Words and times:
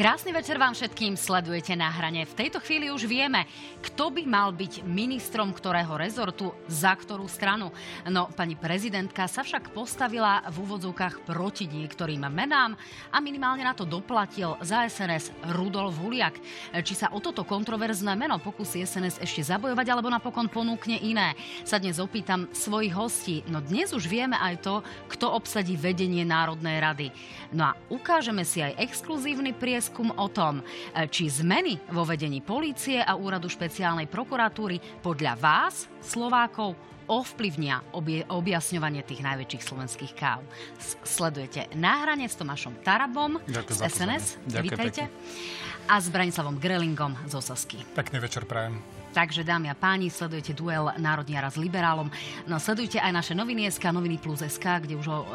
Krásny 0.00 0.32
večer 0.32 0.56
vám 0.56 0.72
všetkým, 0.72 1.12
sledujete 1.12 1.76
na 1.76 1.92
hrane. 1.92 2.24
V 2.24 2.32
tejto 2.32 2.56
chvíli 2.64 2.88
už 2.88 3.04
vieme, 3.04 3.44
kto 3.84 4.08
by 4.08 4.24
mal 4.24 4.48
byť 4.48 4.80
ministrom 4.88 5.52
ktorého 5.52 5.92
rezortu, 6.00 6.56
za 6.72 6.96
ktorú 6.96 7.28
stranu. 7.28 7.68
No, 8.08 8.32
pani 8.32 8.56
prezidentka 8.56 9.28
sa 9.28 9.44
však 9.44 9.76
postavila 9.76 10.40
v 10.48 10.56
úvodzovkách 10.64 11.28
proti 11.28 11.68
niektorým 11.68 12.24
menám 12.32 12.80
a 13.12 13.20
minimálne 13.20 13.60
na 13.60 13.76
to 13.76 13.84
doplatil 13.84 14.56
za 14.64 14.88
SNS 14.88 15.36
Rudolf 15.52 16.00
Huliak. 16.00 16.40
Či 16.80 17.04
sa 17.04 17.12
o 17.12 17.20
toto 17.20 17.44
kontroverzné 17.44 18.16
meno 18.16 18.40
pokusí 18.40 18.80
SNS 18.80 19.20
ešte 19.20 19.52
zabojovať, 19.52 19.84
alebo 19.84 20.08
napokon 20.08 20.48
ponúkne 20.48 20.96
iné, 20.96 21.36
sa 21.68 21.76
dnes 21.76 22.00
opýtam 22.00 22.48
svojich 22.56 22.96
hostí. 22.96 23.44
No 23.52 23.60
dnes 23.60 23.92
už 23.92 24.08
vieme 24.08 24.40
aj 24.40 24.64
to, 24.64 24.74
kto 25.12 25.28
obsadí 25.28 25.76
vedenie 25.76 26.24
Národnej 26.24 26.80
rady. 26.80 27.06
No 27.52 27.68
a 27.68 27.76
ukážeme 27.92 28.48
si 28.48 28.64
aj 28.64 28.80
exkluzívny 28.80 29.52
prieskum 29.52 29.89
prieskum 29.90 30.14
o 30.14 30.30
tom, 30.30 30.62
e, 30.62 31.10
či 31.10 31.26
zmeny 31.26 31.74
vo 31.90 32.06
vedení 32.06 32.38
polície 32.38 33.02
a 33.02 33.18
úradu 33.18 33.50
špeciálnej 33.50 34.06
prokuratúry 34.06 35.02
podľa 35.02 35.34
vás, 35.34 35.90
Slovákov, 35.98 36.78
ovplyvnia 37.10 37.82
obie, 37.90 38.22
objasňovanie 38.22 39.02
tých 39.02 39.18
najväčších 39.18 39.66
slovenských 39.66 40.12
káv. 40.14 40.46
Sledujete 41.02 41.66
náhranie 41.74 42.30
s 42.30 42.38
Tomášom 42.38 42.78
Tarabom 42.86 43.42
Ďakujem 43.50 43.78
z 43.82 43.82
SNS. 43.90 44.24
Vítajte. 44.62 45.10
A 45.90 45.98
s 45.98 46.06
Branislavom 46.06 46.62
Grelingom 46.62 47.18
z 47.26 47.34
Osasky. 47.34 47.82
Pekný 47.98 48.22
večer 48.22 48.46
prajem. 48.46 48.78
Takže, 49.10 49.42
dámy 49.42 49.66
a 49.66 49.74
páni, 49.74 50.06
sledujete 50.06 50.54
duel 50.54 50.94
Národniara 51.02 51.50
s 51.50 51.58
liberálom. 51.58 52.06
No, 52.46 52.62
sledujte 52.62 53.02
aj 53.02 53.10
naše 53.10 53.34
noviny 53.34 53.66
SK, 53.66 53.90
noviny 53.90 54.22
plus 54.22 54.38
SK, 54.38 54.86
kde 54.86 54.94
už 54.94 55.06
o 55.10 55.18
e, 55.18 55.26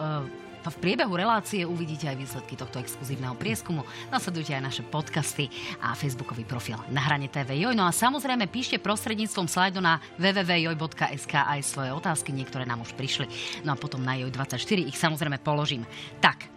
v 0.71 0.81
priebehu 0.81 1.13
relácie 1.13 1.67
uvidíte 1.67 2.08
aj 2.08 2.17
výsledky 2.17 2.53
tohto 2.55 2.81
exkluzívneho 2.81 3.38
prieskumu. 3.38 3.83
Nasledujte 4.09 4.55
aj 4.55 4.63
naše 4.63 4.83
podcasty 4.88 5.52
a 5.83 5.94
facebookový 5.94 6.47
profil 6.47 6.80
na 6.89 7.03
hrane 7.03 7.27
TV 7.27 7.61
Joj. 7.61 7.75
No 7.75 7.85
a 7.85 7.91
samozrejme 7.91 8.47
píšte 8.47 8.80
prostredníctvom 8.80 9.45
slajdu 9.52 9.83
na 9.83 9.99
www.joj.sk 10.17 11.33
aj 11.35 11.59
svoje 11.61 11.91
otázky, 11.91 12.31
niektoré 12.31 12.63
nám 12.63 12.81
už 12.81 12.95
prišli. 12.95 13.27
No 13.67 13.75
a 13.75 13.80
potom 13.80 14.02
na 14.02 14.16
Joj24 14.16 14.80
ich 14.88 14.97
samozrejme 14.97 15.38
položím. 15.44 15.83
Tak, 16.23 16.55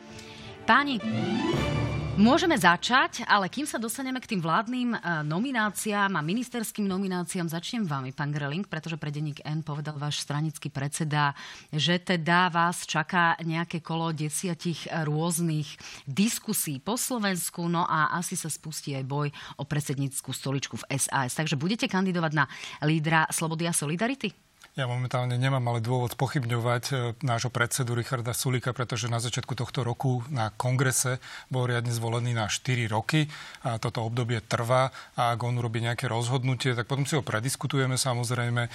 páni, 0.69 1.01
Môžeme 2.19 2.59
začať, 2.59 3.23
ale 3.31 3.47
kým 3.47 3.63
sa 3.63 3.79
dostaneme 3.79 4.19
k 4.19 4.35
tým 4.35 4.43
vládnym 4.43 4.91
e, 4.91 4.99
nomináciám 5.23 6.19
a 6.19 6.27
ministerským 6.27 6.83
nomináciám, 6.91 7.47
začnem 7.47 7.87
vami, 7.87 8.11
pán 8.11 8.35
Greling, 8.35 8.67
pretože 8.67 8.99
pre 8.99 9.15
denník 9.15 9.39
N 9.47 9.63
povedal 9.63 9.95
váš 9.95 10.27
stranický 10.27 10.67
predseda, 10.67 11.31
že 11.71 12.03
teda 12.03 12.51
vás 12.51 12.91
čaká 12.91 13.39
nejaké 13.47 13.79
kolo 13.79 14.11
desiatich 14.11 14.91
rôznych 14.91 15.79
diskusí 16.11 16.83
po 16.83 16.99
Slovensku, 16.99 17.71
no 17.71 17.87
a 17.87 18.11
asi 18.19 18.35
sa 18.35 18.51
spustí 18.51 18.99
aj 18.99 19.07
boj 19.07 19.31
o 19.55 19.63
predsedníckú 19.63 20.35
stoličku 20.35 20.75
v 20.75 20.99
SAS. 20.99 21.39
Takže 21.39 21.55
budete 21.55 21.87
kandidovať 21.87 22.33
na 22.35 22.51
lídra 22.83 23.31
Slobody 23.31 23.71
a 23.71 23.71
Solidarity? 23.71 24.48
Ja 24.79 24.87
momentálne 24.87 25.35
nemám 25.35 25.75
ale 25.75 25.83
dôvod 25.83 26.15
pochybňovať 26.15 26.85
e, 26.87 26.95
nášho 27.27 27.51
predsedu 27.51 27.99
Richarda 27.99 28.31
Sulika, 28.31 28.71
pretože 28.71 29.11
na 29.11 29.19
začiatku 29.19 29.59
tohto 29.59 29.83
roku 29.83 30.23
na 30.31 30.55
kongrese 30.55 31.19
bol 31.51 31.67
riadne 31.67 31.91
zvolený 31.91 32.31
na 32.31 32.47
4 32.47 32.87
roky 32.87 33.27
a 33.67 33.83
toto 33.83 34.07
obdobie 34.07 34.39
trvá 34.39 34.95
a 35.19 35.35
ak 35.35 35.41
on 35.43 35.59
urobí 35.59 35.83
nejaké 35.83 36.07
rozhodnutie, 36.07 36.79
tak 36.79 36.87
potom 36.87 37.03
si 37.11 37.19
ho 37.19 37.27
prediskutujeme 37.27 37.99
samozrejme, 37.99 38.71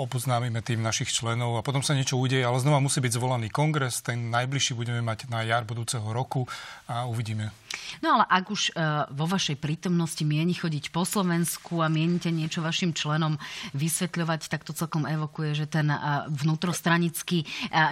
opoznámime 0.00 0.64
tým 0.64 0.80
našich 0.80 1.12
členov 1.12 1.60
a 1.60 1.66
potom 1.66 1.84
sa 1.84 1.92
niečo 1.92 2.16
udeje, 2.16 2.40
ale 2.40 2.56
znova 2.56 2.80
musí 2.80 3.04
byť 3.04 3.12
zvolený 3.12 3.52
kongres, 3.52 4.00
ten 4.00 4.32
najbližší 4.32 4.72
budeme 4.72 5.04
mať 5.04 5.28
na 5.28 5.44
jar 5.44 5.68
budúceho 5.68 6.16
roku 6.16 6.48
a 6.88 7.04
uvidíme. 7.04 7.52
No 8.02 8.18
ale 8.18 8.24
ak 8.30 8.44
už 8.50 8.62
uh, 8.74 9.06
vo 9.10 9.26
vašej 9.26 9.58
prítomnosti 9.58 10.22
mieni 10.22 10.54
chodiť 10.54 10.94
po 10.94 11.02
Slovensku 11.02 11.82
a 11.82 11.90
mienite 11.90 12.30
niečo 12.30 12.62
vašim 12.62 12.94
členom 12.94 13.38
vysvetľovať, 13.74 14.46
tak 14.46 14.62
to 14.62 14.72
celkom 14.76 14.93
evokuje, 15.02 15.58
že 15.58 15.66
ten 15.66 15.90
vnútrostranický, 16.30 17.42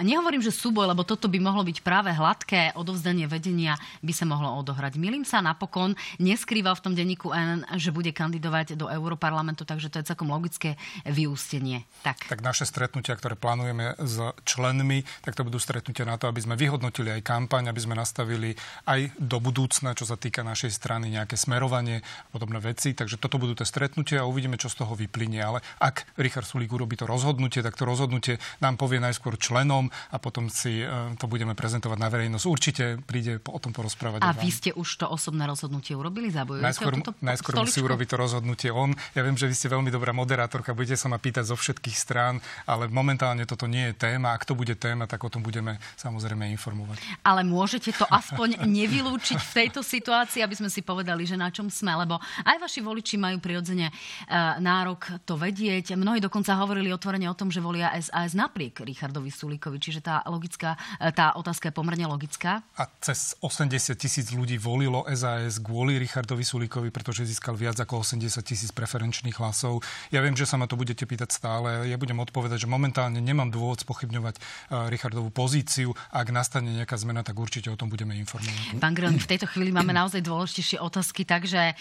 nehovorím, 0.07 0.39
že 0.39 0.55
súboj, 0.55 0.95
lebo 0.95 1.03
toto 1.03 1.27
by 1.27 1.43
mohlo 1.43 1.67
byť 1.67 1.83
práve 1.83 2.15
hladké, 2.15 2.71
odovzdanie 2.79 3.27
vedenia 3.27 3.75
by 3.99 4.15
sa 4.15 4.23
mohlo 4.23 4.55
odohrať. 4.63 4.95
Milím 4.95 5.27
sa 5.27 5.43
napokon, 5.43 5.99
neskrýval 6.23 6.79
v 6.79 6.83
tom 6.87 6.93
denníku 6.95 7.35
N, 7.35 7.67
že 7.75 7.91
bude 7.91 8.15
kandidovať 8.15 8.79
do 8.79 8.87
Európarlamentu, 8.87 9.67
takže 9.67 9.91
to 9.91 9.99
je 9.99 10.07
celkom 10.15 10.31
logické 10.31 10.79
vyústenie. 11.03 11.83
Tak. 12.07 12.31
tak 12.31 12.39
naše 12.39 12.63
stretnutia, 12.63 13.19
ktoré 13.19 13.35
plánujeme 13.35 13.99
s 13.99 14.23
členmi, 14.47 15.03
tak 15.25 15.35
to 15.35 15.43
budú 15.43 15.59
stretnutia 15.59 16.07
na 16.07 16.15
to, 16.15 16.31
aby 16.31 16.39
sme 16.39 16.55
vyhodnotili 16.55 17.09
aj 17.19 17.25
kampaň, 17.25 17.73
aby 17.73 17.81
sme 17.81 17.97
nastavili 17.97 18.53
aj 18.85 19.17
do 19.17 19.41
budúcna, 19.41 19.97
čo 19.97 20.05
sa 20.05 20.13
týka 20.13 20.45
našej 20.45 20.69
strany, 20.69 21.09
nejaké 21.09 21.33
smerovanie 21.33 22.05
a 22.05 22.29
podobné 22.29 22.61
veci. 22.61 22.93
Takže 22.93 23.17
toto 23.17 23.41
budú 23.41 23.57
tie 23.57 23.65
stretnutia 23.65 24.21
a 24.21 24.29
uvidíme, 24.29 24.61
čo 24.61 24.69
z 24.69 24.85
toho 24.85 24.93
vyplynie. 24.93 25.41
Ale 25.41 25.65
ak 25.81 26.05
Richard 26.21 26.45
Sulík 26.45 26.69
urobí 26.83 26.95
to 26.95 27.09
rozhodnutie, 27.09 27.59
tak 27.59 27.75
to 27.75 27.83
rozhodnutie 27.83 28.39
nám 28.63 28.79
povie 28.79 29.01
najskôr 29.03 29.35
členom 29.35 29.89
a 30.13 30.17
potom 30.21 30.47
si 30.47 30.85
e, 30.85 31.15
to 31.17 31.25
budeme 31.27 31.57
prezentovať 31.57 31.97
na 31.99 32.07
verejnosť. 32.07 32.45
Určite 32.45 32.83
príde 33.03 33.43
o 33.43 33.59
tom 33.59 33.75
porozprávať. 33.75 34.23
A 34.23 34.31
vy 34.31 34.49
ste 34.53 34.71
už 34.71 35.03
to 35.03 35.05
osobné 35.09 35.43
rozhodnutie 35.43 35.97
urobili? 35.97 36.31
Zabojujete 36.31 36.63
najskôr, 36.63 36.93
najskôr 37.19 37.53
musí 37.59 37.81
urobiť 37.83 38.07
to 38.07 38.15
rozhodnutie 38.15 38.69
on. 38.71 38.95
Ja 39.17 39.25
viem, 39.25 39.35
že 39.35 39.49
vy 39.49 39.55
ste 39.57 39.67
veľmi 39.67 39.89
dobrá 39.89 40.15
moderátorka, 40.15 40.71
budete 40.71 40.95
sa 40.95 41.09
ma 41.09 41.17
pýtať 41.17 41.49
zo 41.49 41.57
všetkých 41.57 41.97
strán, 41.97 42.39
ale 42.69 42.87
momentálne 42.87 43.43
toto 43.49 43.67
nie 43.67 43.91
je 43.91 44.07
téma. 44.07 44.31
Ak 44.37 44.47
to 44.47 44.55
bude 44.55 44.77
téma, 44.77 45.09
tak 45.09 45.25
o 45.25 45.29
tom 45.33 45.41
budeme 45.43 45.81
samozrejme 45.99 46.47
informovať. 46.55 47.01
Ale 47.25 47.43
môžete 47.43 47.91
to 47.97 48.05
aspoň 48.07 48.63
nevylúčiť 48.79 49.39
v 49.39 49.51
tej 49.51 49.63
tejto 49.73 49.79
situácii, 49.79 50.45
aby 50.45 50.53
sme 50.53 50.69
si 50.69 50.85
povedali, 50.85 51.25
že 51.25 51.33
na 51.33 51.49
čom 51.49 51.65
sme, 51.65 51.97
lebo 51.97 52.21
aj 52.45 52.61
vaši 52.61 52.83
voliči 52.85 53.17
majú 53.17 53.41
prirodzene 53.41 53.89
uh, 53.89 54.61
nárok 54.61 55.23
to 55.25 55.33
vedieť. 55.33 55.97
Mnohí 55.97 56.21
dokonca 56.21 56.53
hovorili 56.73 56.89
otvorene 56.89 57.29
o 57.29 57.37
tom, 57.37 57.53
že 57.53 57.61
volia 57.61 57.93
SAS 58.01 58.33
napriek 58.33 58.81
Richardovi 58.81 59.29
Sulíkovi, 59.29 59.77
čiže 59.77 60.01
tá, 60.01 60.25
logická, 60.25 60.73
e, 60.97 61.13
tá 61.13 61.37
otázka 61.37 61.69
je 61.69 61.73
pomerne 61.77 62.09
logická. 62.09 62.65
A 62.81 62.89
cez 62.97 63.37
80 63.45 63.93
tisíc 63.93 64.33
ľudí 64.33 64.57
volilo 64.57 65.05
SAS 65.13 65.61
kvôli 65.61 66.01
Richardovi 66.01 66.41
Sulíkovi, 66.41 66.89
pretože 66.89 67.29
získal 67.29 67.53
viac 67.53 67.77
ako 67.77 68.01
80 68.01 68.41
tisíc 68.41 68.73
preferenčných 68.73 69.37
hlasov. 69.37 69.85
Ja 70.09 70.25
viem, 70.25 70.33
že 70.33 70.49
sa 70.49 70.57
ma 70.57 70.65
to 70.65 70.73
budete 70.73 71.05
pýtať 71.05 71.29
stále. 71.29 71.85
Ja 71.85 72.01
budem 72.01 72.17
odpovedať, 72.17 72.65
že 72.65 72.67
momentálne 72.67 73.21
nemám 73.21 73.53
dôvod 73.53 73.85
spochybňovať 73.85 74.35
uh, 74.41 74.89
Richardovú 74.89 75.29
pozíciu. 75.29 75.93
Ak 76.09 76.33
nastane 76.33 76.73
nejaká 76.73 76.97
zmena, 76.97 77.21
tak 77.21 77.37
určite 77.37 77.69
o 77.69 77.77
tom 77.77 77.93
budeme 77.93 78.17
informovať. 78.17 78.81
Pán 78.81 78.97
Gren, 78.97 79.21
v 79.21 79.29
tejto 79.29 79.45
chvíli 79.45 79.69
máme 79.69 79.93
naozaj 79.93 80.25
dôležitejšie 80.25 80.81
otázky, 80.81 81.21
takže 81.21 81.61
e, 81.69 81.73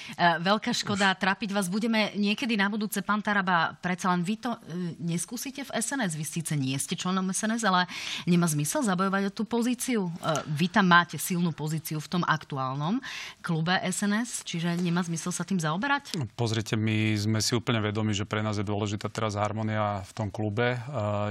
veľká 0.45 0.77
škoda 0.77 1.17
trapiť 1.17 1.57
vás. 1.57 1.73
Budeme 1.73 2.13
niekedy 2.13 2.61
na 2.61 2.69
budúce, 2.69 3.01
pán 3.01 3.25
Taraba, 3.25 3.73
predsa 3.81 4.13
len 4.13 4.27
vy 4.27 4.37
to 4.43 4.51
e, 4.53 4.82
neskúsite 4.99 5.63
v 5.67 5.71
SNS. 5.73 6.19
Vy 6.19 6.25
síce 6.27 6.53
nie 6.59 6.77
ste 6.77 6.99
členom 6.99 7.31
SNS, 7.31 7.63
ale 7.67 7.87
nemá 8.27 8.51
zmysel 8.51 8.83
zabojovať 8.83 9.23
o 9.29 9.33
tú 9.33 9.43
pozíciu. 9.47 10.09
E, 10.09 10.13
vy 10.49 10.67
tam 10.69 10.91
máte 10.91 11.17
silnú 11.17 11.55
pozíciu 11.55 12.03
v 12.03 12.09
tom 12.11 12.23
aktuálnom 12.27 12.99
klube 13.41 13.75
SNS, 13.83 14.45
čiže 14.47 14.75
nemá 14.79 15.03
zmysel 15.07 15.31
sa 15.31 15.47
tým 15.47 15.63
zaoberať? 15.63 16.19
No, 16.19 16.27
pozrite, 16.35 16.75
my 16.75 17.15
sme 17.15 17.39
si 17.39 17.55
úplne 17.55 17.79
vedomi, 17.79 18.13
že 18.13 18.27
pre 18.29 18.43
nás 18.43 18.59
je 18.59 18.67
dôležitá 18.67 19.09
teraz 19.09 19.39
harmonia 19.39 20.03
v 20.07 20.13
tom 20.13 20.29
klube. 20.29 20.79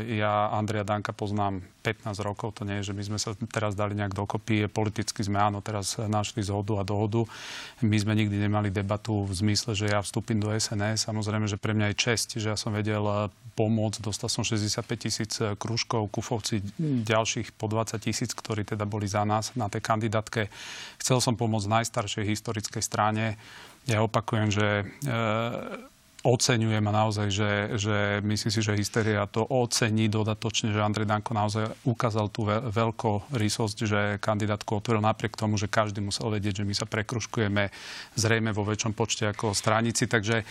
Ja 0.07 0.51
Andrea 0.53 0.87
Danka 0.87 1.11
poznám 1.15 1.63
15 1.81 2.21
rokov, 2.21 2.53
to 2.53 2.63
nie 2.63 2.79
je, 2.79 2.93
že 2.93 2.97
my 2.97 3.03
sme 3.03 3.17
sa 3.17 3.33
teraz 3.49 3.73
dali 3.73 3.97
nejak 3.97 4.13
dokopy. 4.13 4.69
Politicky 4.69 5.25
sme 5.25 5.41
áno, 5.41 5.65
teraz 5.65 5.97
našli 5.97 6.45
zhodu 6.45 6.77
a 6.77 6.85
dohodu. 6.85 7.25
My 7.81 7.97
sme 7.97 8.13
nikdy 8.13 8.37
nemali 8.37 8.69
debatu 8.69 9.25
v 9.25 9.33
zmysle, 9.33 9.73
že 9.73 9.89
ja 9.89 9.99
vstúpim 9.99 10.37
do 10.37 10.53
SNS. 10.53 11.09
Samozrejme, 11.09 11.49
že 11.49 11.57
pre 11.57 11.73
mňa 11.73 11.91
je 11.91 11.95
čest, 11.97 12.27
že 12.37 12.53
ja 12.53 12.57
som 12.57 12.71
vedel 12.71 13.01
pomôcť. 13.55 13.99
Dostal 14.01 14.31
som 14.31 14.41
65 14.47 14.83
tisíc 14.97 15.37
krúžkov, 15.59 16.09
kufovci 16.09 16.63
ďalších 16.81 17.53
po 17.55 17.67
20 17.67 17.99
tisíc, 17.99 18.31
ktorí 18.31 18.63
teda 18.63 18.87
boli 18.87 19.05
za 19.05 19.27
nás 19.27 19.53
na 19.59 19.67
tej 19.67 19.83
kandidátke. 19.83 20.47
Chcel 20.97 21.19
som 21.19 21.35
pomôcť 21.35 21.81
najstaršej 21.81 22.25
historickej 22.25 22.83
strane. 22.83 23.35
Ja 23.89 24.05
opakujem, 24.05 24.53
že 24.53 24.67
e, 24.81 25.13
oceňujem 26.21 26.85
a 26.85 26.93
naozaj, 26.93 27.27
že, 27.33 27.51
že 27.81 27.97
myslím 28.21 28.51
si, 28.53 28.61
že 28.61 28.77
hysteria 28.77 29.25
to 29.25 29.41
ocení 29.41 30.05
dodatočne, 30.05 30.69
že 30.69 30.77
Andrej 30.77 31.09
Danko 31.09 31.33
naozaj 31.33 31.65
ukázal 31.81 32.29
tú 32.29 32.45
veľkú 32.45 33.33
rýsosť, 33.33 33.77
že 33.89 33.99
kandidátku 34.21 34.77
otvoril 34.77 35.01
napriek 35.01 35.33
tomu, 35.33 35.57
že 35.57 35.65
každý 35.65 35.97
musel 35.97 36.29
vedieť, 36.29 36.61
že 36.61 36.67
my 36.69 36.77
sa 36.77 36.85
prekruškujeme 36.85 37.73
zrejme 38.13 38.53
vo 38.53 38.61
väčšom 38.61 38.93
počte 38.93 39.33
ako 39.33 39.57
stranici. 39.57 40.05
Takže 40.05 40.45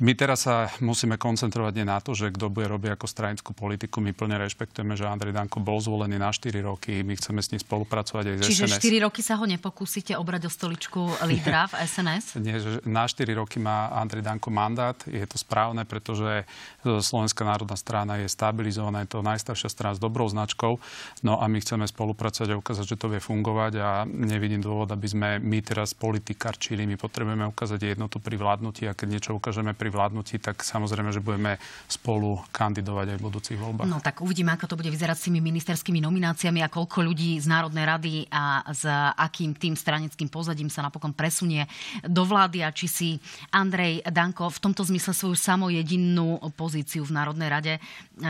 My 0.00 0.16
teraz 0.16 0.48
sa 0.48 0.72
musíme 0.80 1.20
koncentrovať 1.20 1.72
nie 1.76 1.84
na 1.84 2.00
to, 2.00 2.16
že 2.16 2.32
kto 2.32 2.48
bude 2.48 2.64
robiť 2.64 2.96
ako 2.96 3.04
stranickú 3.04 3.52
politiku. 3.52 4.00
My 4.00 4.16
plne 4.16 4.40
rešpektujeme, 4.40 4.96
že 4.96 5.04
Andrej 5.04 5.36
Danko 5.36 5.60
bol 5.60 5.84
zvolený 5.84 6.16
na 6.16 6.32
4 6.32 6.48
roky. 6.64 7.04
My 7.04 7.12
chceme 7.12 7.44
s 7.44 7.52
ním 7.52 7.60
spolupracovať 7.60 8.24
aj 8.24 8.34
z 8.40 8.42
Čiže 8.48 8.64
SNS. 8.72 8.80
4 8.88 9.04
roky 9.04 9.20
sa 9.20 9.36
ho 9.36 9.44
nepokúsite 9.44 10.16
obrať 10.16 10.48
o 10.48 10.50
stoličku 10.50 11.00
lídra 11.30 11.68
v 11.68 11.84
SNS? 11.84 12.24
Nie, 12.40 12.56
že 12.56 12.80
na 12.88 13.04
4 13.04 13.28
roky 13.36 13.60
má 13.60 13.92
Andrej 13.92 14.24
Danko 14.24 14.48
mandát. 14.48 14.96
Je 15.04 15.28
to 15.28 15.36
správne, 15.36 15.84
pretože 15.84 16.48
Slovenská 16.80 17.44
národná 17.44 17.76
strana 17.76 18.16
je 18.16 18.32
stabilizovaná. 18.32 19.04
Je 19.04 19.12
to 19.12 19.20
najstaršia 19.20 19.68
strana 19.68 19.92
s 19.92 20.00
dobrou 20.00 20.24
značkou. 20.24 20.80
No 21.20 21.36
a 21.36 21.44
my 21.52 21.60
chceme 21.60 21.84
spolupracovať 21.84 22.48
a 22.48 22.56
ukázať, 22.56 22.96
že 22.96 22.96
to 22.96 23.12
vie 23.12 23.20
fungovať 23.20 23.72
a 23.76 24.08
nevidím 24.08 24.64
dôvod, 24.64 24.88
aby 24.88 25.04
sme 25.04 25.28
my 25.36 25.60
teraz 25.60 25.92
politikarčili. 25.92 26.88
My 26.88 26.96
potrebujeme 26.96 27.44
ukázať 27.44 27.92
jednotu 27.92 28.24
pri 28.24 28.40
vládnutí 28.40 28.88
a 28.88 28.96
keď 28.96 29.08
niečo 29.20 29.36
ukážeme 29.36 29.76
pri 29.82 29.90
vládnutí, 29.90 30.38
tak 30.38 30.62
samozrejme, 30.62 31.10
že 31.10 31.18
budeme 31.18 31.58
spolu 31.90 32.38
kandidovať 32.54 33.06
aj 33.10 33.16
v 33.18 33.24
budúcich 33.26 33.58
voľbách. 33.58 33.90
No 33.90 33.98
tak 33.98 34.22
uvidíme, 34.22 34.54
ako 34.54 34.70
to 34.70 34.78
bude 34.78 34.94
vyzerať 34.94 35.16
s 35.18 35.26
tými 35.26 35.42
ministerskými 35.42 35.98
nomináciami 35.98 36.62
a 36.62 36.70
koľko 36.70 37.02
ľudí 37.02 37.42
z 37.42 37.50
Národnej 37.50 37.82
rady 37.82 38.14
a 38.30 38.62
s 38.70 38.86
akým 39.18 39.58
tým 39.58 39.74
stranickým 39.74 40.30
pozadím 40.30 40.70
sa 40.70 40.86
napokon 40.86 41.10
presunie 41.10 41.66
do 42.06 42.22
vlády 42.22 42.62
a 42.62 42.70
či 42.70 42.86
si 42.86 43.08
Andrej 43.50 44.06
Danko 44.06 44.46
v 44.46 44.62
tomto 44.62 44.86
zmysle 44.86 45.10
svoju 45.10 45.34
samojedinnú 45.34 46.38
pozíciu 46.54 47.02
v 47.02 47.18
Národnej 47.18 47.48
rade 47.50 47.72
e, 47.74 47.80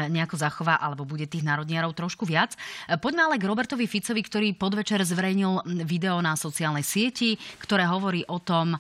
nejako 0.09 0.41
zachová, 0.41 0.81
alebo 0.81 1.05
bude 1.05 1.29
tých 1.29 1.45
národniarov 1.45 1.93
trošku 1.93 2.25
viac. 2.25 2.57
E, 2.89 2.97
poďme 2.97 3.29
ale 3.29 3.37
k 3.37 3.45
Robertovi 3.45 3.85
Ficovi, 3.85 4.25
ktorý 4.25 4.49
podvečer 4.57 5.05
zverejnil 5.05 5.85
video 5.85 6.17
na 6.25 6.33
sociálnej 6.33 6.87
sieti, 6.87 7.37
ktoré 7.61 7.85
hovorí 7.85 8.25
o 8.33 8.41
tom, 8.41 8.73
e, 8.73 8.79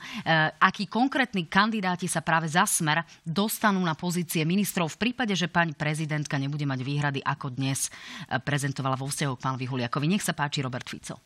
akí 0.57 0.89
konkrétni 0.89 1.45
kandidáti 1.51 2.09
sa 2.09 2.23
práve 2.23 2.47
za 2.47 2.62
Smer 2.65 3.05
dostanú 3.23 3.83
na 3.83 3.95
pozície 3.95 4.43
ministrov 4.47 4.95
v 4.97 5.01
prípade, 5.09 5.35
že 5.37 5.51
pani 5.51 5.75
prezidentka 5.77 6.39
nebude 6.39 6.67
mať 6.67 6.81
výhrady, 6.83 7.21
ako 7.23 7.55
dnes 7.55 7.89
e, 7.89 8.37
prezentovala 8.41 8.99
vo 8.99 9.07
vzťahu 9.07 9.33
k 9.39 9.45
pánovi 9.45 9.67
Huliakovi. 9.69 10.07
Nech 10.09 10.25
sa 10.25 10.35
páči, 10.35 10.63
Robert 10.63 10.87
Fico. 10.87 11.19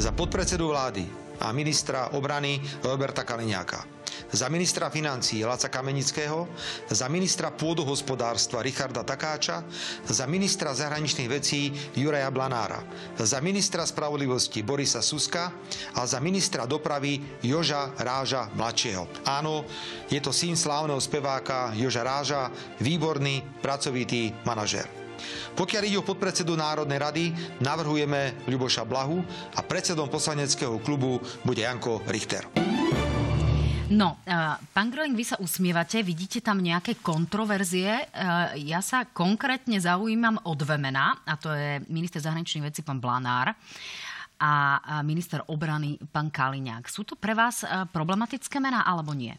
Za 0.00 0.16
podpredsedu 0.16 0.72
vlády 0.72 1.04
a 1.44 1.52
ministra 1.52 2.12
obrany 2.16 2.60
Roberta 2.80 3.24
Kaliňáka. 3.24 3.99
Za 4.30 4.46
ministra 4.46 4.90
financí 4.90 5.42
Laca 5.44 5.68
Kamenického, 5.68 6.46
za 6.90 7.06
ministra 7.10 7.50
pôdohospodárstva 7.50 8.62
Richarda 8.62 9.02
Takáča, 9.02 9.64
za 10.06 10.24
ministra 10.30 10.74
zahraničných 10.74 11.30
vecí 11.30 11.74
Juraja 11.98 12.30
Blanára, 12.30 12.82
za 13.18 13.42
ministra 13.42 13.86
spravodlivosti 13.86 14.62
Borisa 14.62 15.02
Suska 15.02 15.50
a 15.94 16.00
za 16.06 16.22
ministra 16.22 16.66
dopravy 16.66 17.40
Joža 17.42 17.90
Ráža 17.98 18.50
mladšieho. 18.54 19.26
Áno, 19.26 19.66
je 20.06 20.20
to 20.22 20.30
syn 20.30 20.54
slávneho 20.54 20.98
speváka 21.00 21.74
Joža 21.74 22.06
Ráža, 22.06 22.50
výborný, 22.78 23.42
pracovitý 23.58 24.32
manažer. 24.46 25.00
Pokiaľ 25.56 25.82
ide 25.84 26.00
o 26.00 26.06
podpredsedu 26.06 26.56
Národnej 26.56 26.96
rady, 26.96 27.24
navrhujeme 27.60 28.48
Ľuboša 28.48 28.88
Blahu 28.88 29.20
a 29.52 29.60
predsedom 29.60 30.08
poslaneckého 30.08 30.80
klubu 30.80 31.20
bude 31.44 31.60
Janko 31.60 32.00
Richter. 32.08 32.48
No, 33.90 34.22
uh, 34.22 34.54
pán 34.70 34.86
Gröling, 34.86 35.18
vy 35.18 35.26
sa 35.26 35.34
usmievate, 35.42 35.98
vidíte 36.06 36.38
tam 36.38 36.62
nejaké 36.62 37.02
kontroverzie. 37.02 38.06
Uh, 38.14 38.54
ja 38.62 38.78
sa 38.78 39.02
konkrétne 39.02 39.82
zaujímam 39.82 40.38
o 40.46 40.54
dve 40.54 40.78
mená, 40.78 41.18
a 41.26 41.34
to 41.34 41.50
je 41.50 41.82
minister 41.90 42.22
zahraničných 42.22 42.70
vecí 42.70 42.86
pán 42.86 43.02
Blanár 43.02 43.50
a 44.40 44.80
minister 45.04 45.44
obrany 45.52 46.00
pán 46.00 46.32
Kaliňák. 46.32 46.88
Sú 46.88 47.04
to 47.04 47.12
pre 47.12 47.36
vás 47.36 47.60
problematické 47.92 48.56
mená 48.56 48.88
alebo 48.88 49.12
nie? 49.12 49.36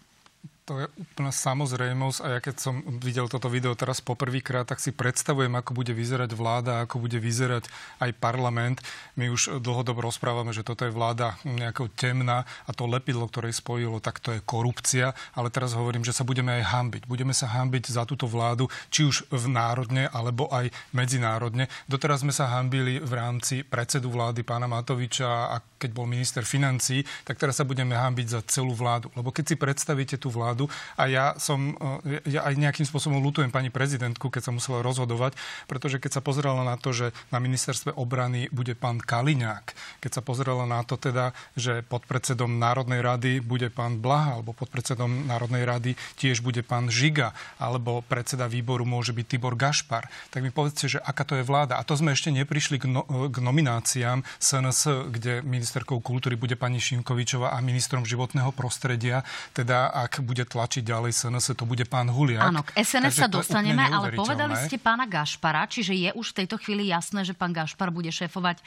To 0.66 0.78
je 0.78 0.88
úplná 0.94 1.34
samozrejmosť 1.34 2.20
a 2.22 2.28
ja 2.38 2.40
keď 2.40 2.56
som 2.62 2.76
videl 3.02 3.26
toto 3.26 3.50
video 3.50 3.74
teraz 3.74 3.98
poprvýkrát, 4.00 4.70
tak 4.70 4.78
si 4.78 4.94
predstavujem, 4.94 5.52
ako 5.58 5.74
bude 5.74 5.92
vyzerať 5.92 6.32
vláda, 6.38 6.86
ako 6.86 7.02
bude 7.02 7.18
vyzerať 7.18 7.66
aj 7.98 8.12
parlament. 8.22 8.78
My 9.18 9.34
už 9.34 9.58
dlhodobo 9.58 10.06
rozprávame, 10.06 10.54
že 10.54 10.62
toto 10.62 10.86
je 10.86 10.94
vláda 10.94 11.36
nejakou 11.42 11.90
temná 11.90 12.46
a 12.70 12.72
to 12.78 12.86
lepidlo, 12.86 13.26
ktoré 13.26 13.50
spojilo, 13.50 13.98
tak 13.98 14.22
to 14.22 14.38
je 14.38 14.46
korupcia. 14.46 15.18
Ale 15.34 15.50
teraz 15.50 15.74
hovorím, 15.74 16.06
že 16.06 16.14
sa 16.14 16.22
budeme 16.22 16.62
aj 16.62 16.70
hambiť. 16.70 17.04
Budeme 17.10 17.34
sa 17.34 17.50
hambiť 17.50 17.90
za 17.90 18.06
túto 18.06 18.30
vládu, 18.30 18.70
či 18.94 19.04
už 19.04 19.34
v 19.34 19.46
národne, 19.50 20.14
alebo 20.14 20.46
aj 20.54 20.70
medzinárodne. 20.94 21.66
Doteraz 21.90 22.22
sme 22.22 22.32
sa 22.32 22.54
hambili 22.54 23.02
v 23.02 23.12
rámci 23.18 23.66
predsedu 23.66 24.14
vlády 24.14 24.46
pána 24.46 24.70
Matoviča 24.70 25.58
a 25.58 25.71
keď 25.82 25.98
bol 25.98 26.06
minister 26.06 26.46
financí, 26.46 27.02
tak 27.26 27.42
teraz 27.42 27.58
sa 27.58 27.66
budeme 27.66 27.98
hambiť 27.98 28.28
za 28.30 28.42
celú 28.46 28.78
vládu. 28.78 29.10
Lebo 29.18 29.34
keď 29.34 29.46
si 29.50 29.56
predstavíte 29.58 30.22
tú 30.22 30.30
vládu. 30.30 30.70
A 30.94 31.10
ja 31.10 31.34
som, 31.42 31.74
e, 32.06 32.22
ja 32.30 32.46
aj 32.46 32.54
nejakým 32.62 32.86
spôsobom 32.86 33.18
lutujem 33.18 33.50
pani 33.50 33.74
prezidentku, 33.74 34.30
keď 34.30 34.50
sa 34.50 34.52
musela 34.54 34.86
rozhodovať, 34.86 35.34
pretože 35.66 35.98
keď 35.98 36.20
sa 36.20 36.22
pozerala 36.22 36.62
na 36.62 36.78
to, 36.78 36.94
že 36.94 37.10
na 37.34 37.42
ministerstve 37.42 37.98
obrany 37.98 38.46
bude 38.54 38.78
pán 38.78 39.02
Kaliňák, 39.02 39.74
keď 39.98 40.12
sa 40.14 40.22
pozerala 40.22 40.70
na 40.70 40.86
to 40.86 41.02
teda, 41.02 41.34
že 41.58 41.82
podpredsedom 41.82 42.62
Národnej 42.62 43.02
rady 43.02 43.42
bude 43.42 43.74
pán 43.74 43.98
Blaha, 43.98 44.38
alebo 44.38 44.54
podpredsedom 44.54 45.26
Národnej 45.26 45.66
rady 45.66 45.92
tiež 46.22 46.46
bude 46.46 46.62
pán 46.62 46.94
Žiga, 46.94 47.34
alebo 47.58 48.06
predseda 48.06 48.46
výboru 48.46 48.86
môže 48.86 49.16
byť 49.16 49.26
Tibor 49.26 49.58
Gašpar, 49.58 50.06
tak 50.30 50.46
mi 50.46 50.54
povedzte, 50.54 50.86
že 50.86 51.00
aká 51.02 51.26
to 51.26 51.40
je 51.40 51.48
vláda. 51.48 51.80
A 51.80 51.88
to 51.88 51.98
sme 51.98 52.12
ešte 52.14 52.30
neprišli 52.30 52.78
k, 52.78 52.86
no, 52.86 53.08
k 53.08 53.36
nomináciám 53.40 54.22
SNS, 54.38 55.10
kde 55.10 55.34
ministerkou 55.72 56.04
kultúry 56.04 56.36
bude 56.36 56.60
pani 56.60 56.84
Šimkovičová 56.84 57.56
a 57.56 57.64
ministrom 57.64 58.04
životného 58.04 58.52
prostredia, 58.52 59.24
teda 59.56 59.88
ak 59.88 60.20
bude 60.20 60.44
tlačiť 60.44 60.84
ďalej 60.84 61.16
SNS, 61.16 61.56
to 61.56 61.64
bude 61.64 61.88
pán 61.88 62.12
Huliak. 62.12 62.44
Áno, 62.44 62.68
k 62.68 62.76
SNS 62.76 63.16
Takže 63.16 63.22
sa 63.24 63.30
dostaneme, 63.32 63.80
ale 63.88 64.12
povedali 64.12 64.52
ste 64.68 64.76
pána 64.76 65.08
Gašpara, 65.08 65.64
čiže 65.72 65.96
je 65.96 66.12
už 66.12 66.36
v 66.36 66.44
tejto 66.44 66.60
chvíli 66.60 66.92
jasné, 66.92 67.24
že 67.24 67.32
pán 67.32 67.56
Gašpar 67.56 67.88
bude 67.88 68.12
šéfovať 68.12 68.60
e, 68.60 68.64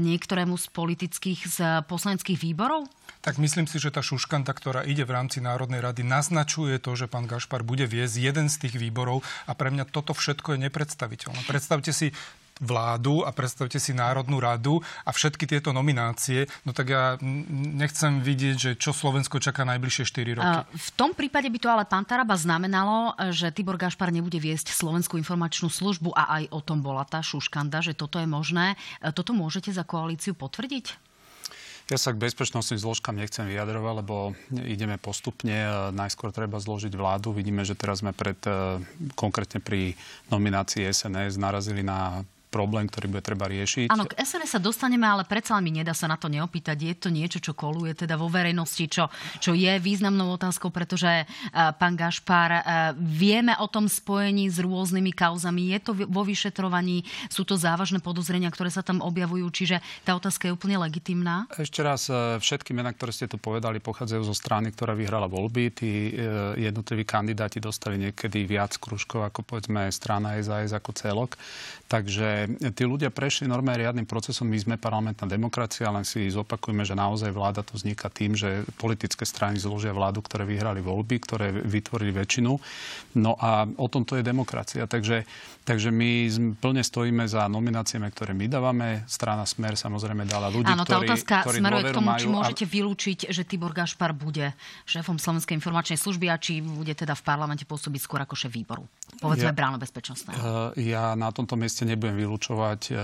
niektorému 0.00 0.56
z 0.56 0.72
politických, 0.72 1.40
z 1.44 1.58
poslaneckých 1.84 2.40
výborov? 2.40 2.88
Tak 3.20 3.36
myslím 3.36 3.68
si, 3.68 3.76
že 3.76 3.92
tá 3.92 4.00
šuškanta, 4.00 4.48
ktorá 4.56 4.88
ide 4.88 5.04
v 5.04 5.20
rámci 5.20 5.44
Národnej 5.44 5.84
rady, 5.84 6.00
naznačuje 6.00 6.80
to, 6.80 6.96
že 6.96 7.12
pán 7.12 7.28
Gašpar 7.28 7.60
bude 7.60 7.84
viesť 7.84 8.16
jeden 8.16 8.48
z 8.48 8.56
tých 8.56 8.80
výborov 8.80 9.20
a 9.44 9.52
pre 9.52 9.68
mňa 9.68 9.84
toto 9.92 10.16
všetko 10.16 10.56
je 10.56 10.64
nepredstaviteľné. 10.64 11.44
Predstavte 11.44 11.92
si 11.92 12.08
vládu 12.58 13.22
a 13.22 13.30
predstavte 13.30 13.78
si 13.78 13.94
Národnú 13.94 14.42
radu 14.42 14.82
a 15.06 15.10
všetky 15.14 15.46
tieto 15.46 15.70
nominácie, 15.70 16.50
no 16.66 16.74
tak 16.74 16.90
ja 16.90 17.16
nechcem 17.22 18.20
vidieť, 18.22 18.56
že 18.58 18.70
čo 18.74 18.90
Slovensko 18.90 19.38
čaká 19.38 19.62
najbližšie 19.64 20.04
4 20.06 20.38
roky. 20.38 20.56
V 20.74 20.90
tom 20.98 21.14
prípade 21.14 21.46
by 21.48 21.58
to 21.58 21.68
ale 21.70 21.84
pán 21.86 22.04
Taraba 22.04 22.34
znamenalo, 22.34 23.14
že 23.30 23.54
Tibor 23.54 23.78
Gašpar 23.78 24.10
nebude 24.10 24.38
viesť 24.42 24.74
Slovenskú 24.74 25.16
informačnú 25.18 25.70
službu 25.70 26.14
a 26.14 26.42
aj 26.42 26.44
o 26.50 26.60
tom 26.62 26.82
bola 26.82 27.06
tá 27.06 27.22
šuškanda, 27.22 27.82
že 27.82 27.94
toto 27.94 28.18
je 28.18 28.26
možné. 28.26 28.74
Toto 29.14 29.34
môžete 29.34 29.70
za 29.70 29.86
koalíciu 29.86 30.34
potvrdiť? 30.34 31.10
Ja 31.88 31.96
sa 31.96 32.12
k 32.12 32.20
bezpečnostným 32.20 32.84
zložkám 32.84 33.16
nechcem 33.16 33.48
vyjadrovať, 33.48 34.04
lebo 34.04 34.36
ideme 34.52 35.00
postupne. 35.00 35.88
Najskôr 35.96 36.36
treba 36.36 36.60
zložiť 36.60 36.92
vládu. 36.92 37.32
Vidíme, 37.32 37.64
že 37.64 37.72
teraz 37.72 38.04
sme 38.04 38.12
pred, 38.12 38.36
konkrétne 39.16 39.56
pri 39.64 39.96
nominácii 40.28 40.84
SNS 40.84 41.40
narazili 41.40 41.80
na 41.80 42.28
problém, 42.48 42.88
ktorý 42.88 43.12
bude 43.12 43.24
treba 43.24 43.46
riešiť. 43.46 43.92
Áno, 43.92 44.08
k 44.08 44.16
SNS 44.16 44.56
sa 44.56 44.60
dostaneme, 44.60 45.04
ale 45.04 45.28
predsa 45.28 45.60
mi 45.60 45.70
nedá 45.70 45.92
sa 45.92 46.08
na 46.08 46.16
to 46.16 46.32
neopýtať. 46.32 46.76
Je 46.76 46.94
to 46.96 47.08
niečo, 47.12 47.38
čo 47.38 47.52
koluje 47.52 47.92
teda 47.92 48.16
vo 48.16 48.32
verejnosti, 48.32 48.84
čo, 48.88 49.12
čo 49.38 49.52
je 49.52 49.76
významnou 49.78 50.34
otázkou, 50.34 50.72
pretože 50.72 51.24
uh, 51.24 51.72
pán 51.76 51.94
Gašpar, 51.94 52.50
uh, 52.50 52.62
vieme 52.96 53.52
o 53.60 53.68
tom 53.68 53.86
spojení 53.86 54.48
s 54.48 54.58
rôznymi 54.58 55.12
kauzami, 55.12 55.76
je 55.76 55.78
to 55.84 55.92
vo 56.08 56.22
vyšetrovaní, 56.24 57.04
sú 57.28 57.44
to 57.44 57.60
závažné 57.60 58.00
podozrenia, 58.00 58.48
ktoré 58.48 58.72
sa 58.72 58.80
tam 58.80 59.04
objavujú, 59.04 59.46
čiže 59.52 59.76
tá 60.02 60.16
otázka 60.16 60.48
je 60.48 60.56
úplne 60.56 60.80
legitimná. 60.80 61.44
Ešte 61.54 61.84
raz, 61.84 62.08
e, 62.08 62.40
všetky 62.40 62.72
mená, 62.72 62.96
ktoré 62.96 63.12
ste 63.12 63.28
tu 63.28 63.36
povedali, 63.36 63.82
pochádzajú 63.82 64.22
zo 64.24 64.34
strany, 64.34 64.72
ktorá 64.72 64.96
vyhrala 64.96 65.28
voľby. 65.28 65.64
Tí 65.74 65.90
jednotliví 66.56 67.04
kandidáti 67.04 67.60
dostali 67.60 67.98
niekedy 68.00 68.44
viac 68.48 68.76
kružkov 68.78 69.28
ako 69.28 69.40
povedzme 69.44 69.90
strana 69.90 70.38
SAS 70.40 70.72
ako 70.72 70.90
celok. 70.94 71.30
Takže 71.88 72.37
tí 72.76 72.84
ľudia 72.84 73.10
prešli 73.10 73.48
normálne 73.48 73.82
riadnym 73.82 74.06
procesom. 74.06 74.46
My 74.46 74.60
sme 74.60 74.76
parlamentná 74.76 75.24
demokracia, 75.24 75.90
len 75.90 76.04
si 76.04 76.28
zopakujeme, 76.28 76.84
že 76.84 76.94
naozaj 76.94 77.32
vláda 77.32 77.64
tu 77.64 77.74
vzniká 77.74 78.12
tým, 78.12 78.36
že 78.36 78.62
politické 78.76 79.24
strany 79.24 79.56
zložia 79.58 79.96
vládu, 79.96 80.22
ktoré 80.22 80.44
vyhrali 80.44 80.78
voľby, 80.84 81.16
ktoré 81.24 81.50
vytvorili 81.50 82.12
väčšinu. 82.12 82.52
No 83.18 83.32
a 83.40 83.66
o 83.66 83.88
tom 83.88 84.04
to 84.04 84.14
je 84.14 84.22
demokracia. 84.22 84.84
Takže, 84.86 85.24
takže 85.68 85.92
my 85.92 86.32
plne 86.56 86.80
stojíme 86.80 87.28
za 87.28 87.44
nomináciami, 87.44 88.08
ktoré 88.08 88.32
my 88.32 88.48
dávame. 88.48 89.04
Strana 89.04 89.44
Smer 89.44 89.76
samozrejme 89.76 90.24
dala 90.24 90.48
ľudí, 90.48 90.72
Áno, 90.72 90.88
tá 90.88 90.96
ktorí, 90.96 91.12
otázka 91.12 91.34
ktorí 91.44 91.58
smeruje 91.60 91.82
k 91.84 91.92
tomu, 91.92 92.08
majú, 92.08 92.20
či 92.24 92.28
môžete 92.32 92.64
a... 92.64 92.68
vylúčiť, 92.72 93.18
že 93.28 93.42
Tibor 93.44 93.76
Gašpar 93.76 94.16
bude 94.16 94.56
šéfom 94.88 95.20
Slovenskej 95.20 95.60
informačnej 95.60 96.00
služby 96.00 96.32
a 96.32 96.40
či 96.40 96.64
bude 96.64 96.96
teda 96.96 97.12
v 97.12 97.20
parlamente 97.20 97.68
pôsobiť 97.68 98.00
skôr 98.00 98.24
ako 98.24 98.32
šéf 98.32 98.56
výboru. 98.56 98.88
Povedzme 99.20 99.52
ja, 99.52 99.56
bráno 99.56 99.76
bezpečnostného. 99.76 100.40
Eh, 100.40 100.88
ja 100.88 101.12
na 101.12 101.28
tomto 101.28 101.60
mieste 101.60 101.84
nebudem 101.84 102.16
vylúčovať 102.16 102.80
eh, 102.88 102.96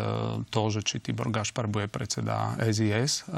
to, 0.48 0.62
že 0.72 0.80
či 0.80 1.04
Tibor 1.04 1.28
Gašpar 1.28 1.68
bude 1.68 1.92
predseda 1.92 2.56
SIS. 2.64 3.28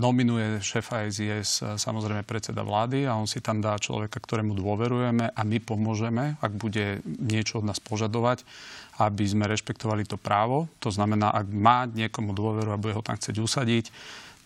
Nominuje 0.00 0.60
šéfa 0.60 1.08
IZS 1.08 1.80
samozrejme 1.80 2.24
predseda 2.24 2.64
vlády 2.64 3.04
a 3.08 3.16
on 3.16 3.28
si 3.28 3.40
tam 3.44 3.60
dá 3.60 3.76
človeka, 3.76 4.20
ktorému 4.20 4.56
dôverujeme 4.56 5.32
a 5.32 5.40
my 5.44 5.58
pomôžeme, 5.60 6.36
ak 6.40 6.52
bude 6.56 7.00
niečo 7.04 7.60
od 7.60 7.68
nás 7.68 7.80
požadovať, 7.80 8.44
aby 8.96 9.24
sme 9.28 9.44
rešpektovali 9.44 10.08
to 10.08 10.16
právo. 10.16 10.72
To 10.80 10.88
znamená, 10.88 11.28
ak 11.32 11.46
má 11.52 11.84
niekomu 11.84 12.32
dôveru 12.32 12.72
a 12.72 12.80
bude 12.80 12.96
ho 12.96 13.04
tam 13.04 13.20
chcieť 13.20 13.36
usadiť, 13.36 13.86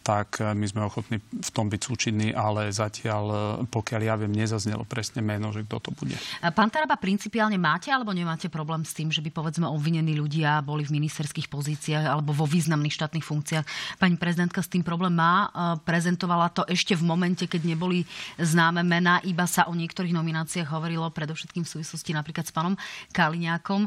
tak 0.01 0.41
eh, 0.41 0.53
my 0.57 0.67
sme 0.67 0.81
ochotní 0.85 1.21
v 1.21 1.51
tom 1.53 1.69
byť 1.69 1.81
súčinní, 1.81 2.29
ale 2.33 2.73
zatiaľ, 2.73 3.25
eh, 3.31 3.41
pokiaľ 3.69 4.01
ja 4.01 4.15
viem, 4.17 4.33
nezaznelo 4.33 4.89
presne 4.89 5.21
meno, 5.21 5.53
že 5.53 5.65
kto 5.65 5.77
to 5.79 5.91
bude. 5.93 6.17
Pán 6.41 6.73
Taraba, 6.73 6.97
principiálne 6.97 7.61
máte 7.61 7.93
alebo 7.93 8.11
nemáte 8.17 8.49
problém 8.49 8.83
s 8.83 8.97
tým, 8.97 9.13
že 9.13 9.21
by 9.21 9.31
povedzme 9.31 9.69
obvinení 9.69 10.17
ľudia 10.17 10.65
boli 10.65 10.89
v 10.89 10.97
ministerských 10.97 11.53
pozíciách 11.53 12.05
alebo 12.09 12.33
vo 12.33 12.49
významných 12.49 12.97
štátnych 12.97 13.25
funkciách? 13.25 13.65
Pani 14.01 14.17
prezidentka 14.17 14.65
s 14.65 14.73
tým 14.73 14.83
problém 14.83 15.13
má. 15.13 15.49
Eh, 15.49 15.77
prezentovala 15.85 16.49
to 16.51 16.65
ešte 16.67 16.97
v 16.97 17.05
momente, 17.05 17.45
keď 17.45 17.63
neboli 17.69 18.03
známe 18.41 18.81
mená, 18.83 19.21
iba 19.23 19.45
sa 19.45 19.69
o 19.69 19.77
niektorých 19.77 20.17
nomináciách 20.17 20.73
hovorilo 20.73 21.13
predovšetkým 21.13 21.63
v 21.63 21.73
súvislosti 21.79 22.17
napríklad 22.17 22.49
s 22.49 22.55
pánom 22.55 22.75
Kaliňákom. 23.13 23.87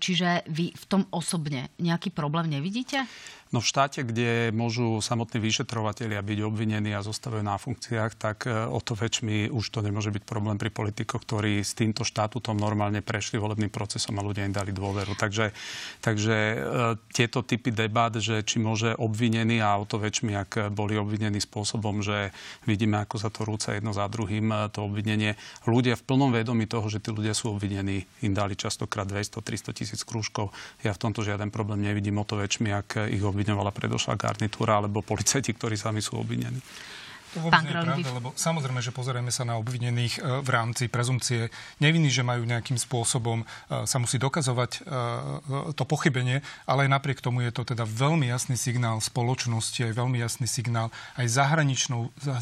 Čiže 0.00 0.48
vy 0.48 0.72
v 0.72 0.84
tom 0.88 1.02
osobne 1.12 1.68
nejaký 1.76 2.14
problém 2.14 2.48
nevidíte? 2.48 3.04
No 3.50 3.58
v 3.58 3.66
štáte, 3.66 4.06
kde 4.06 4.54
môžu 4.54 5.02
samotní 5.02 5.42
vyšetrovatelia 5.42 6.22
byť 6.22 6.38
obvinení 6.46 6.94
a 6.94 7.02
zostávajú 7.02 7.42
na 7.42 7.58
funkciách, 7.58 8.14
tak 8.14 8.46
e, 8.46 8.54
o 8.70 8.78
to 8.78 8.94
väčšmi 8.94 9.50
už 9.50 9.74
to 9.74 9.82
nemôže 9.82 10.14
byť 10.14 10.22
problém 10.22 10.54
pri 10.54 10.70
politikoch, 10.70 11.26
ktorí 11.26 11.58
s 11.58 11.74
týmto 11.74 12.06
štátutom 12.06 12.54
normálne 12.54 13.02
prešli 13.02 13.42
volebným 13.42 13.74
procesom 13.74 14.14
a 14.14 14.22
ľudia 14.22 14.46
im 14.46 14.54
dali 14.54 14.70
dôveru. 14.70 15.18
Takže, 15.18 15.50
takže 15.98 16.36
e, 16.38 16.56
tieto 17.10 17.42
typy 17.42 17.74
debat, 17.74 18.14
že 18.14 18.46
či 18.46 18.62
môže 18.62 18.94
obvinený 18.94 19.58
a 19.58 19.82
o 19.82 19.84
to 19.84 19.98
väčšmi, 19.98 20.30
ak 20.30 20.70
boli 20.70 20.94
obvinení 20.94 21.42
spôsobom, 21.42 22.06
že 22.06 22.30
vidíme, 22.70 23.02
ako 23.02 23.18
sa 23.18 23.34
to 23.34 23.42
rúca 23.42 23.74
jedno 23.74 23.90
za 23.90 24.06
druhým, 24.06 24.46
e, 24.46 24.70
to 24.70 24.86
obvinenie. 24.86 25.34
Ľudia 25.66 25.98
v 25.98 26.06
plnom 26.06 26.30
vedomí 26.30 26.70
toho, 26.70 26.86
že 26.86 27.02
tí 27.02 27.10
ľudia 27.10 27.34
sú 27.34 27.50
obvinení, 27.58 28.06
im 28.22 28.30
dali 28.30 28.54
častokrát 28.54 29.10
200-300 29.10 29.74
tisíc 29.74 30.06
krúžkov. 30.06 30.54
Ja 30.86 30.94
v 30.94 31.02
tomto 31.02 31.26
žiaden 31.26 31.50
problém 31.50 31.82
nevidím 31.82 32.22
o 32.22 32.24
to 32.24 32.38
väčšmi, 32.38 32.70
ak 32.70 33.10
ich 33.10 33.18
obvinení 33.18 33.39
obviňovala 33.40 33.72
predošlá 33.72 34.20
garnitúra 34.20 34.76
alebo 34.76 35.00
policajti, 35.00 35.56
ktorí 35.56 35.80
sami 35.80 36.04
sú 36.04 36.20
obvinení. 36.20 36.60
To 37.30 37.46
vôbec 37.46 37.62
nie 37.62 37.70
je 37.70 37.86
pravda, 37.86 38.10
lebo 38.10 38.28
samozrejme, 38.34 38.82
že 38.82 38.90
pozrieme 38.90 39.30
sa 39.30 39.46
na 39.46 39.54
obvinených 39.54 40.18
e, 40.18 40.42
v 40.42 40.50
rámci 40.50 40.90
prezumcie. 40.90 41.46
Neviny, 41.78 42.10
že 42.10 42.26
majú 42.26 42.42
nejakým 42.42 42.74
spôsobom 42.74 43.46
e, 43.46 43.86
sa 43.86 44.02
musí 44.02 44.18
dokazovať 44.18 44.70
e, 44.74 45.74
to 45.78 45.84
pochybenie, 45.86 46.42
ale 46.66 46.90
aj 46.90 46.90
napriek 46.90 47.22
tomu 47.22 47.46
je 47.46 47.54
to 47.54 47.62
teda 47.62 47.86
veľmi 47.86 48.26
jasný 48.26 48.58
signál 48.58 48.98
spoločnosti, 48.98 49.78
aj 49.78 49.94
veľmi 49.94 50.18
jasný 50.18 50.50
signál 50.50 50.90
aj 51.14 51.30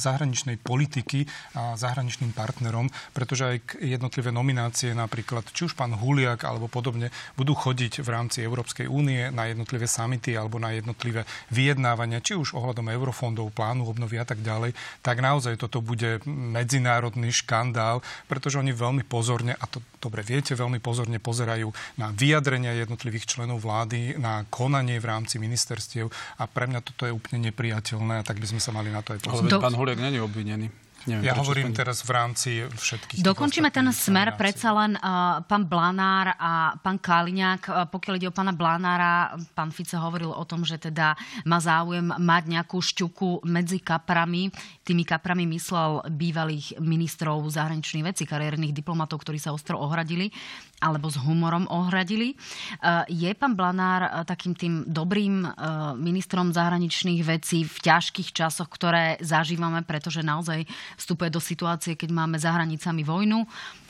zahraničnej 0.01 0.57
politiky 0.65 1.29
a 1.53 1.77
zahraničným 1.77 2.33
partnerom, 2.33 2.89
pretože 3.13 3.45
aj 3.45 3.57
jednotlivé 3.85 4.33
nominácie, 4.33 4.97
napríklad 4.97 5.45
či 5.53 5.69
už 5.69 5.77
pán 5.77 5.93
Huliak 5.93 6.49
alebo 6.49 6.65
podobne, 6.65 7.13
budú 7.37 7.53
chodiť 7.53 8.01
v 8.01 8.09
rámci 8.09 8.41
Európskej 8.41 8.89
únie 8.89 9.29
na 9.29 9.53
jednotlivé 9.53 9.85
samity 9.85 10.33
alebo 10.33 10.57
na 10.57 10.73
jednotlivé 10.73 11.29
vyjednávania, 11.53 12.25
či 12.25 12.41
už 12.41 12.57
ohľadom 12.57 12.89
eurofondov, 12.89 13.53
plánu 13.53 13.85
obnovy 13.85 14.17
a 14.17 14.25
tak 14.25 14.41
ďalej 14.41 14.78
tak 15.03 15.21
naozaj 15.23 15.61
toto 15.61 15.81
bude 15.81 16.21
medzinárodný 16.29 17.31
škandál, 17.31 18.01
pretože 18.27 18.59
oni 18.59 18.73
veľmi 18.75 19.05
pozorne, 19.05 19.55
a 19.55 19.65
to 19.69 19.83
dobre 19.99 20.23
viete, 20.23 20.55
veľmi 20.55 20.79
pozorne 20.83 21.19
pozerajú 21.23 21.71
na 22.01 22.15
vyjadrenia 22.15 22.75
jednotlivých 22.79 23.29
členov 23.29 23.63
vlády, 23.63 24.19
na 24.19 24.47
konanie 24.49 24.99
v 24.99 25.09
rámci 25.09 25.37
ministerstiev 25.43 26.11
a 26.39 26.45
pre 26.47 26.67
mňa 26.71 26.81
toto 26.83 27.05
je 27.05 27.13
úplne 27.13 27.51
nepriateľné 27.51 28.21
a 28.21 28.27
tak 28.27 28.39
by 28.43 28.47
sme 28.47 28.61
sa 28.63 28.71
mali 28.75 28.91
na 28.91 29.03
to 29.05 29.15
aj 29.15 29.21
pozrieť. 29.23 29.59
Ale 29.59 29.65
pán 29.65 29.77
Huliak 29.77 30.01
není 30.01 30.19
obvinený. 30.23 30.88
Neviem, 31.09 31.25
ja 31.25 31.35
hovorím 31.35 31.73
spomínam. 31.73 31.81
teraz 31.81 31.99
v 32.05 32.11
rámci 32.13 32.51
všetkých. 32.69 33.25
Dokončíme 33.25 33.73
ten 33.73 33.89
smer, 33.97 34.37
predsa 34.37 34.77
len 34.77 35.01
uh, 35.01 35.41
pán 35.49 35.65
Blanár 35.65 36.37
a 36.37 36.77
pán 36.77 37.01
Kaliňák. 37.01 37.63
Uh, 37.65 37.75
pokiaľ 37.89 38.15
ide 38.21 38.29
o 38.29 38.35
pána 38.37 38.53
Blanára, 38.53 39.33
pán 39.57 39.73
Fico 39.73 39.97
hovoril 39.97 40.29
o 40.29 40.45
tom, 40.45 40.69
že 40.69 40.77
teda 40.77 41.17
má 41.49 41.59
záujem 41.59 42.05
mať 42.05 42.43
nejakú 42.53 42.79
šťuku 42.79 43.49
medzi 43.49 43.81
kaprami. 43.81 44.53
Tými 44.85 45.09
kaprami 45.09 45.49
myslel 45.57 46.05
bývalých 46.13 46.77
ministrov 46.79 47.49
zahraničných 47.49 48.05
vecí, 48.05 48.29
kariérnych 48.29 48.77
diplomatov, 48.77 49.25
ktorí 49.25 49.41
sa 49.41 49.57
ostro 49.57 49.81
ohradili 49.81 50.29
alebo 50.79 51.11
s 51.11 51.19
humorom 51.19 51.67
ohradili. 51.67 52.39
Uh, 52.79 53.03
je 53.11 53.31
pán 53.35 53.59
Blanár 53.59 54.03
uh, 54.07 54.11
takým 54.23 54.55
tým 54.55 54.87
dobrým 54.87 55.43
uh, 55.43 55.53
ministrom 55.99 56.55
zahraničných 56.55 57.23
vecí 57.27 57.67
v 57.67 57.77
ťažkých 57.83 58.31
časoch, 58.31 58.71
ktoré 58.71 59.19
zažívame, 59.19 59.83
pretože 59.83 60.23
naozaj 60.23 60.65
vstupuje 60.95 61.31
do 61.35 61.43
situácie, 61.43 61.99
keď 61.99 62.11
máme 62.15 62.39
za 62.39 62.55
hranicami 62.55 63.03
vojnu 63.03 63.43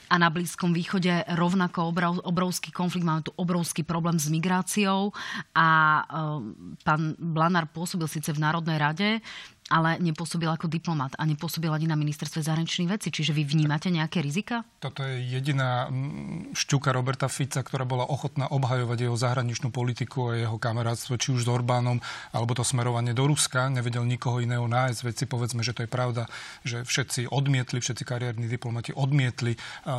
a 0.08 0.14
na 0.16 0.32
Blízkom 0.32 0.72
východe 0.72 1.12
rovnako 1.36 1.92
obrovský 2.24 2.72
konflikt. 2.72 3.04
Máme 3.04 3.28
tu 3.28 3.32
obrovský 3.36 3.84
problém 3.84 4.16
s 4.16 4.32
migráciou 4.32 5.12
a 5.52 5.68
e, 5.68 6.02
pán 6.80 7.12
Blanár 7.20 7.68
pôsobil 7.68 8.08
síce 8.08 8.32
v 8.32 8.40
Národnej 8.40 8.80
rade, 8.80 9.08
ale 9.68 10.00
nepôsobil 10.00 10.48
ako 10.48 10.66
diplomat 10.66 11.12
a 11.20 11.28
nepôsobil 11.28 11.68
ani 11.68 11.84
na 11.84 11.96
ministerstve 11.96 12.40
zahraničných 12.40 12.88
vecí. 12.88 13.12
Čiže 13.12 13.36
vy 13.36 13.44
vnímate 13.44 13.92
nejaké 13.92 14.24
rizika? 14.24 14.64
Toto 14.80 15.04
je 15.04 15.20
jediná 15.20 15.92
šťuka 16.56 16.90
Roberta 16.92 17.28
Fica, 17.28 17.60
ktorá 17.60 17.84
bola 17.84 18.08
ochotná 18.08 18.48
obhajovať 18.48 18.98
jeho 19.04 19.16
zahraničnú 19.16 19.68
politiku 19.68 20.32
a 20.32 20.40
jeho 20.40 20.56
kamarátstvo, 20.56 21.20
či 21.20 21.36
už 21.36 21.44
s 21.44 21.48
Orbánom, 21.52 22.00
alebo 22.32 22.56
to 22.56 22.64
smerovanie 22.64 23.12
do 23.12 23.28
Ruska. 23.28 23.68
Nevedel 23.68 24.08
nikoho 24.08 24.40
iného 24.40 24.64
nájsť. 24.64 25.00
Veci 25.04 25.24
povedzme, 25.28 25.60
že 25.60 25.76
to 25.76 25.84
je 25.84 25.90
pravda, 25.90 26.24
že 26.64 26.82
všetci 26.82 27.28
odmietli, 27.28 27.84
všetci 27.84 28.02
kariérni 28.08 28.48
diplomati 28.48 28.96
odmietli 28.96 29.54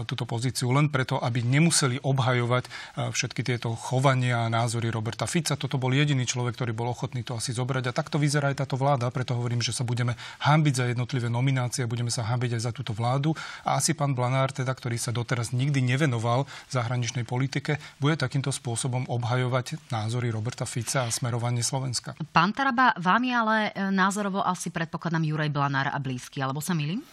túto 0.10 0.26
pozíciu 0.26 0.74
len 0.74 0.90
preto, 0.90 1.22
aby 1.22 1.46
nemuseli 1.46 2.02
obhajovať 2.02 2.66
všetky 3.14 3.46
tieto 3.46 3.78
chovania 3.78 4.48
a 4.48 4.52
názory 4.52 4.90
Roberta 4.90 5.30
Fica. 5.30 5.54
Toto 5.54 5.78
bol 5.78 5.94
jediný 5.94 6.26
človek, 6.26 6.58
ktorý 6.58 6.74
bol 6.74 6.90
ochotný 6.90 7.22
to 7.22 7.38
asi 7.38 7.54
zobrať. 7.54 7.92
A 7.92 7.96
takto 7.96 8.18
vyzerá 8.18 8.50
aj 8.50 8.66
táto 8.66 8.76
vláda, 8.80 9.12
preto 9.14 9.38
hovorím, 9.38 9.59
tým, 9.60 9.68
že 9.68 9.76
sa 9.76 9.84
budeme 9.84 10.16
hambiť 10.40 10.74
za 10.80 10.86
jednotlivé 10.88 11.28
nominácie, 11.28 11.84
budeme 11.84 12.08
sa 12.08 12.24
hambiť 12.24 12.56
aj 12.56 12.62
za 12.64 12.72
túto 12.72 12.96
vládu. 12.96 13.36
A 13.68 13.76
asi 13.76 13.92
pán 13.92 14.16
Blanár, 14.16 14.56
teda, 14.56 14.72
ktorý 14.72 14.96
sa 14.96 15.12
doteraz 15.12 15.52
nikdy 15.52 15.84
nevenoval 15.84 16.48
zahraničnej 16.72 17.28
politike, 17.28 17.76
bude 18.00 18.16
takýmto 18.16 18.56
spôsobom 18.56 19.04
obhajovať 19.12 19.92
názory 19.92 20.32
Roberta 20.32 20.64
Fica 20.64 21.04
a 21.04 21.12
smerovanie 21.12 21.60
Slovenska. 21.60 22.16
Pán 22.32 22.56
Taraba, 22.56 22.96
vám 22.96 23.28
je 23.28 23.34
ale 23.36 23.58
e, 23.76 23.92
názorovo 23.92 24.40
asi 24.40 24.72
predpokladám 24.72 25.28
Juraj 25.28 25.52
Blanár 25.52 25.92
a 25.92 26.00
blízky, 26.00 26.40
alebo 26.40 26.64
sa 26.64 26.72
milím? 26.72 27.04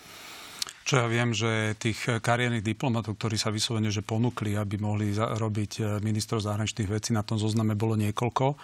Čo 0.87 1.03
ja 1.03 1.11
viem, 1.11 1.35
že 1.35 1.75
tých 1.83 1.99
kariérnych 2.23 2.63
diplomatov, 2.63 3.19
ktorí 3.19 3.35
sa 3.35 3.51
vyslovene 3.51 3.91
že 3.91 4.07
ponúkli, 4.07 4.55
aby 4.55 4.79
mohli 4.79 5.11
robiť 5.19 5.73
e, 5.83 5.99
ministrov 5.99 6.39
zahraničných 6.47 6.87
vecí, 6.87 7.11
na 7.11 7.27
tom 7.27 7.43
zozname 7.43 7.75
bolo 7.75 7.99
niekoľko. 7.99 8.55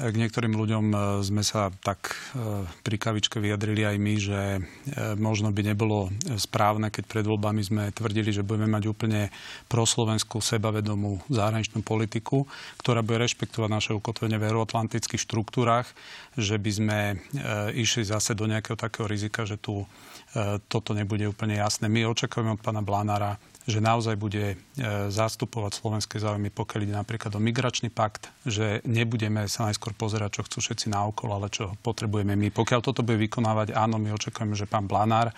K 0.00 0.16
niektorým 0.16 0.56
ľuďom 0.56 0.84
e, 0.88 0.96
sme 1.20 1.44
sa 1.44 1.68
tak 1.68 2.16
e, 2.32 2.64
pri 2.80 2.96
kavičke 2.96 3.36
vyjadrili 3.36 3.84
aj 3.84 3.96
my, 4.00 4.14
že 4.16 4.40
e, 4.56 4.60
možno 5.20 5.52
by 5.52 5.60
nebolo 5.60 6.08
správne, 6.40 6.88
keď 6.88 7.04
pred 7.04 7.24
voľbami 7.28 7.60
sme 7.60 7.92
tvrdili, 7.92 8.32
že 8.32 8.40
budeme 8.40 8.64
mať 8.64 8.88
úplne 8.88 9.28
proslovenskú 9.68 10.40
sebavedomú 10.40 11.20
zahraničnú 11.28 11.84
politiku, 11.84 12.48
ktorá 12.80 13.04
bude 13.04 13.28
rešpektovať 13.28 13.68
naše 13.68 13.92
ukotvenie 13.92 14.40
v 14.40 14.48
euroatlantických 14.48 15.20
štruktúrach, 15.20 15.92
že 16.40 16.56
by 16.56 16.70
sme 16.72 16.98
išli 17.76 18.08
zase 18.08 18.32
do 18.32 18.48
nejakého 18.48 18.80
takého 18.80 19.04
rizika, 19.04 19.44
že 19.44 19.60
tu 19.60 19.84
toto 20.70 20.94
nebude 20.94 21.26
úplne 21.26 21.58
jasné. 21.58 21.90
My 21.90 22.06
očakávame 22.06 22.54
od 22.54 22.62
pána 22.62 22.86
Blánára 22.86 23.34
že 23.68 23.80
naozaj 23.80 24.16
bude 24.16 24.44
e, 24.52 24.56
zastupovať 25.12 25.72
slovenské 25.76 26.16
záujmy, 26.16 26.48
pokiaľ 26.48 26.80
ide 26.84 26.96
napríklad 26.96 27.36
o 27.36 27.40
migračný 27.40 27.92
pakt, 27.92 28.32
že 28.48 28.80
nebudeme 28.88 29.44
sa 29.50 29.68
najskôr 29.68 29.92
pozerať, 29.92 30.40
čo 30.40 30.46
chcú 30.48 30.58
všetci 30.64 30.86
naokolo, 30.88 31.36
ale 31.36 31.48
čo 31.52 31.76
potrebujeme 31.84 32.32
my. 32.36 32.48
Pokiaľ 32.52 32.80
toto 32.80 33.04
bude 33.04 33.20
vykonávať, 33.20 33.76
áno, 33.76 34.00
my 34.00 34.16
očakujeme, 34.16 34.56
že 34.56 34.64
pán 34.64 34.88
Blanár 34.88 35.34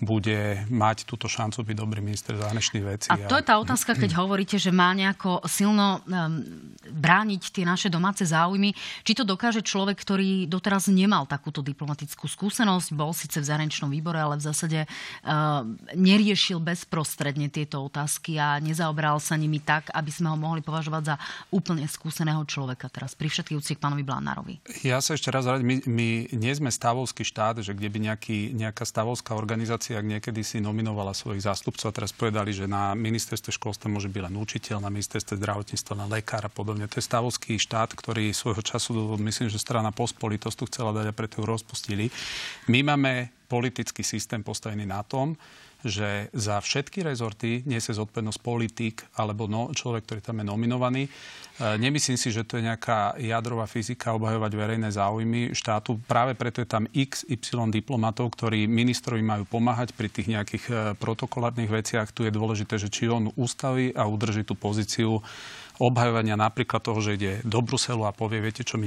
bude 0.00 0.64
mať 0.72 1.04
túto 1.04 1.28
šancu 1.28 1.60
byť 1.60 1.76
dobrý 1.76 2.00
minister 2.00 2.32
zahraničných 2.32 2.84
vecí. 2.84 3.08
A 3.12 3.20
to 3.28 3.36
je 3.36 3.44
tá 3.44 3.60
otázka, 3.60 3.92
keď 3.92 4.16
hovoríte, 4.16 4.56
že 4.56 4.72
má 4.72 4.96
nejako 4.96 5.44
silno 5.44 6.00
um, 6.00 6.40
brániť 6.88 7.52
tie 7.52 7.64
naše 7.68 7.92
domáce 7.92 8.24
záujmy. 8.24 8.72
Či 9.04 9.12
to 9.12 9.28
dokáže 9.28 9.60
človek, 9.60 10.00
ktorý 10.00 10.48
doteraz 10.48 10.88
nemal 10.88 11.28
takúto 11.28 11.60
diplomatickú 11.60 12.24
skúsenosť, 12.24 12.96
bol 12.96 13.12
síce 13.12 13.44
v 13.44 13.48
zahraničnom 13.48 13.92
výbore, 13.92 14.16
ale 14.16 14.40
v 14.40 14.44
zásade 14.48 14.80
uh, 14.88 15.62
neriešil 15.92 16.64
bezprostredne 16.64 17.52
tieto 17.52 17.84
otázky 17.84 18.40
a 18.40 18.56
nezaobral 18.56 19.20
sa 19.20 19.36
nimi 19.36 19.60
tak, 19.60 19.92
aby 19.92 20.08
sme 20.08 20.32
ho 20.32 20.36
mohli 20.40 20.64
považovať 20.64 21.02
za 21.04 21.16
úplne 21.52 21.84
skúseného 21.84 22.40
človeka 22.48 22.88
teraz 22.88 23.12
pri 23.12 23.28
všetkých 23.28 23.58
úctiach 23.60 23.80
pánovi 23.80 24.00
Blánárovi. 24.00 24.54
Ja 24.80 25.04
sa 25.04 25.12
ešte 25.12 25.28
raz 25.28 25.44
my, 25.44 25.84
my 25.84 26.08
nie 26.32 26.52
sme 26.56 26.72
stavovský 26.72 27.22
štát, 27.26 27.60
že 27.60 27.76
kde 27.76 27.88
by 27.92 27.98
nejaký, 28.08 28.56
nejaká 28.56 28.88
stavovská 28.88 29.36
organizácia 29.36 29.89
ak 29.94 30.06
niekedy 30.06 30.42
si 30.42 30.58
nominovala 30.62 31.14
svojich 31.14 31.46
zástupcov 31.46 31.90
a 31.90 31.96
teraz 31.96 32.10
povedali, 32.14 32.50
že 32.50 32.70
na 32.70 32.92
ministerstve 32.98 33.54
školstva 33.54 33.90
môže 33.90 34.10
byť 34.10 34.22
len 34.30 34.34
učiteľ, 34.38 34.82
na 34.82 34.90
ministerstve 34.90 35.38
zdravotníctva 35.38 35.92
len 35.98 36.08
lekár 36.10 36.42
a 36.46 36.50
podobne. 36.50 36.90
To 36.90 36.98
je 36.98 37.08
stavovský 37.08 37.58
štát, 37.58 37.94
ktorý 37.94 38.34
svojho 38.34 38.62
času, 38.62 39.14
myslím, 39.18 39.48
že 39.50 39.62
strana 39.62 39.94
Pospolitosť 39.94 40.56
tu 40.56 40.64
chcela 40.70 40.94
dať 40.94 41.10
a 41.10 41.16
preto 41.16 41.42
ju 41.42 41.44
rozpustili. 41.46 42.10
My 42.70 42.82
máme 42.86 43.30
politický 43.50 44.06
systém 44.06 44.46
postavený 44.46 44.86
na 44.86 45.02
tom, 45.02 45.34
že 45.84 46.28
za 46.36 46.60
všetky 46.60 47.00
rezorty 47.00 47.64
nesie 47.64 47.96
zodpovednosť 47.96 48.40
politik 48.40 48.96
alebo 49.16 49.48
no, 49.48 49.72
človek, 49.72 50.04
ktorý 50.04 50.20
tam 50.20 50.40
je 50.40 50.46
nominovaný. 50.46 51.02
E, 51.06 51.10
nemyslím 51.76 52.16
si, 52.16 52.28
že 52.32 52.44
to 52.44 52.56
je 52.56 52.66
nejaká 52.68 53.16
jadrová 53.20 53.68
fyzika 53.68 54.16
obhajovať 54.16 54.52
verejné 54.56 54.88
záujmy 54.92 55.52
štátu. 55.52 56.00
Práve 56.04 56.36
preto 56.36 56.64
je 56.64 56.68
tam 56.68 56.84
x, 56.92 57.28
y 57.28 57.40
diplomatov, 57.72 58.32
ktorí 58.32 58.64
ministrovi 58.64 59.20
majú 59.20 59.44
pomáhať 59.44 59.92
pri 59.92 60.08
tých 60.08 60.28
nejakých 60.32 60.64
e, 60.68 60.74
protokolárnych 60.96 61.68
veciach. 61.68 62.12
Tu 62.12 62.28
je 62.28 62.32
dôležité, 62.32 62.80
že 62.80 62.92
či 62.92 63.08
on 63.08 63.32
ustaví 63.36 63.92
a 63.92 64.08
udrží 64.08 64.44
tú 64.44 64.56
pozíciu 64.56 65.20
obhajovania 65.80 66.36
napríklad 66.36 66.84
toho, 66.84 67.00
že 67.00 67.16
ide 67.16 67.32
do 67.40 67.64
Bruselu 67.64 68.04
a 68.04 68.12
povie, 68.12 68.44
viete 68.44 68.60
čo, 68.60 68.76
my 68.76 68.84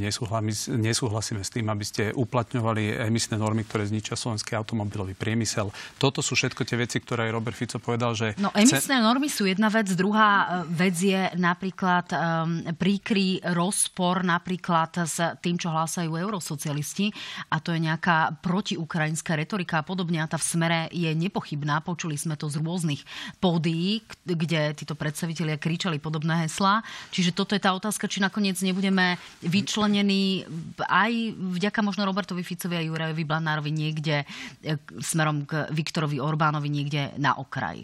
nesúhlasíme 0.77 1.41
s 1.41 1.49
tým, 1.49 1.65
aby 1.73 1.81
ste 1.81 2.03
uplatňovali 2.13 3.01
emisné 3.09 3.41
normy, 3.41 3.65
ktoré 3.65 3.89
zničia 3.89 4.13
slovenský 4.13 4.53
automobilový 4.53 5.17
priemysel. 5.17 5.73
Toto 5.97 6.21
sú 6.21 6.37
všetko 6.37 6.61
tie 6.61 6.77
veci, 6.77 7.01
ktoré 7.01 7.27
aj 7.27 7.31
Robert 7.33 7.57
Fico 7.57 7.81
povedal, 7.81 8.13
že... 8.13 8.37
No 8.37 8.53
emisné 8.53 9.01
normy 9.01 9.25
sú 9.25 9.49
jedna 9.49 9.73
vec, 9.73 9.89
druhá 9.97 10.61
e, 10.61 10.69
vec 10.69 10.93
je 10.93 11.33
napríklad 11.41 12.05
um, 12.13 12.61
príkry 12.77 13.41
rozpor 13.41 14.21
napríklad 14.21 15.09
s 15.09 15.17
tým, 15.41 15.57
čo 15.57 15.73
hlásajú 15.73 16.13
eurosocialisti 16.13 17.09
a 17.49 17.57
to 17.57 17.73
je 17.73 17.81
nejaká 17.81 18.37
protiukrajinská 18.45 19.33
retorika 19.33 19.81
a 19.81 19.87
podobne 19.87 20.21
a 20.21 20.29
tá 20.29 20.37
v 20.37 20.45
smere 20.45 20.79
je 20.93 21.09
nepochybná. 21.17 21.81
Počuli 21.81 22.13
sme 22.21 22.37
to 22.37 22.45
z 22.53 22.61
rôznych 22.61 23.01
pódií, 23.41 24.05
kde 24.21 24.77
títo 24.77 24.93
predstavitelia 24.93 25.57
kričali 25.57 25.97
podobné 25.97 26.45
heslá. 26.45 26.82
Čiže 27.11 27.35
toto 27.35 27.53
je 27.53 27.61
tá 27.63 27.71
otázka, 27.73 28.07
či 28.07 28.23
nakoniec 28.23 28.59
nebudeme 28.61 29.17
vyčlenení 29.43 30.47
aj 30.85 31.11
vďaka 31.37 31.79
možno 31.81 32.07
Robertovi 32.07 32.41
Ficovi 32.41 32.79
a 32.79 32.85
Jurajovi 32.85 33.23
Blanárovi 33.23 33.71
niekde 33.71 34.23
e, 34.61 34.75
smerom 35.01 35.47
k 35.47 35.67
Viktorovi 35.71 36.21
Orbánovi 36.21 36.69
niekde 36.69 37.15
na 37.17 37.35
okraj 37.35 37.83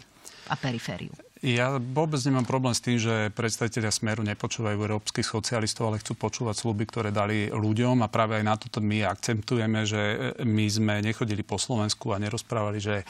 a 0.50 0.54
perifériu. 0.58 1.12
Ja 1.40 1.80
vôbec 1.80 2.20
nemám 2.20 2.44
problém 2.44 2.76
s 2.76 2.84
tým, 2.84 3.00
že 3.00 3.32
predstaviteľia 3.32 3.88
Smeru 3.88 4.20
nepočúvajú 4.28 4.76
európskych 4.76 5.24
socialistov, 5.24 5.88
ale 5.88 5.96
chcú 6.04 6.12
počúvať 6.12 6.60
sluby, 6.60 6.84
ktoré 6.84 7.08
dali 7.08 7.48
ľuďom 7.48 8.04
a 8.04 8.12
práve 8.12 8.36
aj 8.36 8.44
na 8.44 8.60
toto 8.60 8.84
my 8.84 9.08
akcentujeme, 9.08 9.88
že 9.88 10.36
my 10.44 10.64
sme 10.68 10.94
nechodili 11.00 11.40
po 11.40 11.56
Slovensku 11.56 12.12
a 12.12 12.20
nerozprávali, 12.20 12.76
že 12.76 13.08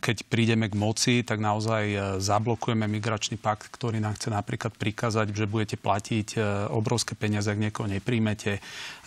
keď 0.00 0.16
prídeme 0.28 0.68
k 0.68 0.76
moci, 0.76 1.14
tak 1.24 1.40
naozaj 1.40 1.84
eh, 1.88 2.00
zablokujeme 2.20 2.84
migračný 2.84 3.40
pakt, 3.40 3.72
ktorý 3.72 3.96
nám 3.96 4.20
chce 4.20 4.28
napríklad 4.28 4.76
prikázať, 4.76 5.32
že 5.32 5.48
budete 5.48 5.80
platiť 5.80 6.28
eh, 6.36 6.42
obrovské 6.68 7.16
peniaze, 7.16 7.48
ak 7.48 7.60
niekoho 7.60 7.88
nepríjmete. 7.88 8.60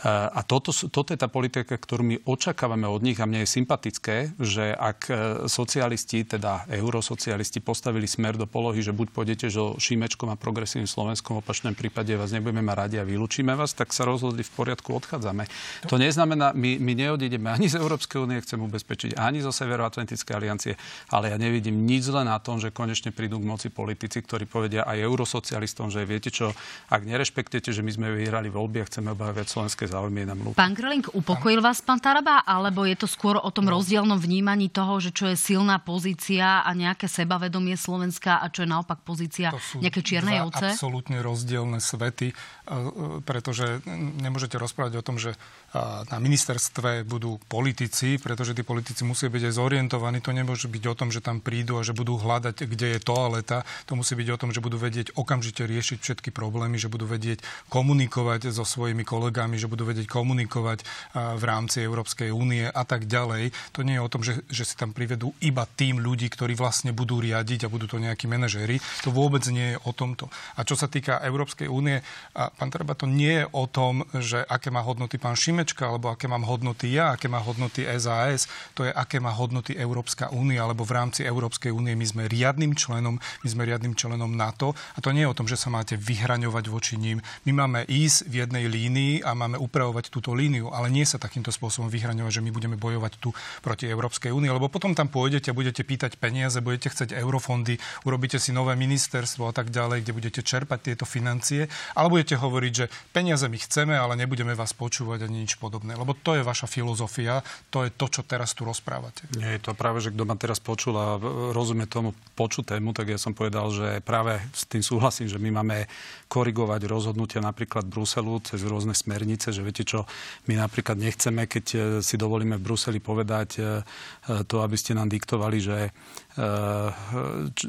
A 0.04 0.44
toto, 0.44 0.76
toto 0.92 1.16
je 1.16 1.20
tá 1.20 1.32
politika, 1.32 1.80
ktorú 1.80 2.04
my 2.04 2.16
očakávame 2.28 2.84
od 2.92 3.00
nich 3.00 3.24
a 3.24 3.28
mne 3.28 3.48
je 3.48 3.56
sympatické, 3.56 4.36
že 4.36 4.76
ak 4.76 5.08
socialisti, 5.48 6.28
teda 6.28 6.68
eurosocialisti 6.68 7.64
postavili 7.64 8.04
smer 8.04 8.36
do 8.36 8.44
polohy, 8.44 8.84
že 8.84 8.92
buď 8.92 9.08
pôjdete 9.16 9.48
so 9.48 9.80
Šímečkom 9.80 10.28
a 10.28 10.36
progresívnym 10.36 10.92
Slovenskom, 10.92 11.40
v 11.40 11.48
opačnom 11.48 11.72
prípade 11.72 12.12
vás 12.20 12.36
nebudeme 12.36 12.60
mať 12.60 12.76
radi 12.76 12.96
a 13.00 13.08
vylúčime 13.08 13.56
vás, 13.56 13.72
tak 13.72 13.96
sa 13.96 14.04
rozhodli 14.04 14.44
v 14.44 14.52
poriadku, 14.52 14.92
odchádzame. 14.92 15.48
To 15.88 15.96
neznamená, 15.96 16.52
my, 16.52 16.84
my 16.84 16.94
neodídeme 17.00 17.56
ani 17.56 17.72
z 17.72 17.80
Európskej 17.80 18.28
únie, 18.28 18.44
chcem 18.44 18.60
ubezpečiť, 18.60 19.16
ani 19.16 19.40
zo 19.40 19.56
Severo 19.56 19.83
Severoatlantickej 19.84 20.34
aliancie, 20.40 20.74
ale 21.12 21.36
ja 21.36 21.36
nevidím 21.36 21.84
nič 21.84 22.08
zle 22.08 22.24
na 22.24 22.40
tom, 22.40 22.56
že 22.56 22.72
konečne 22.72 23.12
prídu 23.12 23.36
k 23.36 23.44
moci 23.44 23.68
politici, 23.68 24.24
ktorí 24.24 24.48
povedia 24.48 24.88
aj 24.88 25.04
eurosocialistom, 25.04 25.92
že 25.92 26.08
viete 26.08 26.32
čo, 26.32 26.56
ak 26.88 27.04
nerešpektujete, 27.04 27.76
že 27.76 27.84
my 27.84 27.92
sme 27.92 28.08
vyhrali 28.16 28.48
voľby 28.48 28.80
a 28.80 28.86
chceme 28.88 29.12
obhajovať 29.12 29.48
slovenské 29.52 29.84
záujmy, 29.92 30.24
nám 30.24 30.40
ľúb. 30.40 30.54
Pán 30.56 30.72
Grelink, 30.72 31.12
upokojil 31.12 31.60
vás 31.60 31.84
pán 31.84 32.00
Taraba, 32.00 32.48
alebo 32.48 32.88
je 32.88 32.96
to 32.96 33.12
skôr 33.12 33.36
o 33.36 33.50
tom 33.52 33.68
rozdielnom 33.68 34.16
vnímaní 34.16 34.72
toho, 34.72 35.04
že 35.04 35.12
čo 35.12 35.28
je 35.28 35.36
silná 35.36 35.84
pozícia 35.84 36.64
a 36.64 36.72
nejaké 36.72 37.12
sebavedomie 37.12 37.76
Slovenska 37.76 38.40
a 38.40 38.48
čo 38.48 38.64
je 38.64 38.72
naopak 38.72 39.04
pozícia 39.04 39.52
nejaké 39.84 40.00
čiernej 40.00 40.48
ovce? 40.48 40.72
absolútne 40.72 41.20
rozdielne 41.20 41.84
svety, 41.84 42.32
e, 42.32 42.36
e, 42.36 43.20
pretože 43.28 43.84
nemôžete 44.24 44.56
rozprávať 44.56 45.04
o 45.04 45.04
tom, 45.04 45.20
že 45.20 45.36
na 45.82 46.18
ministerstve 46.22 47.02
budú 47.02 47.42
politici, 47.50 48.22
pretože 48.22 48.54
tí 48.54 48.62
politici 48.62 49.02
musia 49.02 49.34
byť 49.34 49.50
aj 49.50 49.54
zorientovaní. 49.58 50.22
To 50.22 50.30
nemôže 50.30 50.70
byť 50.70 50.84
o 50.86 50.94
tom, 50.94 51.10
že 51.10 51.18
tam 51.18 51.42
prídu 51.42 51.82
a 51.82 51.86
že 51.86 51.98
budú 51.98 52.22
hľadať, 52.22 52.70
kde 52.70 52.94
je 52.94 53.00
toaleta. 53.02 53.66
To 53.90 53.98
musí 53.98 54.14
byť 54.14 54.28
o 54.30 54.38
tom, 54.38 54.54
že 54.54 54.62
budú 54.62 54.78
vedieť 54.78 55.18
okamžite 55.18 55.66
riešiť 55.66 55.98
všetky 55.98 56.30
problémy, 56.30 56.78
že 56.78 56.94
budú 56.94 57.10
vedieť 57.10 57.42
komunikovať 57.74 58.54
so 58.54 58.62
svojimi 58.62 59.02
kolegami, 59.02 59.58
že 59.58 59.66
budú 59.66 59.90
vedieť 59.90 60.06
komunikovať 60.06 60.86
v 61.18 61.44
rámci 61.44 61.82
Európskej 61.82 62.30
únie 62.30 62.70
a 62.70 62.84
tak 62.86 63.10
ďalej. 63.10 63.50
To 63.74 63.82
nie 63.82 63.98
je 63.98 64.06
o 64.06 64.12
tom, 64.14 64.22
že, 64.22 64.46
že 64.54 64.70
si 64.70 64.78
tam 64.78 64.94
privedú 64.94 65.34
iba 65.42 65.66
tým 65.66 65.98
ľudí, 65.98 66.30
ktorí 66.30 66.54
vlastne 66.54 66.94
budú 66.94 67.18
riadiť 67.18 67.66
a 67.66 67.72
budú 67.74 67.90
to 67.90 67.98
nejakí 67.98 68.30
manažéri. 68.30 68.78
To 69.02 69.10
vôbec 69.10 69.42
nie 69.50 69.74
je 69.74 69.82
o 69.90 69.92
tomto. 69.96 70.30
A 70.54 70.62
čo 70.62 70.78
sa 70.78 70.86
týka 70.86 71.18
Európskej 71.26 71.66
únie, 71.66 72.06
pán 72.34 72.70
Treba, 72.70 72.94
to 72.94 73.10
nie 73.10 73.42
je 73.42 73.46
o 73.54 73.66
tom, 73.66 74.06
že 74.18 74.46
aké 74.46 74.70
má 74.70 74.86
hodnoty 74.86 75.18
pán 75.18 75.34
Šime, 75.34 75.63
Nemečka, 75.64 75.88
alebo 75.88 76.12
aké 76.12 76.28
mám 76.28 76.44
hodnoty 76.44 76.92
ja, 76.92 77.16
aké 77.16 77.32
má 77.32 77.40
hodnoty 77.40 77.88
SAS, 77.96 78.52
to 78.76 78.84
je, 78.84 78.92
aké 78.92 79.24
má 79.24 79.32
hodnoty 79.32 79.72
Európska 79.80 80.28
únia, 80.28 80.68
alebo 80.68 80.84
v 80.84 80.92
rámci 80.92 81.24
Európskej 81.24 81.72
únie 81.72 81.96
my 81.96 82.04
sme 82.04 82.24
riadnym 82.28 82.76
členom, 82.76 83.16
my 83.16 83.48
sme 83.48 83.64
riadnym 83.64 83.96
členom 83.96 84.28
NATO 84.36 84.76
a 84.76 85.00
to 85.00 85.16
nie 85.16 85.24
je 85.24 85.32
o 85.32 85.38
tom, 85.40 85.48
že 85.48 85.56
sa 85.56 85.72
máte 85.72 85.96
vyhraňovať 85.96 86.68
voči 86.68 87.00
ním. 87.00 87.24
My 87.48 87.64
máme 87.64 87.88
ísť 87.88 88.28
v 88.28 88.44
jednej 88.44 88.68
línii 88.68 89.24
a 89.24 89.32
máme 89.32 89.56
upravovať 89.56 90.12
túto 90.12 90.36
líniu, 90.36 90.68
ale 90.68 90.92
nie 90.92 91.08
sa 91.08 91.16
takýmto 91.16 91.56
spôsobom 91.56 91.88
vyhraňovať, 91.88 92.44
že 92.44 92.44
my 92.44 92.52
budeme 92.52 92.76
bojovať 92.76 93.24
tu 93.24 93.32
proti 93.64 93.88
Európskej 93.88 94.36
únii, 94.36 94.52
lebo 94.52 94.68
potom 94.68 94.92
tam 94.92 95.08
pôjdete, 95.08 95.56
budete 95.56 95.88
pýtať 95.88 96.20
peniaze, 96.20 96.60
budete 96.60 96.92
chcieť 96.92 97.16
eurofondy, 97.16 97.80
urobíte 98.04 98.36
si 98.36 98.52
nové 98.52 98.76
ministerstvo 98.76 99.48
a 99.48 99.56
tak 99.56 99.72
ďalej, 99.72 100.04
kde 100.04 100.12
budete 100.12 100.42
čerpať 100.44 100.92
tieto 100.92 101.08
financie, 101.08 101.72
ale 101.96 102.12
budete 102.12 102.36
hovoriť, 102.36 102.74
že 102.76 102.92
peniaze 103.16 103.48
my 103.48 103.56
chceme, 103.56 103.96
ale 103.96 104.20
nebudeme 104.20 104.52
vás 104.60 104.76
počúvať 104.76 105.24
ani 105.24 105.48
nič 105.48 105.53
podobné. 105.58 105.98
Lebo 105.98 106.14
to 106.14 106.38
je 106.38 106.44
vaša 106.46 106.66
filozofia, 106.70 107.42
to 107.70 107.86
je 107.86 107.92
to, 107.94 108.06
čo 108.10 108.22
teraz 108.26 108.54
tu 108.54 108.64
rozprávate. 108.64 109.26
Nie 109.38 109.58
je 109.58 109.70
to 109.70 109.78
práve, 109.78 110.00
že 110.00 110.14
kto 110.14 110.24
ma 110.26 110.38
teraz 110.38 110.62
počul 110.62 110.96
a 110.96 111.18
rozumie 111.52 111.86
tomu 111.90 112.14
počutému, 112.34 112.94
tak 112.94 113.14
ja 113.14 113.20
som 113.22 113.36
povedal, 113.36 113.70
že 113.70 114.02
práve 114.02 114.42
s 114.54 114.66
tým 114.66 114.82
súhlasím, 114.82 115.30
že 115.30 115.42
my 115.42 115.64
máme 115.64 115.86
korigovať 116.34 116.90
rozhodnutia 116.90 117.46
napríklad 117.46 117.86
Bruselu 117.86 118.42
cez 118.42 118.66
rôzne 118.66 118.98
smernice, 118.98 119.54
že 119.54 119.62
viete 119.62 119.86
čo, 119.86 120.10
my 120.50 120.58
napríklad 120.58 120.98
nechceme, 120.98 121.46
keď 121.46 121.66
e, 121.74 121.78
si 122.02 122.18
dovolíme 122.18 122.58
v 122.58 122.66
Bruseli 122.66 122.98
povedať 122.98 123.50
e, 123.58 123.62
e, 123.62 124.42
to, 124.50 124.66
aby 124.66 124.74
ste 124.74 124.98
nám 124.98 125.14
diktovali, 125.14 125.58
že 125.62 125.94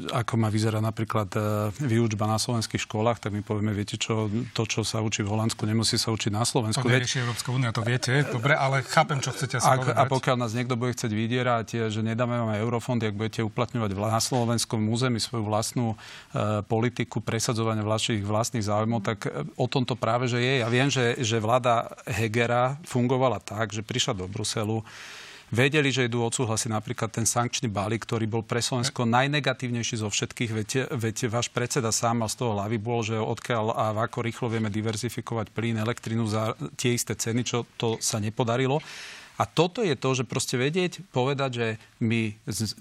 ako 0.09 0.33
má 0.41 0.49
vyzerá 0.49 0.81
napríklad 0.81 1.29
výučba 1.77 2.25
na 2.25 2.41
slovenských 2.41 2.81
školách, 2.89 3.21
tak 3.21 3.37
my 3.37 3.45
povieme, 3.45 3.69
viete 3.77 3.93
čo, 4.01 4.25
to, 4.57 4.65
čo 4.65 4.81
sa 4.81 5.05
učí 5.05 5.21
v 5.21 5.29
Holandsku, 5.29 5.69
nemusí 5.69 6.01
sa 6.01 6.09
učiť 6.09 6.33
na 6.33 6.41
Slovensku. 6.41 6.81
To 6.81 6.89
vyrieši 6.89 7.21
Európska 7.21 7.53
únia, 7.53 7.69
to 7.69 7.85
viete, 7.85 8.25
dobre, 8.25 8.57
ale 8.57 8.81
chápem, 8.81 9.21
čo 9.21 9.29
chcete 9.37 9.61
asi 9.61 9.69
ak, 9.69 9.77
povedať. 9.85 10.01
A 10.01 10.03
pokiaľ 10.09 10.35
nás 10.41 10.57
niekto 10.57 10.73
bude 10.73 10.97
chcieť 10.97 11.11
vydierať, 11.13 11.67
že 11.93 12.01
nedáme 12.01 12.41
vám 12.41 12.57
eurofondy, 12.57 13.05
ak 13.05 13.13
budete 13.13 13.41
uplatňovať 13.45 13.93
na 13.93 14.21
slovenskom 14.21 14.81
území 14.89 15.21
svoju 15.21 15.45
vlastnú 15.45 15.93
politiku 16.65 17.21
presadzovania 17.21 17.85
vašich 17.85 18.25
vlastných 18.25 18.65
záujmov, 18.65 19.05
tak 19.05 19.29
o 19.55 19.69
tom 19.69 19.85
to 19.85 19.93
práve, 19.93 20.25
že 20.25 20.41
je. 20.41 20.65
Ja 20.65 20.69
viem, 20.73 20.89
že, 20.89 21.21
že 21.21 21.37
vláda 21.37 21.93
Hegera 22.09 22.81
fungovala 22.81 23.37
tak, 23.37 23.69
že 23.71 23.85
prišla 23.85 24.17
do 24.17 24.25
Bruselu, 24.25 24.81
vedeli, 25.53 25.89
že 25.93 26.07
idú 26.09 26.25
odsúhlasiť 26.25 26.69
napríklad 26.71 27.09
ten 27.13 27.25
sankčný 27.27 27.69
balík, 27.69 28.05
ktorý 28.05 28.25
bol 28.25 28.43
pre 28.45 28.61
Slovensko 28.61 29.05
najnegatívnejší 29.05 30.01
zo 30.01 30.09
všetkých. 30.09 30.51
Veď, 30.51 30.71
veď 30.93 31.29
váš 31.29 31.49
predseda 31.53 31.93
sám 31.93 32.25
mal 32.25 32.29
z 32.29 32.41
toho 32.41 32.57
hlavy 32.57 32.77
bol, 32.81 33.01
že 33.05 33.17
odkiaľ 33.17 33.75
a 33.75 33.85
ako 33.93 34.25
rýchlo 34.25 34.47
vieme 34.49 34.69
diverzifikovať 34.73 35.53
plyn, 35.53 35.77
elektrinu 35.81 36.25
za 36.25 36.57
tie 36.77 36.97
isté 36.97 37.13
ceny, 37.13 37.41
čo 37.45 37.65
to 37.77 38.01
sa 38.01 38.17
nepodarilo. 38.17 38.81
A 39.35 39.43
toto 39.43 39.83
je 39.83 39.95
to, 39.99 40.15
že 40.15 40.23
proste 40.23 40.55
vedieť, 40.55 41.03
povedať, 41.11 41.51
že 41.51 41.67
my 41.99 42.35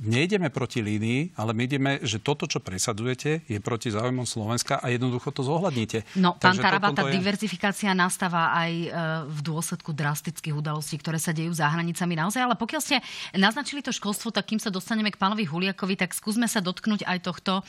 nejdeme 0.07 0.55
proti 0.55 0.79
línii, 0.79 1.35
ale 1.35 1.51
my 1.51 1.63
ideme, 1.67 1.93
že 2.07 2.23
toto, 2.23 2.47
čo 2.47 2.63
presadzujete, 2.63 3.43
je 3.51 3.59
proti 3.59 3.91
záujmom 3.91 4.23
Slovenska 4.23 4.79
a 4.79 4.87
jednoducho 4.95 5.35
to 5.35 5.43
zohľadníte. 5.43 6.07
No, 6.15 6.39
pán 6.39 6.55
Taraba, 6.55 6.95
tá 6.95 7.11
je... 7.11 7.19
diverzifikácia 7.19 7.91
nastáva 7.91 8.55
aj 8.55 8.73
e, 8.73 8.89
v 9.35 9.41
dôsledku 9.43 9.91
drastických 9.91 10.55
udalostí, 10.55 10.95
ktoré 11.03 11.19
sa 11.19 11.35
dejú 11.35 11.51
za 11.51 11.67
hranicami 11.67 12.15
naozaj. 12.15 12.47
Ale 12.47 12.55
pokiaľ 12.55 12.81
ste 12.83 13.03
naznačili 13.35 13.83
to 13.83 13.91
školstvo, 13.91 14.31
tak 14.31 14.55
kým 14.55 14.63
sa 14.63 14.71
dostaneme 14.71 15.11
k 15.11 15.19
pánovi 15.19 15.43
Huliakovi, 15.47 15.99
tak 15.99 16.15
skúsme 16.15 16.47
sa 16.47 16.63
dotknúť 16.63 17.03
aj 17.03 17.19
tohto. 17.27 17.53
E, 17.59 17.63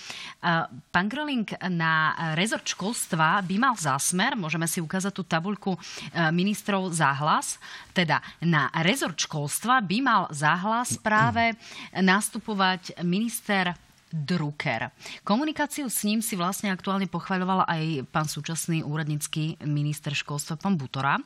pán 0.94 1.08
Groling, 1.10 1.50
na 1.74 2.14
rezort 2.38 2.66
školstva 2.70 3.42
by 3.42 3.56
mal 3.58 3.74
zásmer, 3.78 4.38
môžeme 4.38 4.70
si 4.70 4.78
ukázať 4.78 5.14
tú 5.14 5.24
tabuľku 5.26 5.74
e, 5.74 5.80
ministrov 6.30 6.94
záhlas, 6.94 7.58
teda 7.96 8.20
na 8.44 8.68
rezort 8.84 9.16
školstva 9.16 9.80
by 9.80 9.98
mal 10.04 10.24
zahlas 10.34 11.00
práve 11.00 11.56
nastupovať 11.96 13.00
minister 13.04 13.76
Drucker. 14.16 14.96
Komunikáciu 15.28 15.92
s 15.92 16.08
ním 16.08 16.24
si 16.24 16.40
vlastne 16.40 16.72
aktuálne 16.72 17.10
pochvaľoval 17.12 17.68
aj 17.68 18.08
pán 18.16 18.24
súčasný 18.32 18.80
úradnícky 18.80 19.60
minister 19.68 20.16
školstva, 20.16 20.56
pán 20.56 20.80
Butora. 20.80 21.20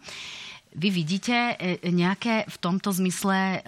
Vy 0.70 0.94
vidíte 0.94 1.58
e, 1.58 1.82
nejaké 1.90 2.46
v 2.46 2.58
tomto 2.62 2.94
zmysle 2.94 3.66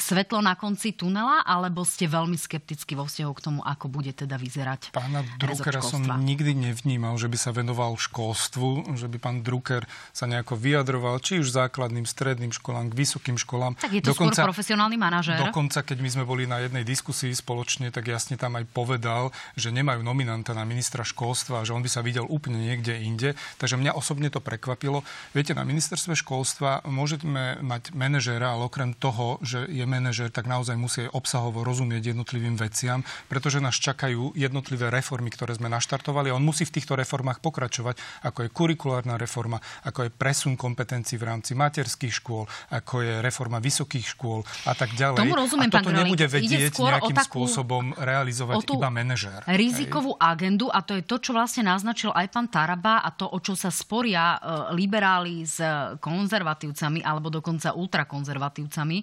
svetlo 0.00 0.40
na 0.40 0.56
konci 0.56 0.96
tunela, 0.96 1.44
alebo 1.44 1.84
ste 1.84 2.08
veľmi 2.08 2.32
skepticky 2.32 2.96
vo 2.96 3.04
vzťahu 3.04 3.32
k 3.36 3.44
tomu, 3.44 3.60
ako 3.60 3.92
bude 3.92 4.16
teda 4.16 4.40
vyzerať 4.40 4.88
Pána 4.96 5.20
Druckera 5.36 5.84
som 5.84 6.00
nikdy 6.00 6.56
nevnímal, 6.56 7.20
že 7.20 7.28
by 7.28 7.36
sa 7.36 7.52
venoval 7.52 8.00
školstvu, 8.00 8.96
že 8.96 9.04
by 9.12 9.20
pán 9.20 9.44
Drucker 9.44 9.84
sa 10.16 10.24
nejako 10.24 10.56
vyjadroval, 10.56 11.20
či 11.20 11.44
už 11.44 11.52
základným, 11.52 12.08
stredným 12.08 12.56
školám, 12.56 12.88
k 12.88 12.94
vysokým 12.96 13.36
školám. 13.36 13.76
Tak 13.76 13.92
je 13.92 14.00
to 14.00 14.16
dokonca, 14.16 14.40
skôr 14.40 14.48
profesionálny 14.56 14.96
manažér. 14.96 15.44
Dokonca, 15.44 15.84
keď 15.84 15.98
my 16.00 16.08
sme 16.08 16.24
boli 16.24 16.48
na 16.48 16.64
jednej 16.64 16.88
diskusii 16.88 17.36
spoločne, 17.36 17.92
tak 17.92 18.08
jasne 18.08 18.40
tam 18.40 18.56
aj 18.56 18.64
povedal, 18.72 19.28
že 19.60 19.68
nemajú 19.68 20.00
nominanta 20.00 20.56
na 20.56 20.64
ministra 20.64 21.04
školstva, 21.04 21.68
že 21.68 21.76
on 21.76 21.84
by 21.84 21.90
sa 21.92 22.00
videl 22.00 22.24
úplne 22.24 22.64
niekde 22.64 22.96
inde. 22.96 23.36
Takže 23.60 23.76
mňa 23.76 23.92
osobne 23.92 24.32
to 24.32 24.40
prekvapilo. 24.40 25.04
Viete, 25.36 25.52
na 25.52 25.68
ministerstve 25.68 26.16
školstva 26.16 26.29
školstva 26.30 26.86
môžeme 26.86 27.58
mať 27.58 27.90
manažéra, 27.90 28.54
ale 28.54 28.70
okrem 28.70 28.94
toho, 28.94 29.42
že 29.42 29.66
je 29.66 29.82
manažér, 29.82 30.30
tak 30.30 30.46
naozaj 30.46 30.78
musí 30.78 31.02
obsahovo 31.10 31.66
rozumieť 31.66 32.14
jednotlivým 32.14 32.54
veciam, 32.54 33.02
pretože 33.26 33.58
nás 33.58 33.74
čakajú 33.74 34.38
jednotlivé 34.38 34.94
reformy, 34.94 35.34
ktoré 35.34 35.58
sme 35.58 35.66
naštartovali 35.66 36.30
on 36.30 36.46
musí 36.46 36.62
v 36.62 36.78
týchto 36.78 36.94
reformách 36.94 37.42
pokračovať, 37.42 37.98
ako 38.30 38.46
je 38.46 38.48
kurikulárna 38.54 39.18
reforma, 39.18 39.58
ako 39.82 40.06
je 40.06 40.10
presun 40.14 40.54
kompetencií 40.54 41.18
v 41.18 41.34
rámci 41.34 41.58
materských 41.58 42.14
škôl, 42.14 42.46
ako 42.70 43.02
je 43.02 43.14
reforma 43.18 43.58
vysokých 43.58 44.14
škôl 44.14 44.46
a 44.70 44.78
tak 44.78 44.94
ďalej. 44.94 45.18
Tomu 45.18 45.34
rozumiem, 45.34 45.66
a 45.66 45.82
toto 45.82 45.90
pán 45.90 45.98
nebude 45.98 46.30
vedieť 46.30 46.78
nejakým 46.78 47.18
takú, 47.18 47.42
spôsobom 47.42 47.90
realizovať 47.98 48.70
iba 48.70 48.86
manažér. 48.86 49.50
Rizikovú 49.50 50.14
hej. 50.14 50.30
agendu 50.30 50.70
a 50.70 50.78
to 50.86 50.94
je 50.94 51.02
to, 51.02 51.18
čo 51.18 51.34
vlastne 51.34 51.66
naznačil 51.66 52.14
aj 52.14 52.30
pán 52.30 52.46
Taraba 52.46 53.02
a 53.02 53.10
to, 53.10 53.26
o 53.26 53.42
čo 53.42 53.58
sa 53.58 53.74
sporia 53.74 54.38
uh, 54.38 54.70
liberáli 54.70 55.42
s 55.42 55.58
kon 55.98 56.19
konzervatívcami 56.20 57.00
alebo 57.00 57.32
dokonca 57.32 57.72
ultrakonzervatívcami. 57.72 59.00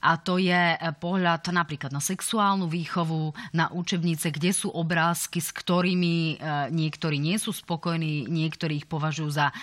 A 0.00 0.16
to 0.16 0.40
je 0.40 0.80
pohľad 0.96 1.44
napríklad 1.52 1.92
na 1.92 2.00
sexuálnu 2.00 2.64
výchovu, 2.64 3.36
na 3.52 3.68
učebnice, 3.68 4.32
kde 4.32 4.56
sú 4.56 4.72
obrázky, 4.72 5.44
s 5.44 5.52
ktorými 5.52 6.16
e, 6.16 6.34
niektorí 6.72 7.20
nie 7.20 7.36
sú 7.36 7.52
spokojní, 7.52 8.24
niektorí 8.32 8.80
ich 8.80 8.88
považujú 8.88 9.28
za 9.28 9.52
e, 9.52 9.54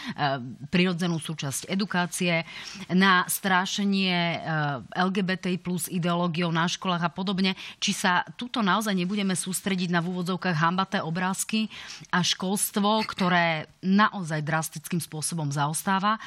prirodzenú 0.70 1.18
súčasť 1.18 1.66
edukácie, 1.66 2.46
na 2.94 3.26
strášenie 3.26 4.14
e, 4.14 4.38
LGBT 4.94 5.58
plus 5.58 5.90
ideológiou 5.90 6.54
na 6.54 6.70
školách 6.70 7.10
a 7.10 7.12
podobne. 7.12 7.58
Či 7.82 7.92
sa 7.98 8.22
tuto 8.38 8.62
naozaj 8.62 8.94
nebudeme 8.94 9.34
sústrediť 9.34 9.90
na 9.90 10.00
v 10.04 10.14
úvodzovkách 10.14 10.58
hambaté 10.62 11.00
obrázky 11.02 11.72
a 12.14 12.22
školstvo, 12.22 13.02
ktoré 13.10 13.66
naozaj 13.82 14.46
drastickým 14.46 15.02
spôsobom 15.02 15.50
zaostáva 15.50 16.22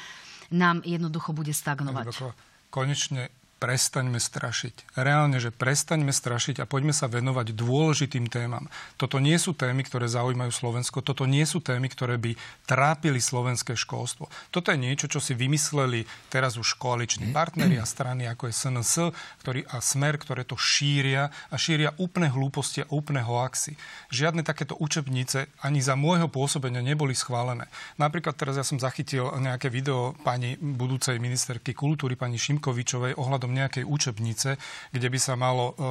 nám 0.51 0.81
jednoducho 0.85 1.33
bude 1.33 1.53
stagnovať. 1.53 2.33
Konečne 2.69 3.31
prestaňme 3.57 4.21
strašiť. 4.21 4.97
Reálne, 4.97 5.41
že 5.41 5.49
prestaňme 5.49 6.13
strašiť 6.13 6.61
a 6.61 6.69
poďme 6.69 6.93
sa 6.93 7.09
venovať 7.09 7.57
dôležitým 7.57 8.29
témam. 8.29 8.69
Toto 9.01 9.17
nie 9.17 9.37
sú 9.41 9.57
témy, 9.57 9.81
ktoré 9.85 10.05
zaujímajú 10.05 10.53
Slovensko, 10.53 11.01
toto 11.01 11.25
nie 11.25 11.43
sú 11.45 11.61
témy, 11.61 11.89
ktoré 11.89 12.21
by 12.21 12.37
trápili 12.69 13.17
slovenské 13.17 13.73
školstvo. 13.73 14.29
Toto 14.53 14.69
je 14.69 14.77
niečo, 14.77 15.09
čo 15.09 15.17
si 15.17 15.33
vymysleli 15.33 16.05
teraz 16.29 16.55
už 16.55 16.77
koaliční 16.77 17.33
partneri 17.33 17.81
a 17.81 17.85
strany, 17.89 18.29
ako 18.29 18.49
je 18.49 18.57
SNS 18.57 18.97
ktorý, 19.43 19.61
a 19.69 19.77
Smer, 19.83 20.17
ktoré 20.17 20.43
to 20.43 20.57
šíria 20.57 21.29
a 21.51 21.55
šíria 21.55 21.93
úplne 21.97 22.31
hlúposti 22.31 22.83
a 22.83 22.89
úplne 22.91 23.21
hoaxy. 23.23 23.75
Žiadne 24.11 24.41
takéto 24.41 24.75
učebnice 24.79 25.51
ani 25.63 25.79
za 25.83 25.93
môjho 25.97 26.27
pôsobenia 26.31 26.81
neboli 26.83 27.13
schválené. 27.13 27.67
Napríklad 27.99 28.35
teraz 28.35 28.59
ja 28.59 28.65
som 28.65 28.81
zachytil 28.81 29.29
nejaké 29.37 29.71
video 29.71 30.15
pani 30.23 30.55
budúcej 30.59 31.19
ministerky 31.21 31.71
kultúry, 31.71 32.19
pani 32.19 32.39
Šimkovičovej, 32.39 33.17
ohľadom 33.17 33.46
ohľadom 33.47 33.55
nejakej 33.55 33.83
učebnice, 33.87 34.49
kde 34.91 35.07
by 35.07 35.19
sa 35.19 35.39
malo 35.39 35.71
e, 35.71 35.73
e, 35.73 35.81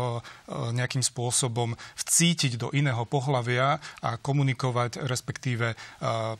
nejakým 0.76 1.00
spôsobom 1.00 1.72
vcítiť 1.96 2.60
do 2.60 2.68
iného 2.76 3.00
pohlavia 3.08 3.80
a 4.04 4.20
komunikovať, 4.20 5.08
respektíve 5.08 5.72
e, 5.72 5.76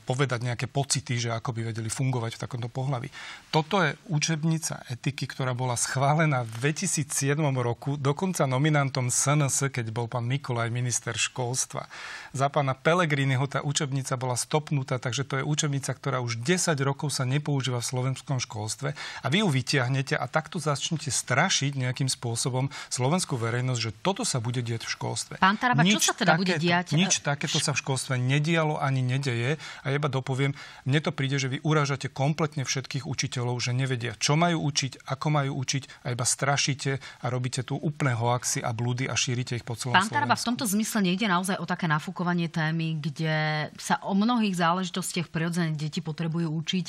povedať 0.04 0.44
nejaké 0.44 0.66
pocity, 0.68 1.16
že 1.16 1.32
ako 1.32 1.56
by 1.56 1.72
vedeli 1.72 1.88
fungovať 1.88 2.36
v 2.36 2.42
takomto 2.44 2.68
pohlaví. 2.68 3.08
Toto 3.48 3.80
je 3.80 3.96
učebnica 4.12 4.84
etiky, 4.92 5.24
ktorá 5.24 5.56
bola 5.56 5.80
schválená 5.80 6.44
v 6.44 6.76
2007 6.76 7.40
roku, 7.56 7.96
dokonca 7.96 8.44
nominantom 8.44 9.08
SNS, 9.08 9.72
keď 9.72 9.88
bol 9.88 10.06
pán 10.12 10.28
Mikolaj 10.28 10.68
minister 10.68 11.16
školstva. 11.16 11.88
Za 12.36 12.52
pána 12.52 12.76
Pelegriniho 12.76 13.48
tá 13.48 13.64
učebnica 13.64 14.20
bola 14.20 14.36
stopnutá, 14.36 15.00
takže 15.00 15.24
to 15.24 15.40
je 15.40 15.44
učebnica, 15.46 15.96
ktorá 15.96 16.20
už 16.20 16.44
10 16.44 16.76
rokov 16.84 17.14
sa 17.14 17.24
nepoužíva 17.24 17.80
v 17.80 17.88
slovenskom 17.88 18.42
školstve 18.42 18.92
a 19.22 19.26
vy 19.30 19.40
ju 19.40 19.48
vytiahnete 19.48 20.18
a 20.18 20.26
takto 20.26 20.58
začnete 20.66 21.05
chcete 21.06 21.22
strašiť 21.22 21.72
nejakým 21.78 22.10
spôsobom 22.10 22.66
slovenskú 22.90 23.38
verejnosť, 23.38 23.80
že 23.80 23.92
toto 24.02 24.26
sa 24.26 24.42
bude 24.42 24.58
diať 24.58 24.90
v 24.90 24.98
školstve. 24.98 25.34
Pán 25.38 25.54
Taraba, 25.54 25.86
nič 25.86 26.02
čo 26.02 26.10
sa 26.10 26.14
teda 26.18 26.34
takéto, 26.34 26.42
bude 26.42 26.56
diať? 26.58 26.86
Nič 26.98 27.22
takéto 27.22 27.62
sa 27.62 27.70
v 27.70 27.78
školstve 27.78 28.18
nedialo 28.18 28.82
ani 28.82 29.06
nedeje. 29.06 29.54
A 29.86 29.94
iba 29.94 30.10
dopoviem, 30.10 30.50
mne 30.82 30.98
to 30.98 31.14
príde, 31.14 31.38
že 31.38 31.46
vy 31.46 31.62
uražate 31.62 32.10
kompletne 32.10 32.66
všetkých 32.66 33.06
učiteľov, 33.06 33.62
že 33.62 33.70
nevedia, 33.70 34.18
čo 34.18 34.34
majú 34.34 34.66
učiť, 34.66 35.06
ako 35.06 35.26
majú 35.30 35.62
učiť 35.62 36.02
a 36.02 36.06
iba 36.10 36.26
strašíte 36.26 37.22
a 37.22 37.26
robíte 37.30 37.62
tu 37.62 37.78
úplné 37.78 38.18
hoaxy 38.18 38.66
a 38.66 38.74
blúdy 38.74 39.06
a 39.06 39.14
šírite 39.14 39.54
ich 39.54 39.62
po 39.62 39.78
celom 39.78 39.94
Pán 39.94 40.10
Taraba, 40.10 40.34
v 40.34 40.42
tomto 40.42 40.66
zmysle 40.66 41.06
nejde 41.06 41.30
naozaj 41.30 41.62
o 41.62 41.66
také 41.68 41.86
nafúkovanie 41.86 42.50
témy, 42.50 42.98
kde 42.98 43.70
sa 43.78 44.02
o 44.02 44.16
mnohých 44.18 44.58
záležitostiach 44.58 45.30
prirodzene 45.30 45.78
deti 45.78 46.02
potrebujú 46.02 46.50
učiť, 46.50 46.86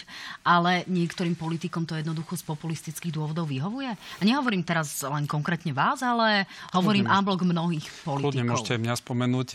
ale 0.47 0.88
niektorým 0.89 1.38
politikom 1.38 1.86
to 1.86 1.93
jednoducho 1.93 2.39
z 2.39 2.43
populistických 2.47 3.13
dôvodov 3.13 3.45
vyhovuje? 3.51 4.07
A 4.20 4.22
nehovorím 4.24 4.63
teraz 4.63 5.04
len 5.04 5.28
konkrétne 5.30 5.72
vás, 5.76 6.02
ale 6.02 6.50
hovorím 6.74 7.08
áblok 7.08 7.43
mnohých 7.43 7.86
politikov. 8.06 8.22
Kľudne 8.22 8.43
môžete 8.48 8.74
mňa 8.80 8.93
spomenúť. 8.98 9.50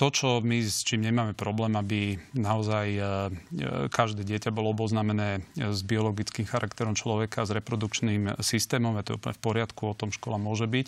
To, 0.00 0.08
čo 0.08 0.40
my 0.40 0.64
s 0.64 0.88
čím 0.88 1.04
nemáme 1.04 1.36
problém, 1.36 1.76
aby 1.76 2.16
naozaj 2.32 2.86
e, 2.90 2.98
e, 2.98 3.04
každé 3.92 4.24
dieťa 4.24 4.48
bolo 4.48 4.72
oboznámené 4.72 5.44
s 5.52 5.84
biologickým 5.84 6.48
charakterom 6.48 6.96
človeka, 6.96 7.44
s 7.44 7.52
reprodukčným 7.52 8.40
systémom, 8.40 8.96
je 8.96 9.12
to 9.12 9.20
úplne 9.20 9.36
v 9.36 9.44
poriadku, 9.44 9.92
o 9.92 9.98
tom 9.98 10.08
škola 10.08 10.40
môže 10.40 10.64
byť. 10.64 10.86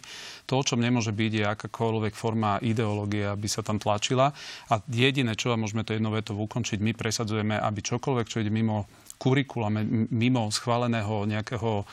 To, 0.49 0.57
o 0.57 0.65
čom 0.65 0.81
nemôže 0.81 1.13
byť, 1.13 1.33
je 1.37 1.45
akákoľvek 1.45 2.17
forma 2.17 2.57
ideológie, 2.65 3.29
aby 3.29 3.45
sa 3.45 3.61
tam 3.61 3.77
tlačila. 3.77 4.33
A 4.73 4.81
jediné, 4.89 5.37
čo, 5.37 5.53
a 5.53 5.61
môžeme 5.61 5.85
to 5.85 5.93
jednou 5.93 6.17
vetou 6.17 6.41
ukončiť, 6.41 6.81
my 6.81 6.97
presadzujeme, 6.97 7.61
aby 7.61 7.85
čokoľvek, 7.85 8.27
čo 8.27 8.41
ide 8.41 8.49
mimo 8.49 8.89
kurikula 9.19 9.71
mimo 10.11 10.51
schváleného 10.51 11.25
nejakého 11.25 11.83
e, 11.83 11.85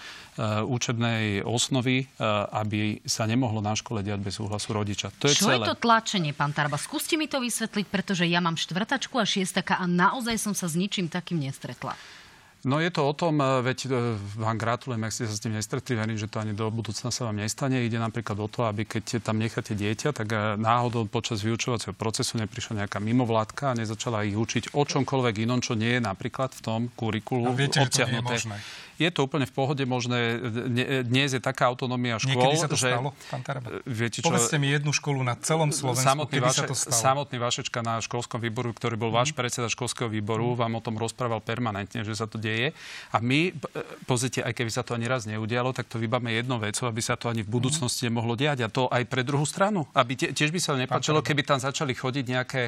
učebnej 0.65 1.45
osnovy, 1.45 2.03
e, 2.03 2.05
aby 2.51 2.99
sa 3.05 3.29
nemohlo 3.29 3.61
na 3.63 3.77
škole 3.77 4.03
diať 4.03 4.19
bez 4.21 4.37
súhlasu 4.37 4.73
rodiča. 4.75 5.13
To 5.21 5.29
je 5.29 5.37
Čo 5.37 5.49
celé. 5.51 5.63
je 5.63 5.71
to 5.71 5.77
tlačenie, 5.79 6.33
pán 6.35 6.51
Tarba? 6.51 6.75
Skúste 6.75 7.15
mi 7.15 7.29
to 7.29 7.39
vysvetliť, 7.39 7.85
pretože 7.87 8.25
ja 8.27 8.41
mám 8.43 8.57
štvrtačku 8.57 9.15
a 9.17 9.25
šiestaka 9.25 9.79
a 9.79 9.85
naozaj 9.87 10.37
som 10.41 10.53
sa 10.53 10.67
s 10.67 10.75
ničím 10.75 11.07
takým 11.07 11.39
nestretla. 11.39 11.95
No 12.61 12.77
je 12.77 12.93
to 12.93 13.09
o 13.09 13.13
tom, 13.17 13.41
e, 13.41 13.65
veď 13.65 13.79
e, 13.89 14.13
vám 14.37 14.53
gratulujem, 14.61 15.01
ak 15.01 15.13
ste 15.13 15.25
sa 15.25 15.33
s 15.33 15.41
tým 15.41 15.57
nestretli, 15.57 15.97
verím, 15.97 16.13
že 16.13 16.29
to 16.29 16.37
ani 16.37 16.53
do 16.53 16.69
budúcna 16.69 17.09
sa 17.09 17.25
vám 17.25 17.41
nestane. 17.41 17.81
Ide 17.81 17.97
napríklad 17.97 18.37
o 18.37 18.45
to, 18.45 18.69
aby 18.69 18.85
keď 18.85 19.25
tam 19.25 19.41
necháte 19.41 19.73
dieťa, 19.73 20.13
tak 20.13 20.29
e, 20.29 20.37
náhodou 20.61 21.09
počas 21.09 21.41
vyučovacieho 21.41 21.97
procesu 21.97 22.37
neprišla 22.37 22.85
nejaká 22.85 23.01
mimovládka 23.01 23.73
a 23.73 23.77
nezačala 23.81 24.29
ich 24.29 24.37
učiť 24.37 24.77
o 24.77 24.81
čomkoľvek 24.85 25.41
inom, 25.41 25.57
čo 25.65 25.73
nie 25.73 25.97
je 25.97 26.01
napríklad 26.05 26.53
v 26.53 26.61
tom 26.61 26.81
kurikulu 26.93 27.49
viete, 27.57 27.81
obsiahnuté. 27.81 28.37
Že 28.37 28.45
to 28.45 28.53
nie 28.53 28.61
je 28.61 28.91
je 29.01 29.09
to 29.09 29.25
úplne 29.25 29.49
v 29.49 29.53
pohode 29.53 29.83
možné. 29.89 30.37
Dnes 31.01 31.33
je 31.33 31.41
taká 31.41 31.73
autonómia 31.73 32.21
škôl, 32.21 32.37
Niekedy 32.37 32.55
sa 32.61 32.69
to 32.69 32.77
že... 32.77 32.93
stalo, 32.93 33.09
pán 33.33 33.41
Taraba? 33.41 33.81
Viete, 33.89 34.21
čo... 34.21 34.29
Povedzte 34.29 34.61
mi 34.61 34.69
jednu 34.69 34.93
školu 34.93 35.25
na 35.25 35.33
celom 35.41 35.73
Slovensku, 35.73 36.05
samotný 36.05 36.37
kedy 36.37 36.45
vaše, 36.45 36.61
sa 36.61 36.69
to 36.69 36.75
stalo. 36.77 37.01
Samotný 37.01 37.37
Vašečka 37.41 37.79
na 37.81 37.97
školskom 37.97 38.37
výboru, 38.37 38.69
ktorý 38.77 38.95
bol 39.01 39.09
mm. 39.09 39.17
váš 39.17 39.29
predseda 39.33 39.67
školského 39.73 40.05
výboru, 40.05 40.53
mm. 40.53 40.57
vám 40.61 40.73
o 40.77 40.81
tom 40.85 40.95
rozprával 41.01 41.41
permanentne, 41.41 42.05
že 42.05 42.13
sa 42.13 42.29
to 42.29 42.37
deje. 42.37 42.50
A 43.11 43.17
my, 43.19 43.55
pozrite, 44.05 44.43
aj 44.43 44.53
keby 44.55 44.71
sa 44.71 44.83
to 44.83 44.95
ani 44.95 45.05
raz 45.07 45.27
neudialo, 45.27 45.71
tak 45.71 45.87
to 45.87 45.99
vybáme 45.99 46.31
jednou 46.31 46.59
vecou, 46.59 46.87
aby 46.87 47.01
sa 47.03 47.15
to 47.15 47.31
ani 47.31 47.43
v 47.45 47.49
budúcnosti 47.49 48.07
nemohlo 48.07 48.35
diať. 48.35 48.65
A 48.65 48.69
to 48.71 48.87
aj 48.91 49.03
pre 49.07 49.21
druhú 49.21 49.43
stranu. 49.43 49.87
Aby 49.95 50.15
tie, 50.17 50.29
tiež 50.31 50.49
by 50.51 50.59
sa 50.59 50.75
nepačilo, 50.75 51.19
keby 51.21 51.45
tam 51.47 51.59
začali 51.59 51.93
chodiť 51.95 52.25
nejaké, 52.27 52.63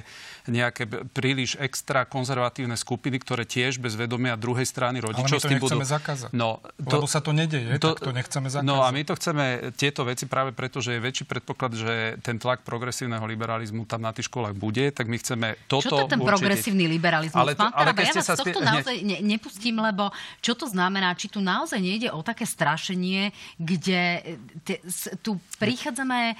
nejaké 0.48 0.84
príliš 1.12 1.56
extra 1.60 2.04
konzervatívne 2.08 2.76
skupiny, 2.76 3.20
ktoré 3.20 3.44
tiež 3.48 3.80
bez 3.80 3.96
vedomia 3.98 4.36
druhej 4.40 4.68
strany 4.68 5.00
rodičov 5.00 5.40
Ale 5.40 5.48
my 5.48 5.60
to 5.60 5.66
budú... 5.66 5.78
zakázať. 5.84 6.30
No, 6.36 6.60
to, 6.80 7.00
lebo 7.00 7.08
sa 7.08 7.20
to 7.24 7.32
nedeje, 7.32 7.80
to, 7.80 7.96
tak 7.96 8.04
to 8.04 8.12
nechceme 8.12 8.48
zakázať. 8.52 8.68
No 8.68 8.84
a 8.84 8.90
my 8.92 9.02
to 9.08 9.14
chceme, 9.16 9.74
tieto 9.76 10.04
veci 10.08 10.26
práve 10.30 10.52
preto, 10.52 10.84
že 10.84 10.98
je 10.98 11.00
väčší 11.00 11.24
predpoklad, 11.28 11.72
že 11.74 11.94
ten 12.22 12.38
tlak 12.38 12.62
progresívneho 12.68 13.24
liberalizmu 13.24 13.88
tam 13.88 14.04
na 14.04 14.12
tých 14.12 14.28
školách 14.30 14.56
bude, 14.56 14.92
tak 14.92 15.10
my 15.10 15.18
chceme 15.18 15.48
toto 15.66 15.88
Čo 15.88 15.90
to 15.90 15.98
ten 16.12 16.20
určite... 16.20 16.30
progresívny 16.30 16.86
liberalizmus? 16.92 17.40
Ale, 17.40 17.54
to, 17.56 17.64
Pán 17.64 17.74
ale 17.74 17.92
ja 17.98 18.14
vás 18.14 18.26
sa 18.26 18.36
tohto 18.36 18.60
naozaj 18.60 18.96
ne, 19.02 19.18
nepustím 19.24 19.73
strašením, 19.74 19.78
lebo 19.82 20.14
čo 20.42 20.54
to 20.54 20.70
znamená? 20.70 21.18
Či 21.18 21.34
tu 21.34 21.40
naozaj 21.42 21.82
nejde 21.82 22.14
o 22.14 22.22
také 22.22 22.46
strašenie, 22.46 23.34
kde 23.58 24.22
te, 24.62 24.78
tu 25.26 25.40
prichádzame 25.58 26.20
e, 26.30 26.36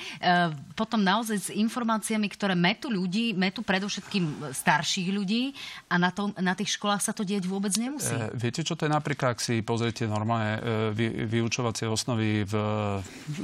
potom 0.78 1.02
naozaj 1.02 1.38
s 1.38 1.50
informáciami, 1.50 2.28
ktoré 2.30 2.54
metú 2.54 2.94
ľudí, 2.94 3.34
metú 3.34 3.66
predovšetkým 3.66 4.54
starších 4.54 5.10
ľudí 5.10 5.58
a 5.90 5.98
na, 5.98 6.14
tom, 6.14 6.32
na 6.38 6.54
tých 6.54 6.78
školách 6.78 7.02
sa 7.02 7.14
to 7.16 7.26
dieť 7.26 7.50
vôbec 7.50 7.74
nemusí. 7.74 8.14
E, 8.14 8.30
viete, 8.38 8.62
čo 8.62 8.78
to 8.78 8.86
je 8.86 8.92
napríklad, 8.94 9.34
ak 9.34 9.40
si 9.42 9.66
pozriete 9.66 10.06
normálne 10.06 10.60
e, 10.60 10.62
vy, 10.94 11.06
vyučovacie 11.26 11.90
osnovy 11.90 12.46
v, 12.46 12.54
v 12.54 13.38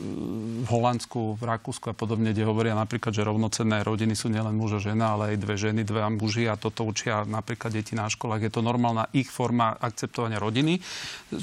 Holandsku, 0.70 1.40
v 1.40 1.44
Rakúsku 1.44 1.90
a 1.90 1.96
podobne, 1.98 2.36
kde 2.36 2.46
hovoria 2.46 2.78
napríklad, 2.78 3.16
že 3.16 3.26
rovnocenné 3.26 3.82
rodiny 3.82 4.14
sú 4.14 4.30
nielen 4.30 4.54
muž 4.54 4.78
a 4.78 4.94
žena, 4.94 5.16
ale 5.18 5.36
aj 5.36 5.38
dve 5.42 5.56
ženy, 5.56 5.82
dve 5.88 6.02
muži 6.10 6.46
a 6.52 6.60
toto 6.60 6.84
učia 6.84 7.24
napríklad 7.24 7.72
deti 7.72 7.96
na 7.96 8.12
školách. 8.12 8.50
Je 8.50 8.52
to 8.52 8.62
normálna 8.66 9.08
ich 9.16 9.32
forma 9.32 9.79
akceptovania 9.80 10.38
rodiny, 10.38 10.80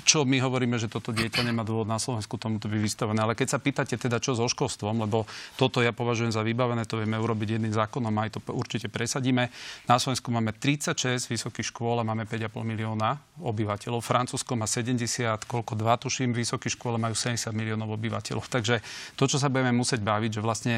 čo 0.05 0.23
my 0.23 0.39
hovoríme, 0.41 0.77
že 0.77 0.93
toto 0.93 1.11
dieťa 1.11 1.43
nemá 1.43 1.65
dôvod 1.65 1.89
na 1.89 1.97
Slovensku 1.97 2.37
tomuto 2.37 2.71
byť 2.71 2.81
vystavené. 2.81 3.21
Ale 3.25 3.35
keď 3.35 3.57
sa 3.57 3.59
pýtate 3.59 3.97
teda, 3.97 4.21
čo 4.21 4.37
so 4.37 4.47
školstvom, 4.47 5.09
lebo 5.09 5.25
toto 5.57 5.81
ja 5.81 5.91
považujem 5.91 6.31
za 6.31 6.45
vybavené, 6.45 6.85
to 6.85 7.01
vieme 7.01 7.17
urobiť 7.17 7.59
jedným 7.59 7.75
zákonom, 7.75 8.13
aj 8.13 8.39
to 8.39 8.41
určite 8.53 8.93
presadíme. 8.93 9.49
Na 9.89 9.97
Slovensku 9.97 10.29
máme 10.31 10.53
36 10.55 11.33
vysokých 11.33 11.73
škôl 11.73 12.01
a 12.01 12.05
máme 12.07 12.29
5,5 12.29 12.53
milióna 12.63 13.19
obyvateľov. 13.41 14.01
Francúzsko 14.05 14.57
má 14.57 14.69
70, 14.69 15.03
koľko 15.49 15.73
dva, 15.77 15.97
tuším, 15.97 16.33
vysokých 16.33 16.77
škôl 16.77 16.97
majú 16.97 17.17
70 17.17 17.53
miliónov 17.53 17.93
obyvateľov. 17.97 18.49
Takže 18.49 18.81
to, 19.17 19.25
čo 19.29 19.37
sa 19.41 19.49
budeme 19.53 19.73
musieť 19.73 20.01
baviť, 20.05 20.31
že 20.39 20.45
vlastne 20.45 20.75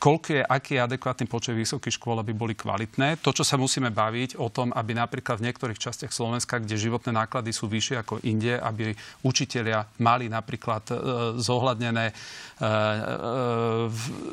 koľko 0.00 0.28
je, 0.40 0.42
aký 0.42 0.72
je 0.78 0.84
adekvátny 0.84 1.26
počet 1.28 1.52
vysokých 1.54 2.00
škôl, 2.00 2.18
aby 2.18 2.32
boli 2.32 2.56
kvalitné. 2.56 3.20
To, 3.20 3.30
čo 3.36 3.44
sa 3.44 3.60
musíme 3.60 3.92
baviť 3.92 4.40
o 4.40 4.48
tom, 4.48 4.72
aby 4.72 4.96
napríklad 4.96 5.38
v 5.38 5.52
niektorých 5.52 5.76
častiach 5.76 6.10
Slovenska, 6.10 6.56
kde 6.56 6.76
životné 7.00 7.16
náklady 7.16 7.50
sú 7.56 7.64
vyššie 7.64 7.96
ako 8.04 8.20
inde, 8.28 8.60
aby 8.60 8.92
učitelia 9.24 9.88
mali 10.04 10.28
napríklad 10.28 10.84
e, 10.92 10.94
zohľadnené 11.40 12.12
e, 12.12 12.12
e, 12.12 12.64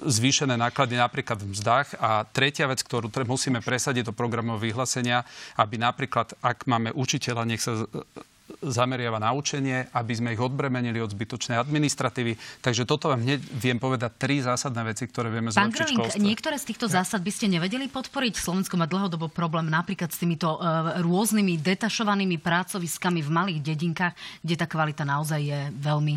zvýšené 0.03 0.59
náklady 0.59 0.99
napríklad 0.99 1.39
v 1.39 1.55
mzdách. 1.55 1.95
A 2.03 2.27
tretia 2.27 2.67
vec, 2.67 2.83
ktorú 2.83 3.07
musíme 3.23 3.63
presadiť 3.63 4.11
do 4.11 4.13
programov 4.13 4.59
vyhlásenia, 4.59 5.23
aby 5.55 5.79
napríklad, 5.79 6.35
ak 6.43 6.67
máme 6.67 6.91
učiteľa, 6.91 7.47
nech 7.47 7.63
sa 7.63 7.87
zameriava 8.61 9.21
na 9.21 9.31
učenie, 9.33 9.89
aby 9.93 10.13
sme 10.17 10.33
ich 10.33 10.41
odbremenili 10.41 10.97
od 10.97 11.13
zbytočnej 11.13 11.61
administratívy. 11.61 12.37
Takže 12.65 12.89
toto 12.89 13.13
vám 13.13 13.21
hneď 13.21 13.39
viem 13.53 13.77
povedať 13.77 14.11
tri 14.17 14.41
zásadné 14.41 14.81
veci, 14.93 15.05
ktoré 15.05 15.29
vieme 15.29 15.53
Pán 15.53 15.69
zlepšiť 15.69 15.93
školstve. 15.93 16.23
niektoré 16.25 16.55
z 16.57 16.65
týchto 16.73 16.89
zásad 16.89 17.21
by 17.21 17.31
ste 17.31 17.45
nevedeli 17.53 17.85
podporiť? 17.87 18.33
Slovensko 18.41 18.75
má 18.81 18.89
dlhodobo 18.89 19.29
problém 19.29 19.69
napríklad 19.69 20.09
s 20.09 20.17
týmito 20.17 20.57
uh, 20.57 20.97
rôznymi 21.01 21.61
detašovanými 21.61 22.41
pracoviskami 22.41 23.21
v 23.21 23.29
malých 23.29 23.59
dedinkách, 23.61 24.13
kde 24.41 24.55
tá 24.57 24.65
kvalita 24.65 25.05
naozaj 25.05 25.39
je 25.41 25.59
veľmi 25.77 26.15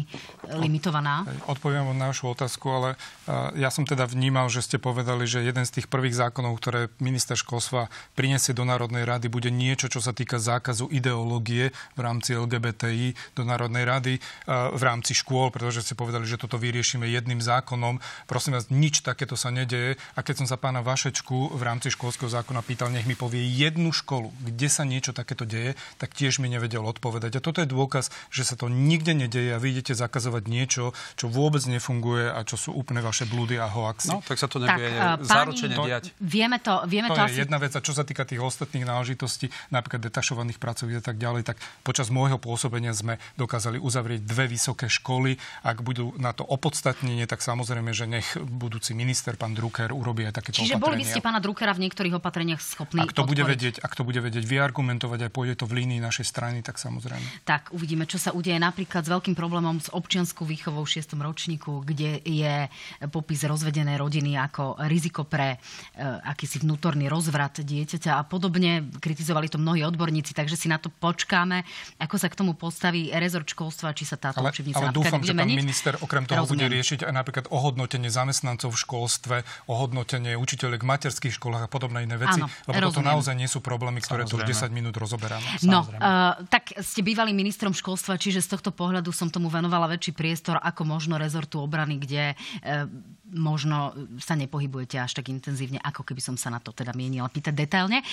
limitovaná. 0.57 1.29
Odpoviem 1.45 1.93
na 1.93 2.11
našu 2.11 2.33
otázku, 2.33 2.67
ale 2.73 2.89
uh, 2.97 3.53
ja 3.53 3.69
som 3.69 3.85
teda 3.85 4.09
vnímal, 4.09 4.49
že 4.49 4.65
ste 4.65 4.81
povedali, 4.81 5.29
že 5.29 5.45
jeden 5.45 5.69
z 5.69 5.81
tých 5.81 5.87
prvých 5.93 6.17
zákonov, 6.17 6.57
ktoré 6.57 6.89
minister 7.03 7.37
školstva 7.37 7.93
prinesie 8.17 8.57
do 8.57 8.65
Národnej 8.65 9.05
rady, 9.05 9.29
bude 9.29 9.53
niečo, 9.53 9.93
čo 9.93 10.01
sa 10.01 10.17
týka 10.17 10.41
zákazu 10.41 10.89
ideológie 10.89 11.71
v 11.95 12.01
rámci 12.01 12.30
rámci 12.31 12.39
LGBTI 12.39 13.35
do 13.35 13.43
Národnej 13.43 13.83
rady 13.83 14.15
v 14.47 14.83
rámci 14.83 15.19
škôl, 15.19 15.51
pretože 15.51 15.83
ste 15.83 15.99
povedali, 15.99 16.23
že 16.27 16.39
toto 16.39 16.61
vyriešime 16.61 17.11
jedným 17.11 17.43
zákonom. 17.43 17.99
Prosím 18.31 18.55
vás, 18.55 18.71
nič 18.71 19.03
takéto 19.03 19.35
sa 19.35 19.51
nedeje. 19.51 19.99
A 20.15 20.23
keď 20.23 20.45
som 20.45 20.47
sa 20.47 20.55
pána 20.55 20.85
Vašečku 20.85 21.59
v 21.59 21.63
rámci 21.63 21.91
školského 21.91 22.31
zákona 22.31 22.63
pýtal, 22.63 22.95
nech 22.95 23.09
mi 23.09 23.19
povie 23.19 23.43
jednu 23.43 23.91
školu, 23.91 24.31
kde 24.39 24.69
sa 24.71 24.87
niečo 24.87 25.11
takéto 25.11 25.43
deje, 25.43 25.75
tak 25.99 26.15
tiež 26.15 26.39
mi 26.39 26.47
nevedel 26.47 26.87
odpovedať. 26.87 27.41
A 27.41 27.45
toto 27.45 27.59
je 27.65 27.69
dôkaz, 27.69 28.15
že 28.31 28.47
sa 28.47 28.55
to 28.55 28.71
nikde 28.71 29.17
nedeje 29.17 29.57
a 29.57 29.59
vy 29.59 29.75
idete 29.75 29.97
zakazovať 29.97 30.47
niečo, 30.47 30.95
čo 31.19 31.27
vôbec 31.27 31.65
nefunguje 31.67 32.31
a 32.31 32.47
čo 32.47 32.55
sú 32.55 32.71
úplne 32.77 33.03
vaše 33.03 33.27
blúdy 33.27 33.59
a 33.59 33.67
hoaxy. 33.67 34.13
No, 34.13 34.23
tak 34.23 34.39
sa 34.39 34.47
to 34.47 34.63
nebude 34.63 34.87
tak, 34.93 35.25
záročene 35.27 35.75
diať. 35.75 36.15
Vieme 36.21 36.63
to, 36.63 36.85
vieme 36.87 37.11
to, 37.11 37.17
to 37.17 37.27
je 37.27 37.41
asi... 37.41 37.43
jedna 37.43 37.59
vec. 37.59 37.73
A 37.75 37.81
čo 37.83 37.97
sa 37.97 38.05
týka 38.05 38.23
tých 38.29 38.43
ostatných 38.43 38.87
náležitostí, 38.87 39.49
napríklad 39.73 40.05
detašovaných 40.05 40.59
pracovíc 40.61 41.01
a 41.01 41.05
tak 41.05 41.17
ďalej, 41.17 41.43
tak 41.49 41.57
počas 41.81 42.13
môjho 42.21 42.39
pôsobenia 42.41 42.93
sme 42.93 43.17
dokázali 43.41 43.81
uzavrieť 43.81 44.25
dve 44.25 44.49
vysoké 44.49 44.93
školy. 44.93 45.41
Ak 45.65 45.81
budú 45.81 46.13
na 46.21 46.37
to 46.37 46.45
opodstatnenie, 46.45 47.25
tak 47.25 47.41
samozrejme, 47.41 47.97
že 47.97 48.05
nech 48.05 48.37
budúci 48.37 48.93
minister, 48.93 49.41
pán 49.41 49.57
Drucker, 49.57 49.93
urobí 49.93 50.29
aj 50.29 50.41
takéto 50.41 50.61
Čiže 50.61 50.77
opatrenia. 50.77 50.85
boli 50.85 50.97
by 51.01 51.05
ste 51.05 51.21
pána 51.25 51.41
Druckera 51.41 51.73
v 51.73 51.89
niektorých 51.89 52.15
opatreniach 52.21 52.61
schopní 52.61 53.01
ak 53.01 53.17
to, 53.17 53.25
bude 53.25 53.43
vedieť, 53.43 53.81
ak 53.81 53.93
to 53.97 54.03
bude 54.05 54.21
vedieť 54.21 54.45
vyargumentovať 54.45 55.27
a 55.27 55.29
pôjde 55.33 55.55
to 55.59 55.65
v 55.65 55.83
línii 55.83 55.99
našej 56.05 56.27
strany, 56.29 56.61
tak 56.61 56.77
samozrejme. 56.77 57.43
Tak 57.49 57.73
uvidíme, 57.73 58.05
čo 58.05 58.21
sa 58.21 58.37
udeje 58.37 58.61
napríklad 58.61 59.03
s 59.03 59.11
veľkým 59.11 59.33
problémom 59.33 59.81
s 59.81 59.89
občianskou 59.91 60.45
výchovou 60.45 60.85
v 60.85 61.01
6. 61.01 61.17
ročníku, 61.17 61.83
kde 61.83 62.21
je 62.21 62.69
popis 63.09 63.43
rozvedenej 63.43 63.97
rodiny 63.97 64.37
ako 64.37 64.79
riziko 64.87 65.25
pre 65.25 65.57
uh, 65.57 66.21
akýsi 66.23 66.61
vnútorný 66.61 67.09
rozvrat 67.09 67.65
dieťaťa 67.65 68.21
a 68.21 68.23
podobne. 68.23 68.87
Kritizovali 69.01 69.49
to 69.49 69.57
mnohí 69.57 69.83
odborníci, 69.83 70.37
takže 70.37 70.59
si 70.61 70.69
na 70.69 70.77
to 70.77 70.93
počkáme, 70.93 71.65
ako 72.11 72.19
sa 72.19 72.27
k 72.27 72.35
tomu 72.43 72.59
postaví 72.59 73.07
rezort 73.15 73.47
školstva, 73.47 73.95
či 73.95 74.03
sa 74.03 74.19
táto 74.19 74.43
ale, 74.43 74.51
učebnica 74.51 74.83
ale 74.83 74.91
dúfam, 74.91 75.23
že 75.23 75.31
pán 75.31 75.47
meniť. 75.47 75.57
minister 75.63 75.95
okrem 76.03 76.27
toho 76.27 76.43
Rozumiem. 76.43 76.67
bude 76.67 76.75
riešiť 76.75 77.07
aj 77.07 77.13
napríklad 77.15 77.47
ohodnotenie 77.55 78.11
zamestnancov 78.11 78.75
v 78.75 78.79
školstve, 78.83 79.37
ohodnotenie 79.71 80.35
učiteľek 80.35 80.83
v 80.83 80.89
materských 80.91 81.39
školách 81.39 81.63
a 81.63 81.69
podobné 81.71 82.03
iné 82.11 82.19
veci. 82.19 82.43
Áno, 82.43 82.51
lebo 82.67 82.83
rozumiem. 82.83 82.91
toto 82.91 83.01
naozaj 83.07 83.35
nie 83.39 83.47
sú 83.47 83.63
problémy, 83.63 84.03
ktoré 84.03 84.27
Samozrejme. 84.27 84.43
tu 84.43 84.59
už 84.59 84.67
10 84.67 84.75
minút 84.75 84.95
rozoberáme. 84.99 85.47
No, 85.63 85.87
uh, 85.87 86.43
tak 86.51 86.75
ste 86.83 87.07
bývali 87.07 87.31
ministrom 87.31 87.71
školstva, 87.71 88.19
čiže 88.19 88.43
z 88.43 88.59
tohto 88.59 88.75
pohľadu 88.75 89.15
som 89.15 89.31
tomu 89.31 89.47
venovala 89.47 89.87
väčší 89.87 90.11
priestor 90.11 90.59
ako 90.59 90.83
možno 90.83 91.15
rezortu 91.15 91.63
obrany, 91.63 92.03
kde 92.03 92.35
uh, 92.35 92.91
možno 93.35 93.95
sa 94.19 94.35
nepohybujete 94.35 94.99
až 94.99 95.19
tak 95.19 95.31
intenzívne, 95.31 95.81
ako 95.83 96.03
keby 96.07 96.21
som 96.23 96.37
sa 96.37 96.51
na 96.51 96.59
to 96.59 96.75
teda 96.75 96.95
mienila 96.95 97.31
pýtať 97.31 97.55
detailne. 97.55 98.03
E, 98.03 98.05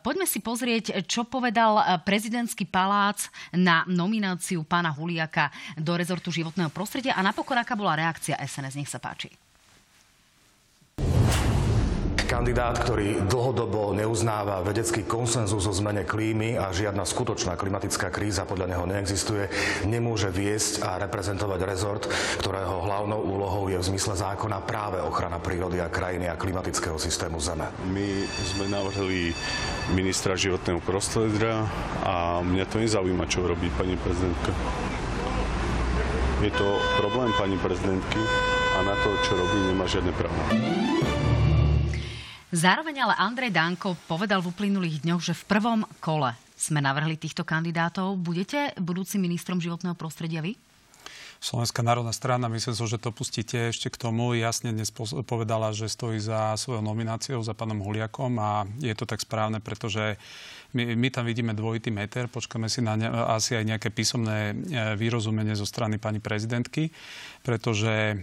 poďme 0.00 0.26
si 0.28 0.40
pozrieť, 0.40 1.04
čo 1.08 1.28
povedal 1.28 1.80
e, 1.80 1.84
prezidentský 2.02 2.68
palác 2.68 3.28
na 3.52 3.84
nomináciu 3.88 4.64
pána 4.64 4.92
Huliaka 4.92 5.52
do 5.78 5.94
rezortu 5.94 6.32
životného 6.32 6.72
prostredia 6.72 7.16
a 7.16 7.24
napokon 7.24 7.60
aká 7.60 7.76
bola 7.76 7.96
reakcia 7.96 8.40
SNS. 8.40 8.76
Nech 8.80 8.90
sa 8.90 9.00
páči 9.00 9.32
kandidát, 12.34 12.74
ktorý 12.82 13.30
dlhodobo 13.30 13.94
neuznáva 13.94 14.58
vedecký 14.66 15.06
konsenzus 15.06 15.70
o 15.70 15.72
zmene 15.72 16.02
klímy 16.02 16.58
a 16.58 16.74
žiadna 16.74 17.06
skutočná 17.06 17.54
klimatická 17.54 18.10
kríza 18.10 18.42
podľa 18.42 18.74
neho 18.74 18.84
neexistuje, 18.90 19.46
nemôže 19.86 20.34
viesť 20.34 20.82
a 20.82 20.98
reprezentovať 20.98 21.60
rezort, 21.62 22.10
ktorého 22.42 22.82
hlavnou 22.90 23.22
úlohou 23.22 23.70
je 23.70 23.78
v 23.78 23.86
zmysle 23.86 24.18
zákona 24.18 24.66
práve 24.66 24.98
ochrana 24.98 25.38
prírody 25.38 25.78
a 25.78 25.86
krajiny 25.86 26.26
a 26.26 26.34
klimatického 26.34 26.98
systému 26.98 27.38
Zeme. 27.38 27.70
My 27.94 28.26
sme 28.26 28.66
navrhli 28.66 29.30
ministra 29.94 30.34
životného 30.34 30.82
prostredia 30.82 31.70
a 32.02 32.42
mňa 32.42 32.66
to 32.66 32.82
nezaujíma, 32.82 33.30
čo 33.30 33.46
robí 33.46 33.70
pani 33.78 33.94
prezidentka. 33.94 34.50
Je 36.42 36.50
to 36.50 36.66
problém 36.98 37.30
pani 37.38 37.54
prezidentky 37.62 38.18
a 38.74 38.78
na 38.82 38.98
to, 39.06 39.14
čo 39.22 39.38
robí, 39.38 39.70
nemá 39.70 39.86
žiadne 39.86 40.10
právo. 40.18 40.34
Zároveň 42.54 43.02
ale 43.02 43.18
Andrej 43.18 43.50
Danko 43.50 43.98
povedal 44.06 44.38
v 44.38 44.54
uplynulých 44.54 45.02
dňoch, 45.02 45.18
že 45.26 45.34
v 45.34 45.42
prvom 45.50 45.80
kole 45.98 46.38
sme 46.54 46.78
navrhli 46.78 47.18
týchto 47.18 47.42
kandidátov. 47.42 48.14
Budete 48.14 48.70
budúcim 48.78 49.18
ministrom 49.18 49.58
životného 49.58 49.98
prostredia 49.98 50.38
vy? 50.38 50.54
Slovenská 51.42 51.82
národná 51.82 52.14
strana, 52.14 52.46
myslím 52.46 52.72
že 52.72 52.96
to 52.96 53.10
pustíte 53.10 53.74
ešte 53.74 53.90
k 53.90 53.98
tomu, 53.98 54.38
jasne 54.38 54.70
dnes 54.70 54.94
povedala, 55.26 55.74
že 55.74 55.90
stojí 55.90 56.22
za 56.22 56.54
svojou 56.54 56.80
nomináciou, 56.80 57.42
za 57.42 57.58
pánom 57.58 57.82
Huliakom 57.82 58.38
a 58.38 58.64
je 58.78 58.94
to 58.94 59.02
tak 59.04 59.18
správne, 59.18 59.58
pretože 59.58 60.16
my, 60.72 60.96
my 60.96 61.08
tam 61.10 61.26
vidíme 61.26 61.52
dvojitý 61.52 61.92
meter, 61.92 62.32
počkáme 62.32 62.70
si 62.72 62.80
na 62.80 62.96
ne, 62.96 63.10
asi 63.10 63.60
aj 63.60 63.64
nejaké 63.66 63.92
písomné 63.92 64.38
e, 64.50 64.54
vyrozumenie 64.96 65.52
zo 65.52 65.68
strany 65.68 66.00
pani 66.00 66.22
prezidentky 66.22 66.88
pretože 67.44 67.92
e, 67.92 68.16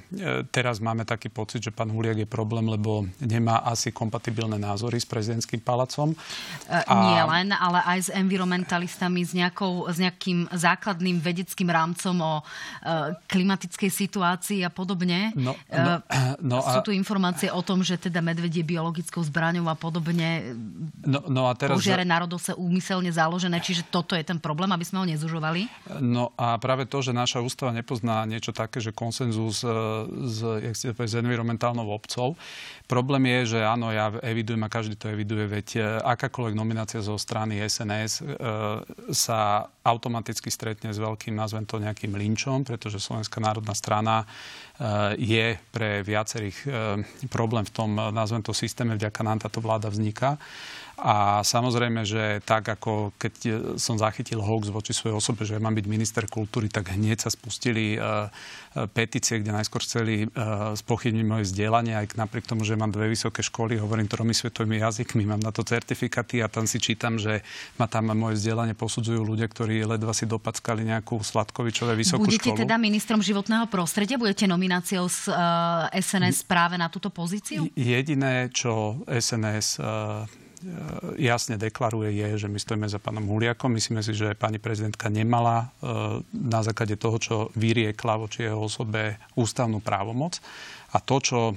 teraz 0.49 0.81
máme 0.81 1.05
taký 1.05 1.29
pocit, 1.29 1.61
že 1.61 1.69
pán 1.69 1.93
Huliak 1.93 2.25
je 2.25 2.25
problém, 2.25 2.65
lebo 2.65 3.05
nemá 3.21 3.61
asi 3.61 3.93
kompatibilné 3.93 4.57
názory 4.57 4.97
s 4.97 5.05
prezidentským 5.05 5.61
palacom. 5.61 6.17
E, 6.65 6.73
a... 6.73 6.93
Nie 7.05 7.21
len, 7.29 7.53
ale 7.53 7.85
aj 7.85 7.99
s 8.01 8.09
environmentalistami, 8.09 9.21
s, 9.21 9.37
nejakou, 9.37 9.85
s 9.85 10.01
nejakým 10.01 10.49
základným 10.49 11.21
vedeckým 11.21 11.69
rámcom 11.69 12.17
o 12.17 12.33
e, 12.41 12.43
klimatickej 13.29 13.91
situácii 13.93 14.65
a 14.65 14.73
podobne. 14.73 15.29
No, 15.37 15.53
no, 15.69 16.01
no. 16.41 16.57
Sú 16.65 16.81
tu 16.81 16.89
informácie 16.89 17.53
o 17.53 17.61
tom, 17.61 17.85
že 17.85 18.01
teda 18.01 18.25
medvedie 18.25 18.65
biologickou 18.65 19.21
zbraňou 19.21 19.69
a 19.69 19.77
podobne 19.77 20.57
no, 21.05 21.21
no 21.29 21.45
a 21.45 21.53
teraz... 21.53 21.77
požiare 21.77 22.01
národov 22.01 22.41
sa 22.41 22.57
úmyselne 22.57 23.13
založené, 23.13 23.61
čiže 23.61 23.85
toto 23.93 24.17
je 24.17 24.25
ten 24.25 24.41
problém, 24.41 24.73
aby 24.73 24.81
sme 24.81 24.97
ho 24.97 25.05
nezužovali? 25.05 25.69
No 26.01 26.33
a 26.41 26.57
práve 26.57 26.89
to, 26.89 27.05
že 27.05 27.13
naša 27.13 27.37
ústava 27.45 27.69
nepozná 27.69 28.25
niečo 28.25 28.49
také, 28.49 28.81
že 28.81 28.89
konsenzus 29.11 29.67
z, 30.07 30.39
jak 30.63 30.71
ste 30.71 30.95
povedali, 30.95 31.11
s 31.11 31.19
environmentálnou 31.19 31.91
obcov. 31.91 32.39
Problém 32.87 33.27
je, 33.27 33.55
že 33.55 33.59
áno, 33.59 33.91
ja 33.91 34.07
evidujem 34.23 34.63
a 34.63 34.71
každý 34.71 34.95
to 34.95 35.11
eviduje, 35.11 35.51
veď 35.51 35.67
e, 35.75 35.79
akákoľvek 35.99 36.55
nominácia 36.55 37.03
zo 37.03 37.19
strany 37.19 37.59
SNS 37.59 38.23
e, 38.23 38.25
sa 39.11 39.67
automaticky 39.81 40.53
stretne 40.53 40.93
s 40.93 41.01
veľkým, 41.01 41.33
nazvem 41.33 41.65
to 41.65 41.81
nejakým 41.81 42.13
linčom, 42.13 42.63
pretože 42.65 43.01
Slovenská 43.01 43.41
národná 43.41 43.73
strana 43.73 44.23
e, 44.23 44.25
je 45.17 45.45
pre 45.73 46.05
viacerých 46.05 46.57
problém 47.33 47.65
v 47.65 47.73
tom, 47.73 47.89
nazvem 47.95 48.45
to 48.45 48.53
systéme, 48.53 48.97
vďaka 48.97 49.21
nám 49.25 49.41
táto 49.41 49.63
vláda 49.63 49.89
vzniká. 49.89 50.37
A 51.01 51.41
samozrejme, 51.41 52.05
že 52.05 52.45
tak 52.45 52.69
ako 52.69 53.17
keď 53.17 53.33
som 53.81 53.97
zachytil 53.97 54.37
hoax 54.37 54.69
voči 54.69 54.93
svojej 54.93 55.17
osobe, 55.17 55.49
že 55.49 55.57
mám 55.57 55.73
byť 55.73 55.87
minister 55.89 56.29
kultúry, 56.29 56.69
tak 56.69 56.93
hneď 56.93 57.25
sa 57.25 57.33
spustili 57.33 57.97
petície, 58.93 59.41
kde 59.41 59.49
najskôr 59.49 59.81
chceli 59.81 60.29
spochybniť 60.77 61.25
moje 61.25 61.49
vzdelanie, 61.49 61.97
aj 61.97 62.13
napriek 62.13 62.45
tomu, 62.45 62.61
že 62.61 62.77
mám 62.77 62.93
dve 62.93 63.09
vysoké 63.09 63.41
školy, 63.41 63.81
hovorím 63.81 64.05
tromi 64.05 64.37
svetovými 64.37 64.77
jazykmi, 64.77 65.25
mám 65.25 65.41
na 65.41 65.49
to 65.49 65.65
certifikáty 65.65 66.45
a 66.45 66.51
tam 66.53 66.69
si 66.69 66.77
čítam, 66.77 67.17
že 67.17 67.41
ma 67.81 67.89
tam 67.89 68.13
moje 68.13 68.37
vzdelanie 68.37 68.77
posudzujú 68.77 69.25
ľudia, 69.25 69.49
ktorí 69.49 69.70
ledva 69.87 70.11
si 70.11 70.27
dopackali 70.27 70.83
nejakú 70.83 71.23
Sladkovičové 71.23 71.95
vysokú 71.95 72.27
Budete 72.27 72.51
školu. 72.51 72.63
teda 72.67 72.75
ministrom 72.75 73.23
životného 73.23 73.71
prostredia? 73.71 74.19
Budete 74.19 74.43
nomináciou 74.45 75.07
z 75.07 75.31
uh, 75.31 75.87
SNS 75.95 76.43
práve 76.43 76.75
na 76.75 76.91
túto 76.91 77.07
pozíciu? 77.07 77.71
Jediné, 77.79 78.51
čo 78.51 78.99
SNS 79.07 79.79
uh, 79.79 80.27
E, 80.61 81.25
jasne 81.25 81.57
deklaruje, 81.57 82.13
je, 82.13 82.45
že 82.45 82.47
my 82.47 82.59
stojíme 82.61 82.85
za 82.85 83.01
pánom 83.01 83.25
Huliakom. 83.25 83.73
Myslíme 83.73 84.05
si, 84.05 84.13
že 84.13 84.37
pani 84.37 84.61
prezidentka 84.61 85.09
nemala 85.09 85.73
na 86.29 86.61
základe 86.61 86.95
toho, 87.01 87.17
čo 87.17 87.35
vyriekla 87.57 88.21
voči 88.21 88.45
jeho 88.45 88.61
osobe 88.61 89.17
ústavnú 89.33 89.81
právomoc. 89.81 90.37
A 90.91 90.99
to, 90.99 91.23
čo 91.23 91.39
e, 91.51 91.53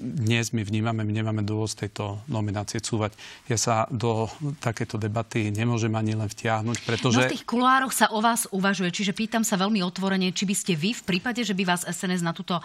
dnes 0.00 0.56
my 0.56 0.64
vnímame, 0.64 1.04
my 1.04 1.12
nemáme 1.12 1.42
dôvod 1.44 1.68
z 1.68 1.84
tejto 1.84 2.24
nominácie 2.24 2.80
cúvať. 2.80 3.12
Ja 3.52 3.60
sa 3.60 3.74
do 3.92 4.32
takéto 4.64 4.96
debaty 4.96 5.52
nemôžem 5.52 5.92
ani 5.92 6.16
len 6.16 6.24
vtiahnuť, 6.24 6.88
pretože... 6.88 7.20
No 7.20 7.28
v 7.28 7.36
tých 7.36 7.44
kuloároch 7.44 7.92
sa 7.92 8.08
o 8.08 8.24
vás 8.24 8.48
uvažuje, 8.48 8.88
čiže 8.88 9.12
pýtam 9.12 9.44
sa 9.44 9.60
veľmi 9.60 9.84
otvorene, 9.84 10.32
či 10.32 10.48
by 10.48 10.56
ste 10.56 10.72
vy 10.72 10.96
v 10.96 11.04
prípade, 11.04 11.44
že 11.44 11.52
by 11.52 11.68
vás 11.68 11.84
SNS 11.84 12.24
na 12.24 12.32
túto 12.32 12.56
e, 12.56 12.64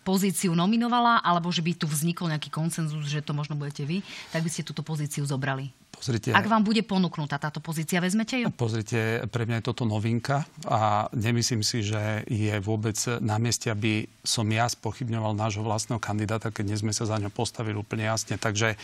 pozíciu 0.00 0.56
nominovala, 0.56 1.20
alebo 1.20 1.52
že 1.52 1.60
by 1.60 1.76
tu 1.76 1.84
vznikol 1.84 2.32
nejaký 2.32 2.48
konsenzus, 2.48 3.04
že 3.04 3.20
to 3.20 3.36
možno 3.36 3.52
budete 3.52 3.84
vy, 3.84 4.00
tak 4.32 4.40
by 4.40 4.48
ste 4.48 4.64
túto 4.64 4.80
pozíciu 4.80 5.28
zobrali. 5.28 5.68
Pozrite, 5.98 6.30
Ak 6.30 6.46
vám 6.46 6.62
bude 6.62 6.86
ponúknutá 6.86 7.42
táto 7.42 7.58
pozícia, 7.58 7.98
vezmete 7.98 8.38
ju? 8.38 8.54
Pozrite, 8.54 9.26
pre 9.34 9.50
mňa 9.50 9.58
je 9.58 9.66
toto 9.66 9.82
novinka 9.82 10.46
a 10.62 11.10
nemyslím 11.10 11.66
si, 11.66 11.82
že 11.82 12.22
je 12.30 12.54
vôbec 12.62 12.94
na 13.18 13.42
mieste, 13.42 13.66
aby 13.66 14.06
som 14.22 14.46
ja 14.46 14.70
spochybňoval 14.70 15.34
nášho 15.34 15.66
vlastného 15.66 15.98
kandidáta, 15.98 16.54
keď 16.54 16.64
dnes 16.70 16.86
sme 16.86 16.94
sa 16.94 17.10
za 17.10 17.18
ňo 17.18 17.34
postavili 17.34 17.74
úplne 17.74 18.06
jasne. 18.06 18.38
Takže 18.38 18.78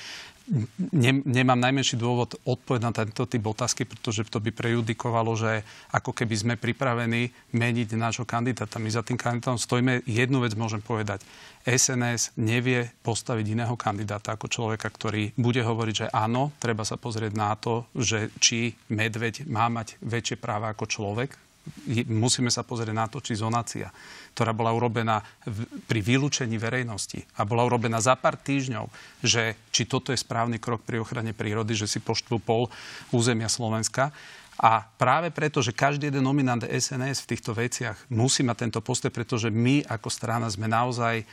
ne, 0.92 1.12
nemám 1.24 1.56
najmenší 1.56 1.96
dôvod 1.96 2.36
odpovedať 2.44 2.84
na 2.84 2.92
tento 2.92 3.24
typ 3.24 3.44
otázky, 3.44 3.88
pretože 3.88 4.28
to 4.28 4.40
by 4.40 4.52
prejudikovalo, 4.52 5.32
že 5.36 5.64
ako 5.92 6.12
keby 6.12 6.34
sme 6.36 6.54
pripravení 6.60 7.32
meniť 7.56 7.96
nášho 7.96 8.28
kandidáta. 8.28 8.76
My 8.76 8.92
za 8.92 9.00
tým 9.00 9.16
kandidátom 9.16 9.56
stojíme. 9.56 10.04
Jednu 10.04 10.44
vec 10.44 10.52
môžem 10.56 10.84
povedať. 10.84 11.24
SNS 11.64 12.36
nevie 12.36 12.92
postaviť 13.00 13.56
iného 13.56 13.72
kandidáta 13.72 14.36
ako 14.36 14.52
človeka, 14.52 14.92
ktorý 14.92 15.32
bude 15.40 15.64
hovoriť, 15.64 15.94
že 15.96 16.12
áno, 16.12 16.52
treba 16.60 16.84
sa 16.84 17.00
pozrieť 17.00 17.32
na 17.32 17.56
to, 17.56 17.88
že 17.96 18.28
či 18.36 18.76
medveď 18.92 19.48
má 19.48 19.72
mať 19.72 19.96
väčšie 20.04 20.36
práva 20.36 20.76
ako 20.76 20.84
človek. 20.84 21.43
Musíme 22.08 22.52
sa 22.52 22.60
pozrieť 22.60 22.96
na 22.96 23.06
to, 23.08 23.24
či 23.24 23.40
zonácia, 23.40 23.88
ktorá 24.36 24.52
bola 24.52 24.72
urobená 24.76 25.24
v, 25.48 25.64
pri 25.88 26.00
vylúčení 26.04 26.60
verejnosti 26.60 27.24
a 27.36 27.48
bola 27.48 27.64
urobená 27.64 28.00
za 28.04 28.16
pár 28.16 28.36
týždňov, 28.36 28.88
že 29.24 29.56
či 29.72 29.88
toto 29.88 30.12
je 30.12 30.20
správny 30.20 30.60
krok 30.60 30.84
pri 30.84 31.00
ochrane 31.00 31.32
prírody, 31.32 31.72
že 31.72 31.88
si 31.88 32.04
poštvu 32.04 32.40
pol 32.40 32.68
územia 33.12 33.48
Slovenska, 33.48 34.12
a 34.54 34.86
práve 34.86 35.34
preto, 35.34 35.58
že 35.58 35.74
každý 35.74 36.14
jeden 36.14 36.22
nominant 36.22 36.62
SNS 36.62 37.26
v 37.26 37.30
týchto 37.34 37.58
veciach 37.58 37.98
musí 38.06 38.46
mať 38.46 38.56
tento 38.62 38.80
postoj, 38.86 39.10
pretože 39.10 39.50
my 39.50 39.82
ako 39.82 40.06
strana 40.06 40.46
sme 40.46 40.70
naozaj, 40.70 41.16
eh, 41.18 41.26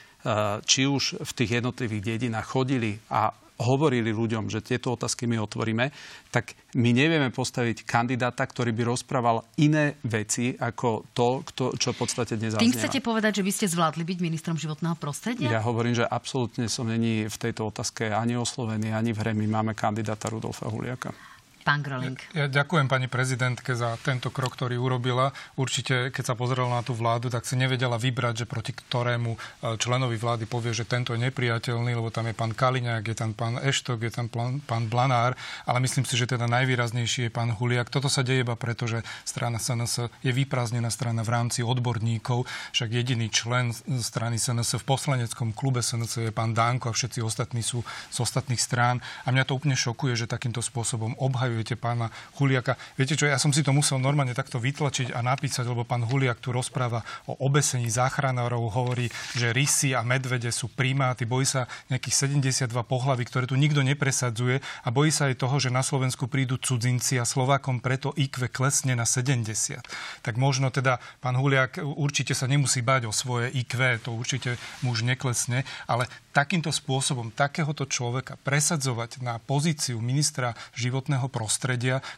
či 0.66 0.90
už 0.90 1.22
v 1.22 1.32
tých 1.38 1.62
jednotlivých 1.62 2.18
dedinách 2.18 2.50
chodili 2.50 2.98
a 3.14 3.30
hovorili 3.62 4.10
ľuďom, 4.10 4.50
že 4.50 4.66
tieto 4.66 4.98
otázky 4.98 5.30
my 5.30 5.38
otvoríme, 5.40 5.94
tak 6.34 6.58
my 6.76 6.90
nevieme 6.92 7.30
postaviť 7.30 7.86
kandidáta, 7.86 8.44
ktorý 8.44 8.74
by 8.74 8.84
rozprával 8.90 9.46
iné 9.62 9.96
veci 10.04 10.58
ako 10.58 11.14
to, 11.14 11.46
kto, 11.48 11.64
čo 11.78 11.94
v 11.94 11.98
podstate 12.02 12.36
dnes 12.36 12.58
Tým 12.58 12.74
chcete 12.74 13.00
povedať, 13.00 13.40
že 13.40 13.44
by 13.46 13.52
ste 13.54 13.66
zvládli 13.70 14.04
byť 14.04 14.18
ministrom 14.20 14.56
životného 14.58 14.98
prostredia? 14.98 15.48
Ja 15.48 15.62
hovorím, 15.64 15.96
že 15.96 16.06
absolútne 16.06 16.68
som 16.68 16.90
není 16.90 17.30
v 17.30 17.38
tejto 17.38 17.70
otázke 17.70 18.12
ani 18.12 18.36
oslovený, 18.36 18.92
ani 18.92 19.14
v 19.14 19.20
hre. 19.22 19.32
My 19.38 19.48
máme 19.48 19.72
kandidáta 19.78 20.28
Rudolfa 20.28 20.68
Huliaka. 20.68 21.31
Pán 21.62 21.86
Groling. 21.86 22.18
Ja, 22.34 22.46
ja 22.46 22.62
ďakujem 22.62 22.90
pani 22.90 23.06
prezidentke 23.06 23.78
za 23.78 23.94
tento 24.02 24.34
krok, 24.34 24.58
ktorý 24.58 24.82
urobila. 24.82 25.30
Určite, 25.54 26.10
keď 26.10 26.34
sa 26.34 26.36
pozrela 26.36 26.70
na 26.70 26.82
tú 26.82 26.98
vládu, 26.98 27.30
tak 27.30 27.46
si 27.46 27.54
nevedela 27.54 28.02
vybrať, 28.02 28.44
že 28.44 28.50
proti 28.50 28.74
ktorému 28.74 29.32
e, 29.34 29.38
členovi 29.78 30.18
vlády 30.18 30.50
povie, 30.50 30.74
že 30.74 30.90
tento 30.90 31.14
je 31.14 31.22
nepriateľný, 31.22 31.94
lebo 31.94 32.10
tam 32.10 32.26
je 32.26 32.36
pán 32.36 32.58
Kaliňák, 32.58 33.04
je 33.06 33.16
tam 33.16 33.38
pán 33.38 33.62
Eštok, 33.62 34.02
je 34.02 34.12
tam 34.12 34.28
pán, 34.28 34.58
pán 34.66 34.90
Blanár, 34.90 35.38
ale 35.70 35.78
myslím 35.86 36.04
si, 36.04 36.18
že 36.18 36.26
teda 36.26 36.50
najvýraznejší 36.50 37.30
je 37.30 37.32
pán 37.32 37.54
Huliak. 37.54 37.94
Toto 37.94 38.10
sa 38.10 38.26
deje 38.26 38.42
iba 38.42 38.58
preto, 38.58 38.90
že 38.90 39.06
strana 39.22 39.62
SNS 39.62 40.10
je 40.26 40.32
vyprázdnená 40.34 40.90
strana 40.90 41.22
v 41.22 41.30
rámci 41.30 41.62
odborníkov, 41.62 42.50
však 42.74 42.90
jediný 42.90 43.30
člen 43.30 43.70
strany 44.02 44.42
SNS 44.42 44.82
v 44.82 44.88
poslaneckom 44.88 45.54
klube 45.54 45.86
SNS 45.86 46.26
je 46.26 46.34
pán 46.34 46.58
Dánko 46.58 46.90
a 46.90 46.98
všetci 46.98 47.22
ostatní 47.22 47.62
sú 47.62 47.86
z 48.10 48.18
ostatných 48.18 48.60
strán. 48.60 49.04
A 49.28 49.30
mňa 49.30 49.46
to 49.46 49.56
úplne 49.56 49.78
šokuje, 49.78 50.18
že 50.18 50.32
takýmto 50.32 50.64
spôsobom 50.64 51.14
obhajú 51.22 51.51
obhajujete 51.52 51.76
pána 51.76 52.08
Huliaka. 52.40 52.80
Viete 52.96 53.20
čo, 53.20 53.28
ja 53.28 53.36
som 53.36 53.52
si 53.52 53.60
to 53.60 53.76
musel 53.76 54.00
normálne 54.00 54.32
takto 54.32 54.56
vytlačiť 54.56 55.12
a 55.12 55.20
napísať, 55.20 55.68
lebo 55.68 55.84
pán 55.84 56.08
Huliak 56.08 56.40
tu 56.40 56.56
rozpráva 56.56 57.04
o 57.28 57.36
obesení 57.44 57.92
záchranárov, 57.92 58.72
hovorí, 58.72 59.12
že 59.36 59.52
rysy 59.52 59.92
a 59.92 60.00
medvede 60.00 60.48
sú 60.56 60.72
primáty, 60.72 61.28
bojí 61.28 61.44
sa 61.44 61.68
nejakých 61.92 62.32
72 62.32 62.72
pohlavy, 62.88 63.28
ktoré 63.28 63.52
tu 63.52 63.60
nikto 63.60 63.84
nepresadzuje 63.84 64.64
a 64.64 64.90
bojí 64.96 65.12
sa 65.12 65.28
aj 65.28 65.44
toho, 65.44 65.60
že 65.60 65.68
na 65.68 65.84
Slovensku 65.84 66.32
prídu 66.32 66.56
cudzinci 66.56 67.20
a 67.20 67.28
Slovákom 67.28 67.84
preto 67.84 68.16
IQ 68.16 68.48
klesne 68.48 68.96
na 68.96 69.04
70. 69.04 69.84
Tak 70.24 70.40
možno 70.40 70.72
teda 70.72 71.04
pán 71.20 71.36
Huliak 71.36 71.84
určite 71.84 72.32
sa 72.32 72.48
nemusí 72.48 72.80
báť 72.80 73.12
o 73.12 73.14
svoje 73.14 73.52
IQ, 73.52 74.00
to 74.08 74.16
určite 74.16 74.56
muž 74.88 75.04
neklesne, 75.04 75.68
ale 75.84 76.08
takýmto 76.32 76.72
spôsobom 76.72 77.30
takéhoto 77.36 77.84
človeka 77.84 78.40
presadzovať 78.40 79.20
na 79.20 79.36
pozíciu 79.44 80.00
ministra 80.00 80.56
životného 80.80 81.28
prostredia, 81.28 81.41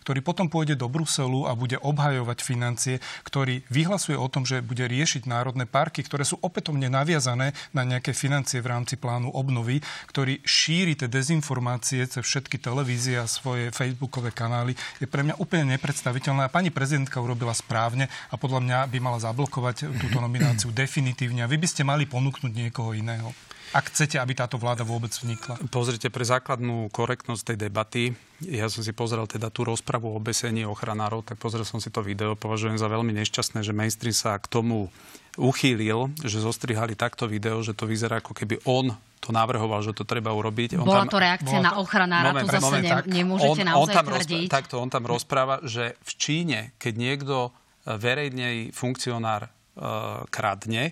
ktorý 0.04 0.20
potom 0.26 0.50
pôjde 0.50 0.76
do 0.76 0.90
Bruselu 0.90 1.46
a 1.48 1.54
bude 1.54 1.78
obhajovať 1.80 2.40
financie, 2.42 2.96
ktorý 3.24 3.64
vyhlasuje 3.70 4.18
o 4.18 4.28
tom, 4.28 4.44
že 4.44 4.66
bude 4.66 4.84
riešiť 4.88 5.30
národné 5.30 5.70
parky, 5.70 6.02
ktoré 6.02 6.26
sú 6.26 6.42
opätovne 6.42 6.90
naviazané 6.90 7.54
na 7.72 7.84
nejaké 7.86 8.12
financie 8.12 8.60
v 8.60 8.72
rámci 8.74 8.98
plánu 8.98 9.30
obnovy, 9.32 9.80
ktorý 10.10 10.42
šíri 10.44 10.98
tie 10.98 11.12
dezinformácie 11.12 12.08
cez 12.08 12.24
všetky 12.24 12.58
televízie 12.58 13.22
a 13.22 13.30
svoje 13.30 13.70
facebookové 13.70 14.34
kanály, 14.34 14.74
je 14.98 15.06
pre 15.06 15.22
mňa 15.22 15.38
úplne 15.38 15.78
nepredstaviteľné. 15.78 16.48
A 16.48 16.54
pani 16.54 16.74
prezidentka 16.74 17.22
urobila 17.22 17.54
správne 17.54 18.10
a 18.32 18.36
podľa 18.36 18.60
mňa 18.64 18.78
by 18.90 18.98
mala 18.98 19.20
zablokovať 19.22 19.94
túto 20.02 20.18
nomináciu 20.18 20.74
definitívne. 20.84 21.46
A 21.46 21.52
vy 21.52 21.62
by 21.62 21.68
ste 21.70 21.86
mali 21.86 22.10
ponúknuť 22.10 22.52
niekoho 22.52 22.98
iného 22.98 23.32
ak 23.74 23.90
chcete, 23.90 24.22
aby 24.22 24.38
táto 24.38 24.62
vláda 24.62 24.86
vôbec 24.86 25.10
vznikla? 25.10 25.58
Pozrite, 25.74 26.14
pre 26.14 26.22
základnú 26.22 26.94
korektnosť 26.94 27.42
tej 27.54 27.58
debaty, 27.58 28.04
ja 28.46 28.70
som 28.70 28.86
si 28.86 28.94
pozrel 28.94 29.26
teda 29.26 29.50
tú 29.50 29.66
rozpravu 29.66 30.14
o 30.14 30.18
obesení 30.22 30.62
ochranárov, 30.64 31.26
tak 31.26 31.42
pozrel 31.42 31.66
som 31.66 31.82
si 31.82 31.90
to 31.90 32.06
video, 32.06 32.38
považujem 32.38 32.78
za 32.78 32.86
veľmi 32.86 33.10
nešťastné, 33.18 33.66
že 33.66 33.74
mainstream 33.74 34.14
sa 34.14 34.38
k 34.38 34.46
tomu 34.46 34.94
uchýlil, 35.42 36.14
že 36.22 36.38
zostrihali 36.38 36.94
takto 36.94 37.26
video, 37.26 37.66
že 37.66 37.74
to 37.74 37.90
vyzerá 37.90 38.22
ako 38.22 38.38
keby 38.38 38.62
on 38.70 38.94
to 39.24 39.32
navrhoval, 39.32 39.80
že 39.80 39.96
to 39.96 40.04
treba 40.04 40.36
urobiť. 40.36 40.76
On 40.78 40.86
Bola 40.86 41.08
tam, 41.08 41.16
to 41.16 41.20
reakcia 41.24 41.58
to... 41.58 41.64
na 41.64 41.74
ochranára, 41.80 42.36
moment, 42.36 42.44
to 42.44 42.52
zase 42.52 42.64
moment, 42.68 42.84
ne, 42.84 42.96
nemôžete 43.24 43.62
on, 43.64 43.68
naozaj 43.72 43.80
on 43.80 43.88
tam 43.88 44.06
tvrdiť. 44.12 44.44
Rozpráva, 44.44 44.56
takto 44.60 44.76
on 44.84 44.90
tam 44.92 45.04
rozpráva, 45.08 45.56
že 45.64 45.96
v 46.04 46.12
Číne, 46.20 46.60
keď 46.76 46.94
niekto 47.00 47.36
e, 47.48 47.52
verejný 47.96 48.76
funkcionár 48.76 49.48
uh, 49.48 50.28
kradne, 50.28 50.92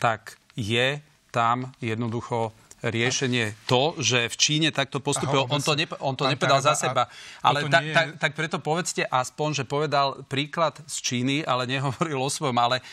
tak 0.00 0.40
je 0.56 1.04
tam 1.36 1.72
jednoducho 1.82 2.52
riešenie 2.84 3.56
to, 3.64 3.96
že 3.96 4.28
v 4.28 4.36
Číne 4.36 4.68
takto 4.68 5.00
postupil. 5.00 5.48
On 5.48 5.64
to, 5.64 5.72
nepo, 5.72 5.96
on 6.04 6.12
to 6.12 6.28
nepovedal 6.28 6.60
za 6.60 6.76
seba. 6.76 7.08
Ale 7.40 7.64
ta, 7.72 7.80
je... 7.80 7.96
tak, 7.96 8.06
tak 8.20 8.30
preto 8.36 8.60
povedzte 8.60 9.02
aspoň, 9.08 9.48
že 9.58 9.64
povedal 9.64 10.22
príklad 10.28 10.76
z 10.84 10.96
Číny, 11.00 11.36
ale 11.40 11.64
nehovoril 11.64 12.20
o 12.20 12.28
svojom. 12.28 12.54
Ale 12.60 12.84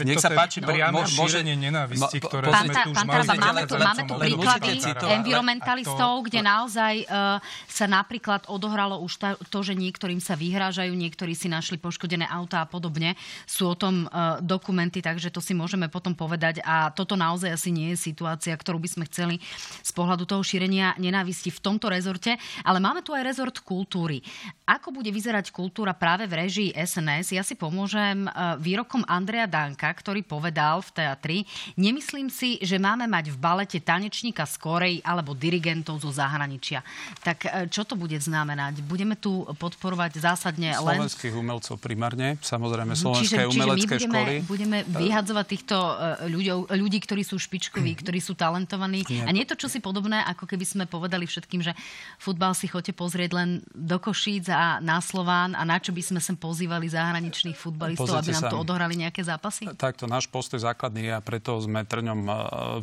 nech 0.00 0.16
sa 0.18 0.32
páči... 0.32 0.64
Priame 0.64 1.04
môže... 1.04 1.44
nenávisti, 1.44 2.24
ktoré 2.24 2.48
pán, 2.48 2.66
sme 2.66 2.74
tu 2.82 2.90
už 2.96 3.00
mali. 3.04 3.26
Máme 3.36 3.62
tu, 3.68 3.74
máme 3.76 4.02
tu 4.08 4.14
príklady 4.16 4.68
environmentalistov, 5.12 6.24
kde 6.24 6.40
naozaj 6.40 7.04
uh, 7.04 7.36
sa 7.68 7.84
napríklad 7.84 8.48
odohralo 8.48 8.96
už 9.04 9.20
to, 9.52 9.58
že 9.60 9.76
niektorým 9.76 10.24
sa 10.24 10.40
vyhrážajú, 10.40 10.90
niektorí 10.96 11.36
si 11.36 11.52
našli 11.52 11.76
poškodené 11.76 12.24
auta 12.24 12.64
a 12.64 12.66
podobne. 12.66 13.12
Sú 13.44 13.70
o 13.70 13.76
tom 13.76 14.08
uh, 14.08 14.40
dokumenty, 14.40 15.04
takže 15.04 15.28
to 15.28 15.44
si 15.44 15.52
môžeme 15.52 15.92
potom 15.92 16.16
povedať. 16.16 16.64
A 16.64 16.88
toto 16.90 17.12
naozaj 17.12 17.54
asi 17.54 17.70
nie 17.70 17.92
je 17.92 18.08
situácia, 18.12 18.56
ktorú 18.56 18.80
by 18.80 18.88
sme 18.88 19.04
chceli 19.06 19.17
chceli 19.18 19.42
z 19.82 19.90
pohľadu 19.90 20.30
toho 20.30 20.46
šírenia 20.46 20.94
nenávisti 21.02 21.50
v 21.50 21.58
tomto 21.58 21.90
rezorte. 21.90 22.38
Ale 22.62 22.78
máme 22.78 23.02
tu 23.02 23.10
aj 23.10 23.26
rezort 23.26 23.58
kultúry. 23.66 24.22
Ako 24.62 24.94
bude 24.94 25.10
vyzerať 25.10 25.50
kultúra 25.50 25.90
práve 25.98 26.30
v 26.30 26.46
režii 26.46 26.70
SNS? 26.70 27.34
Ja 27.34 27.42
si 27.42 27.58
pomôžem 27.58 28.28
e, 28.28 28.30
výrokom 28.62 29.02
Andreja 29.10 29.50
Danka, 29.50 29.90
ktorý 29.90 30.22
povedal 30.22 30.78
v 30.86 30.90
teatri, 30.94 31.38
nemyslím 31.74 32.30
si, 32.30 32.62
že 32.62 32.78
máme 32.78 33.10
mať 33.10 33.34
v 33.34 33.40
balete 33.40 33.80
tanečníka 33.82 34.46
z 34.46 34.54
Korei 34.60 34.96
alebo 35.02 35.34
dirigentov 35.34 35.98
zo 35.98 36.14
zahraničia. 36.14 36.84
Tak 37.24 37.38
e, 37.42 37.48
čo 37.72 37.82
to 37.82 37.98
bude 37.98 38.14
znamenať? 38.20 38.84
Budeme 38.86 39.18
tu 39.18 39.42
podporovať 39.58 40.20
zásadne 40.20 40.76
len... 40.78 40.98
Slovenských 41.00 41.34
umelcov 41.34 41.80
primárne, 41.80 42.36
samozrejme 42.44 42.92
slovenské 42.92 43.48
čiže, 43.48 43.50
umelecké 43.50 43.94
čiže 43.98 44.06
my 44.06 44.12
budeme, 44.12 44.20
školy. 44.20 44.34
budeme 44.44 44.78
vyhadzovať 44.84 45.46
týchto 45.48 45.76
e, 45.80 45.92
ľudí, 46.28 46.50
ľudí, 46.76 46.98
ktorí 47.00 47.24
sú 47.24 47.40
špičkoví, 47.40 48.04
ktorí 48.04 48.20
sú 48.20 48.36
talentovaní, 48.36 49.07
A 49.24 49.30
nie 49.32 49.44
je 49.46 49.50
to 49.54 49.68
čosi 49.68 49.80
podobné, 49.80 50.20
ako 50.26 50.44
keby 50.44 50.64
sme 50.68 50.84
povedali 50.84 51.24
všetkým, 51.24 51.64
že 51.64 51.72
futbal 52.20 52.52
si 52.52 52.68
chodte 52.68 52.92
pozrieť 52.92 53.30
len 53.32 53.48
do 53.72 53.96
Košíc 53.96 54.50
a 54.52 54.78
na 54.84 55.00
Slován 55.00 55.56
a 55.56 55.62
na 55.64 55.80
čo 55.80 55.94
by 55.94 56.02
sme 56.04 56.20
sem 56.20 56.36
pozývali 56.36 56.90
zahraničných 56.90 57.56
futbalistov, 57.56 58.08
Pozrite 58.08 58.20
aby 58.24 58.30
nám 58.36 58.44
sa, 58.46 58.50
tu 58.52 58.56
odohrali 58.60 58.94
nejaké 58.98 59.24
zápasy? 59.24 59.70
Takto 59.78 60.04
náš 60.04 60.28
postoj 60.28 60.60
základný 60.60 61.08
je 61.08 61.12
a 61.16 61.24
preto 61.24 61.56
sme 61.62 61.86
trňom 61.88 62.20
e, 62.26 62.32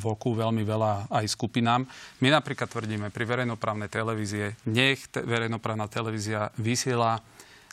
v 0.02 0.06
oku 0.10 0.34
veľmi 0.34 0.66
veľa 0.66 1.14
aj 1.14 1.26
skupinám. 1.30 1.86
My 2.24 2.28
napríklad 2.34 2.68
tvrdíme 2.72 3.14
pri 3.14 3.24
verejnoprávnej 3.28 3.90
televízie, 3.92 4.58
nech 4.66 5.06
verejnoprávna 5.14 5.86
televízia 5.92 6.50
vysiela 6.58 7.22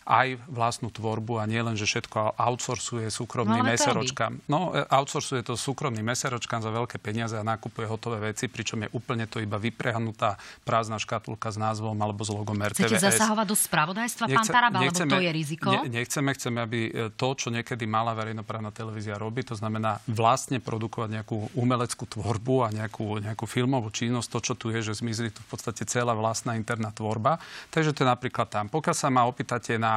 aj 0.07 0.38
vlastnú 0.50 0.90
tvorbu 0.90 1.38
a 1.38 1.46
nie 1.46 1.62
len, 1.62 1.78
že 1.78 1.86
všetko 1.86 2.34
outsourcuje 2.34 3.07
súkromným 3.07 3.62
no, 3.62 3.70
meseročkám. 3.70 4.32
No, 4.50 4.74
e, 4.74 4.82
outsourcuje 4.90 5.46
to 5.46 5.55
súkromným 5.55 6.03
meseročkám 6.03 6.59
za 6.59 6.70
veľké 6.74 6.98
peniaze 6.98 7.38
a 7.38 7.44
nakupuje 7.46 7.86
hotové 7.86 8.32
veci, 8.32 8.50
pričom 8.50 8.86
je 8.86 8.88
úplne 8.94 9.30
to 9.30 9.38
iba 9.38 9.59
vyprehnutá 9.62 10.38
prázdna 10.66 10.98
škatulka 10.98 11.55
s 11.55 11.59
názvom 11.59 11.94
alebo 12.03 12.26
s 12.26 12.30
logom 12.34 12.59
RTVS. 12.59 12.98
Chcete 12.98 13.07
zasahovať 13.14 13.46
do 13.46 13.57
spravodajstva, 13.57 14.24
Nechce, 14.26 14.38
pán 14.38 14.46
Taraba, 14.50 14.78
nechceme, 14.82 15.07
lebo 15.07 15.14
to 15.14 15.20
je 15.22 15.30
riziko? 15.30 15.68
Ne, 15.70 15.80
nechceme, 15.86 16.30
chceme, 16.34 16.59
aby 16.59 16.80
e, 16.88 16.90
to, 17.14 17.28
čo 17.38 17.48
niekedy 17.55 17.84
mala 17.86 18.16
verejnoprávna 18.18 18.74
televízia 18.74 19.14
robí, 19.14 19.46
to 19.46 19.55
znamená 19.55 20.03
vlastne 20.11 20.59
produkovať 20.59 21.22
nejakú 21.22 21.36
umeleckú 21.55 22.05
tvorbu 22.11 22.57
a 22.66 22.68
nejakú, 22.74 23.22
nejakú 23.22 23.46
filmovú 23.46 23.94
činnosť, 23.94 24.28
to, 24.28 24.38
čo 24.42 24.55
tu 24.59 24.66
je, 24.74 24.82
že 24.82 24.98
zmizli 24.98 25.30
tu 25.30 25.38
v 25.46 25.48
podstate 25.55 25.86
celá 25.86 26.16
vlastná 26.16 26.59
interná 26.59 26.90
tvorba. 26.90 27.38
Takže 27.70 27.94
to 27.94 28.03
je 28.03 28.09
napríklad 28.09 28.48
tam. 28.48 28.66
Pokiaľ 28.72 28.96
sa 28.96 29.09
ma 29.12 29.28
opýtate 29.28 29.76
na 29.76 29.91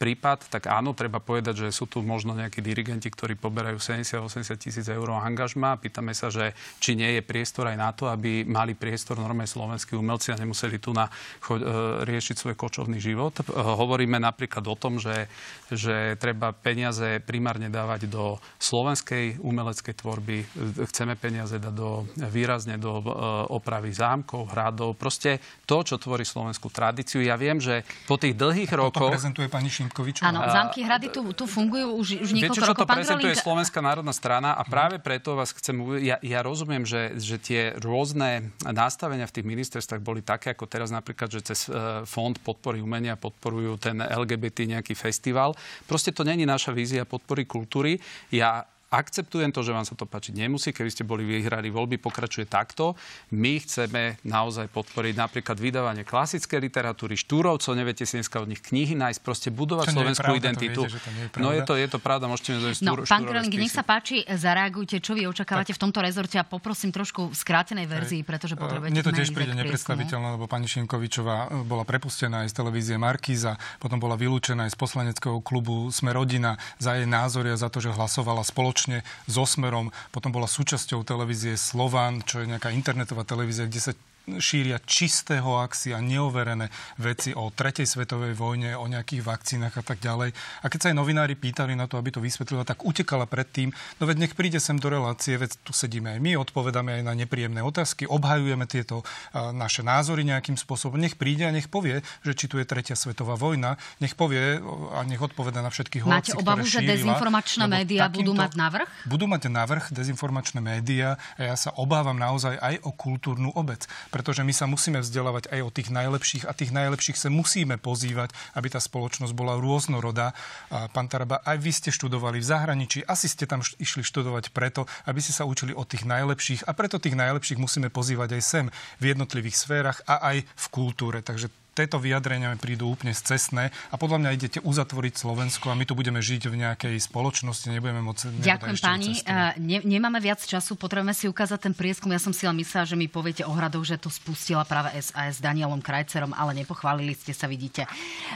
prípad, 0.00 0.48
tak 0.48 0.72
áno, 0.72 0.96
treba 0.96 1.20
povedať, 1.20 1.68
že 1.68 1.76
sú 1.76 1.84
tu 1.84 2.00
možno 2.00 2.32
nejakí 2.32 2.64
dirigenti, 2.64 3.12
ktorí 3.12 3.36
poberajú 3.36 3.76
70-80 3.76 4.56
tisíc 4.56 4.88
eur 4.88 5.12
angažma. 5.12 5.76
Pýtame 5.76 6.16
sa, 6.16 6.32
že 6.32 6.56
či 6.80 6.96
nie 6.96 7.20
je 7.20 7.22
priestor 7.22 7.68
aj 7.68 7.76
na 7.76 7.92
to, 7.92 8.08
aby 8.08 8.48
mali 8.48 8.72
priestor 8.72 9.20
normálne 9.20 9.44
slovenskí 9.44 9.92
umelci 9.92 10.32
a 10.32 10.40
nemuseli 10.40 10.80
tu 10.80 10.96
na 10.96 11.12
cho- 11.44 11.60
e, 11.60 12.08
riešiť 12.08 12.36
svoj 12.40 12.56
kočovný 12.56 12.96
život. 12.96 13.44
E, 13.44 13.52
hovoríme 13.52 14.16
napríklad 14.16 14.64
o 14.64 14.72
tom, 14.72 14.96
že, 14.96 15.28
že 15.68 16.16
treba 16.16 16.56
peniaze 16.56 17.20
primárne 17.20 17.68
dávať 17.68 18.08
do 18.08 18.40
slovenskej 18.56 19.36
umeleckej 19.44 19.94
tvorby. 20.00 20.48
Chceme 20.88 21.12
peniaze 21.20 21.60
dať 21.60 21.74
do, 21.76 22.08
výrazne 22.32 22.80
do 22.80 23.04
e, 23.04 23.04
opravy 23.52 23.92
zámkov, 23.92 24.48
hradov. 24.48 24.96
Proste 24.96 25.44
to, 25.68 25.84
čo 25.84 26.00
tvorí 26.00 26.24
slovenskú 26.24 26.72
tradíciu. 26.72 27.20
Ja 27.20 27.36
viem, 27.36 27.60
že 27.60 27.84
po 28.08 28.16
tých 28.16 28.32
dlhých 28.32 28.72
rokoch... 28.72 29.12
prezentuje 29.40 29.48
pani 29.48 29.70
Šimkovičová. 29.72 30.28
Áno, 30.28 30.40
zámky 30.44 30.84
hrady 30.84 31.06
tu, 31.08 31.20
tu 31.32 31.44
fungujú 31.48 31.96
už, 31.96 32.06
už 32.20 32.30
niekoľko 32.36 32.52
Viete, 32.52 32.60
čo 32.60 32.72
rokov. 32.76 32.84
to 32.84 32.92
prezentuje 32.92 33.32
Grolink... 33.32 33.46
Slovenská 33.46 33.80
národná 33.80 34.12
strana 34.12 34.50
a 34.52 34.62
práve 34.68 35.00
preto 35.00 35.32
vás 35.32 35.56
chcem... 35.56 35.76
Ja, 36.04 36.20
ja 36.20 36.40
rozumiem, 36.44 36.84
že, 36.84 37.16
že 37.16 37.40
tie 37.40 37.72
rôzne 37.80 38.52
nastavenia 38.60 39.24
v 39.24 39.34
tých 39.40 39.46
ministerstvách 39.48 40.02
boli 40.04 40.20
také, 40.20 40.52
ako 40.52 40.68
teraz 40.68 40.92
napríklad, 40.92 41.32
že 41.32 41.40
cez 41.40 41.72
uh, 41.72 42.04
fond 42.04 42.36
podpory 42.36 42.84
umenia 42.84 43.16
podporujú 43.16 43.80
ten 43.80 43.96
LGBT 44.04 44.68
nejaký 44.76 44.92
festival. 44.92 45.56
Proste 45.88 46.12
to 46.12 46.20
není 46.20 46.44
naša 46.44 46.76
vízia 46.76 47.08
podpory 47.08 47.48
kultúry. 47.48 47.96
Ja 48.28 48.68
Akceptujem 48.90 49.54
to, 49.54 49.62
že 49.62 49.70
vám 49.70 49.86
sa 49.86 49.94
to 49.94 50.02
páčiť 50.02 50.34
nemusí. 50.34 50.74
Keby 50.74 50.90
ste 50.90 51.06
boli 51.06 51.22
vyhrali 51.22 51.70
voľby, 51.70 52.02
pokračuje 52.02 52.50
takto. 52.50 52.98
My 53.30 53.62
chceme 53.62 54.18
naozaj 54.26 54.66
podporiť 54.66 55.14
napríklad 55.14 55.62
vydávanie 55.62 56.02
klasickej 56.02 56.58
literatúry, 56.58 57.14
štúrovcov, 57.14 57.70
neviete 57.78 58.02
si 58.02 58.18
dneska 58.18 58.42
od 58.42 58.50
nich 58.50 58.58
knihy 58.58 58.98
nájsť, 58.98 59.20
proste 59.22 59.54
budovať 59.54 59.94
slovenskú 59.94 60.34
pravda, 60.34 60.42
identitu. 60.42 60.90
Viete, 60.90 61.38
no 61.38 61.54
je 61.54 61.62
to, 61.62 61.78
je 61.78 61.86
to 61.86 62.02
pravda, 62.02 62.26
môžete 62.26 62.50
mi 62.58 62.74
no, 62.82 62.98
Pán 63.06 63.30
Kroling, 63.30 63.54
nech 63.54 63.70
sa 63.70 63.86
páči, 63.86 64.26
zareagujte, 64.26 64.98
čo 64.98 65.14
vy 65.14 65.30
očakávate 65.30 65.70
tak. 65.70 65.78
v 65.78 65.80
tomto 65.86 66.02
rezorte 66.02 66.42
a 66.42 66.42
poprosím 66.42 66.90
trošku 66.90 67.30
v 67.30 67.36
skrátenej 67.38 67.86
verzii, 67.86 68.26
pretože 68.26 68.58
potrebujete 68.58 68.90
Mne 68.90 69.06
to 69.06 69.14
tiež 69.14 69.30
príde 69.30 69.54
nepredstaviteľné, 69.54 70.34
lebo 70.34 70.50
pani 70.50 70.66
Šimkovičová 70.66 71.46
e, 71.46 71.62
bola 71.62 71.86
prepustená 71.86 72.42
aj 72.42 72.50
z 72.50 72.54
televízie 72.58 72.98
Markíza, 72.98 73.54
potom 73.78 74.02
bola 74.02 74.18
vylúčená 74.18 74.66
aj 74.66 74.74
z 74.74 74.78
poslaneckého 74.82 75.38
klubu 75.46 75.94
Sme 75.94 76.10
rodina 76.10 76.58
za 76.82 76.98
jej 76.98 77.06
názory 77.06 77.54
a 77.54 77.56
za 77.56 77.70
to, 77.70 77.78
že 77.78 77.94
hlasovala 77.94 78.42
spoločne 78.42 78.79
spoločne 78.80 79.04
so 79.28 79.44
Smerom. 79.44 79.92
Potom 80.08 80.32
bola 80.32 80.48
súčasťou 80.48 81.04
televízie 81.04 81.60
Slovan, 81.60 82.24
čo 82.24 82.40
je 82.40 82.48
nejaká 82.48 82.72
internetová 82.72 83.28
televízia, 83.28 83.68
kde 83.68 83.80
sa 83.80 83.92
šíria 84.28 84.78
čisté 84.84 85.40
hoaxy 85.40 85.96
a 85.96 85.98
neoverené 85.98 86.68
veci 87.00 87.32
o 87.34 87.50
tretej 87.50 87.88
svetovej 87.88 88.36
vojne, 88.36 88.76
o 88.76 88.86
nejakých 88.86 89.24
vakcínach 89.24 89.74
a 89.74 89.82
tak 89.82 89.98
ďalej. 89.98 90.30
A 90.62 90.66
keď 90.68 90.78
sa 90.78 90.88
aj 90.92 90.96
novinári 90.98 91.34
pýtali 91.34 91.74
na 91.74 91.90
to, 91.90 91.96
aby 91.96 92.12
to 92.12 92.22
vysvetlila, 92.22 92.62
tak 92.62 92.84
utekala 92.86 93.26
predtým. 93.26 93.72
No 93.98 94.04
veď 94.06 94.28
nech 94.28 94.34
príde 94.36 94.60
sem 94.60 94.78
do 94.78 94.86
relácie, 94.92 95.34
veď 95.34 95.58
tu 95.64 95.72
sedíme 95.74 96.14
aj 96.14 96.20
my, 96.20 96.36
odpovedáme 96.38 97.00
aj 97.00 97.02
na 97.06 97.14
nepríjemné 97.16 97.64
otázky, 97.64 98.06
obhajujeme 98.06 98.68
tieto 98.70 99.02
naše 99.34 99.82
názory 99.82 100.22
nejakým 100.22 100.54
spôsobom. 100.54 101.00
Nech 101.00 101.16
príde 101.18 101.48
a 101.48 101.54
nech 101.54 101.66
povie, 101.72 102.04
že 102.22 102.36
či 102.36 102.46
tu 102.46 102.60
je 102.60 102.66
tretia 102.68 102.94
svetová 102.94 103.34
vojna, 103.34 103.80
nech 103.98 104.14
povie 104.14 104.60
a 104.94 105.00
nech 105.06 105.22
odpoveda 105.22 105.62
na 105.64 105.70
všetky 105.72 106.02
hoaxy, 106.04 106.10
Máte 106.10 106.32
obavu, 106.36 106.66
že 106.66 106.82
dezinformačné 106.84 107.64
médiá 107.66 108.06
budú 108.10 108.36
mať 108.36 108.52
navrh? 108.58 108.88
Budú 109.06 109.24
mať 109.30 109.48
navrh 109.48 109.84
dezinformačné 109.90 110.60
médiá 110.60 111.16
a 111.38 111.54
ja 111.54 111.56
sa 111.56 111.70
obávam 111.78 112.18
naozaj 112.18 112.58
aj 112.58 112.74
o 112.84 112.90
kultúrnu 112.92 113.54
obec 113.54 113.86
pretože 114.10 114.42
my 114.42 114.52
sa 114.52 114.66
musíme 114.66 115.00
vzdelávať 115.00 115.48
aj 115.54 115.60
o 115.62 115.70
tých 115.70 115.88
najlepších 115.88 116.44
a 116.44 116.52
tých 116.52 116.74
najlepších 116.74 117.16
sa 117.16 117.30
musíme 117.30 117.78
pozývať, 117.78 118.34
aby 118.58 118.68
tá 118.68 118.82
spoločnosť 118.82 119.32
bola 119.32 119.56
rôznorodá. 119.56 120.34
Pán 120.68 121.06
Taraba, 121.08 121.40
aj 121.46 121.56
vy 121.62 121.70
ste 121.70 121.90
študovali 121.94 122.42
v 122.42 122.48
zahraničí, 122.50 123.06
asi 123.06 123.30
ste 123.30 123.46
tam 123.46 123.62
išli 123.62 124.02
študovať 124.02 124.50
preto, 124.50 124.84
aby 125.06 125.22
ste 125.22 125.32
sa 125.32 125.46
učili 125.46 125.72
o 125.72 125.86
tých 125.86 126.04
najlepších 126.04 126.66
a 126.66 126.74
preto 126.74 126.98
tých 127.00 127.16
najlepších 127.16 127.62
musíme 127.62 127.88
pozývať 127.88 128.36
aj 128.36 128.42
sem 128.42 128.66
v 128.98 129.04
jednotlivých 129.14 129.56
sférach 129.56 129.98
a 130.04 130.34
aj 130.34 130.42
v 130.44 130.66
kultúre. 130.74 131.22
Takže 131.22 131.48
tieto 131.80 131.96
vyjadrenia 131.96 132.52
mi 132.52 132.60
prídu 132.60 132.92
úplne 132.92 133.16
scestné 133.16 133.72
a 133.88 133.94
podľa 133.96 134.20
mňa 134.20 134.30
idete 134.36 134.58
uzatvoriť 134.60 135.16
Slovensko 135.16 135.72
a 135.72 135.74
my 135.74 135.88
tu 135.88 135.96
budeme 135.96 136.20
žiť 136.20 136.52
v 136.52 136.60
nejakej 136.60 136.94
spoločnosti, 137.00 137.72
nebudeme 137.72 138.04
môcť... 138.04 138.44
Ďakujem 138.44 138.76
pani. 138.84 139.16
Ne, 139.56 139.80
nemáme 139.80 140.20
viac 140.20 140.44
času, 140.44 140.76
potrebujeme 140.76 141.16
si 141.16 141.24
ukázať 141.24 141.72
ten 141.72 141.74
prieskum. 141.74 142.12
Ja 142.12 142.20
som 142.20 142.36
si 142.36 142.44
myslela, 142.44 142.84
že 142.84 143.00
mi 143.00 143.08
poviete 143.08 143.48
o 143.48 143.52
hradoch, 143.56 143.88
že 143.88 143.96
to 143.96 144.12
spustila 144.12 144.68
práve 144.68 144.92
SAS 145.00 145.40
s 145.40 145.42
Danielom 145.42 145.80
Krajcerom, 145.80 146.36
ale 146.36 146.52
nepochválili 146.52 147.16
ste 147.16 147.32
sa, 147.32 147.48
vidíte. 147.48 147.88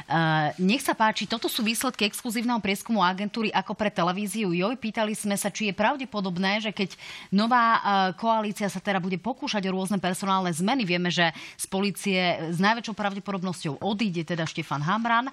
Uh, 0.08 0.56
nech 0.56 0.80
sa 0.80 0.96
páči, 0.96 1.28
toto 1.28 1.52
sú 1.52 1.60
výsledky 1.60 2.08
exkluzívneho 2.08 2.64
prieskumu 2.64 3.04
agentúry 3.04 3.52
ako 3.52 3.76
pre 3.76 3.92
televíziu 3.92 4.56
JOJ. 4.56 4.80
Pýtali 4.80 5.12
sme 5.12 5.36
sa, 5.36 5.52
či 5.52 5.68
je 5.68 5.74
pravdepodobné, 5.76 6.64
že 6.64 6.72
keď 6.72 6.96
nová 7.28 7.66
uh, 7.76 7.80
koalícia 8.16 8.72
sa 8.72 8.80
teda 8.80 9.04
bude 9.04 9.20
pokúšať 9.20 9.68
o 9.68 9.74
rôzne 9.76 10.00
personálne 10.00 10.48
zmeny, 10.48 10.88
vieme, 10.88 11.12
že 11.12 11.28
z 11.60 11.66
policie 11.68 12.48
s 12.48 12.56
najväčšou 12.56 12.96
pravdepodobnosťou 12.96 13.33
pravdepodobnosťou 13.34 13.82
odíde 13.82 14.22
teda 14.22 14.46
Štefan 14.46 14.78
Hamran 14.86 15.26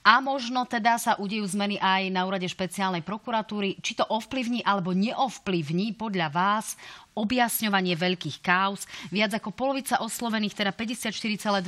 a 0.00 0.14
možno 0.24 0.64
teda 0.64 0.96
sa 0.96 1.20
udejú 1.20 1.44
zmeny 1.44 1.76
aj 1.76 2.08
na 2.08 2.24
úrade 2.24 2.48
špeciálnej 2.48 3.04
prokuratúry. 3.04 3.76
Či 3.84 4.00
to 4.00 4.08
ovplyvní 4.08 4.64
alebo 4.64 4.96
neovplyvní 4.96 5.92
podľa 5.92 6.32
vás 6.32 6.80
objasňovanie 7.12 7.92
veľkých 7.92 8.40
kauz. 8.40 8.88
Viac 9.12 9.36
ako 9.36 9.52
polovica 9.52 10.00
oslovených, 10.00 10.64
teda 10.64 10.72
54,2% 10.72 11.60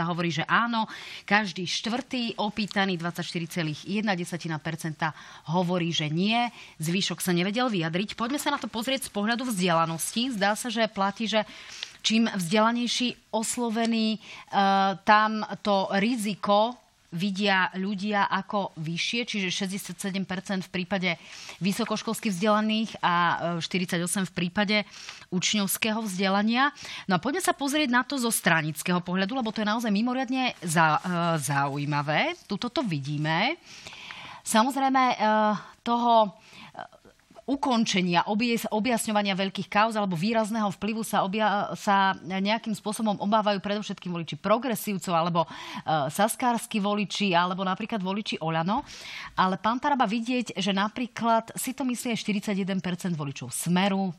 hovorí, 0.00 0.32
že 0.32 0.48
áno. 0.48 0.88
Každý 1.28 1.68
štvrtý 1.68 2.40
opýtaný, 2.40 2.96
24,1% 2.96 3.84
hovorí, 5.52 5.92
že 5.92 6.08
nie. 6.08 6.40
Zvyšok 6.80 7.20
sa 7.20 7.36
nevedel 7.36 7.68
vyjadriť. 7.68 8.16
Poďme 8.16 8.40
sa 8.40 8.48
na 8.48 8.56
to 8.56 8.72
pozrieť 8.72 9.08
z 9.08 9.10
pohľadu 9.12 9.44
vzdelanosti. 9.44 10.32
Zdá 10.32 10.56
sa, 10.56 10.72
že 10.72 10.88
platí, 10.88 11.28
že 11.28 11.44
čím 12.02 12.28
vzdelanejší 12.28 13.32
oslovený, 13.32 14.18
uh, 14.18 14.96
tam 15.04 15.44
to 15.62 15.88
riziko 15.96 16.76
vidia 17.16 17.70
ľudia 17.78 18.26
ako 18.28 18.76
vyššie, 18.76 19.20
čiže 19.24 19.48
67% 19.48 20.68
v 20.68 20.70
prípade 20.70 21.10
vysokoškolských 21.62 22.32
vzdelaných 22.34 22.90
a 23.00 23.14
48% 23.62 23.96
e, 23.96 24.28
v 24.28 24.32
prípade 24.34 24.76
učňovského 25.32 26.02
vzdelania. 26.04 26.74
No 27.08 27.16
a 27.16 27.22
poďme 27.22 27.42
sa 27.42 27.56
pozrieť 27.56 27.88
na 27.88 28.02
to 28.02 28.20
zo 28.20 28.28
stranického 28.28 29.00
pohľadu, 29.00 29.38
lebo 29.38 29.50
to 29.54 29.64
je 29.64 29.70
naozaj 29.72 29.90
mimoriadne 29.90 30.52
e, 30.52 30.72
zaujímavé. 31.40 32.36
Tuto 32.44 32.68
to 32.68 32.84
vidíme. 32.84 33.56
Samozrejme, 34.44 35.02
e, 35.14 35.16
toho 35.86 36.36
ukončenia, 37.46 38.26
objasňovania 38.74 39.38
veľkých 39.38 39.70
kauz 39.70 39.94
alebo 39.94 40.18
výrazného 40.18 40.66
vplyvu 40.74 41.06
sa, 41.06 41.22
obja- 41.22 41.70
sa 41.78 42.18
nejakým 42.26 42.74
spôsobom 42.74 43.14
obávajú 43.22 43.62
predovšetkým 43.62 44.10
voliči 44.10 44.34
progresívcov 44.34 45.14
alebo 45.14 45.46
e, 45.46 45.48
saskársky 46.10 46.82
voliči 46.82 47.38
alebo 47.38 47.62
napríklad 47.62 48.02
voliči 48.02 48.42
Olano. 48.42 48.82
Ale 49.38 49.62
pán 49.62 49.78
Taraba 49.78 50.10
vidieť, 50.10 50.58
že 50.58 50.74
napríklad 50.74 51.54
si 51.54 51.70
to 51.70 51.86
myslí 51.86 52.18
aj 52.18 52.18
41% 52.26 53.14
voličov 53.14 53.54
Smeru, 53.54 54.10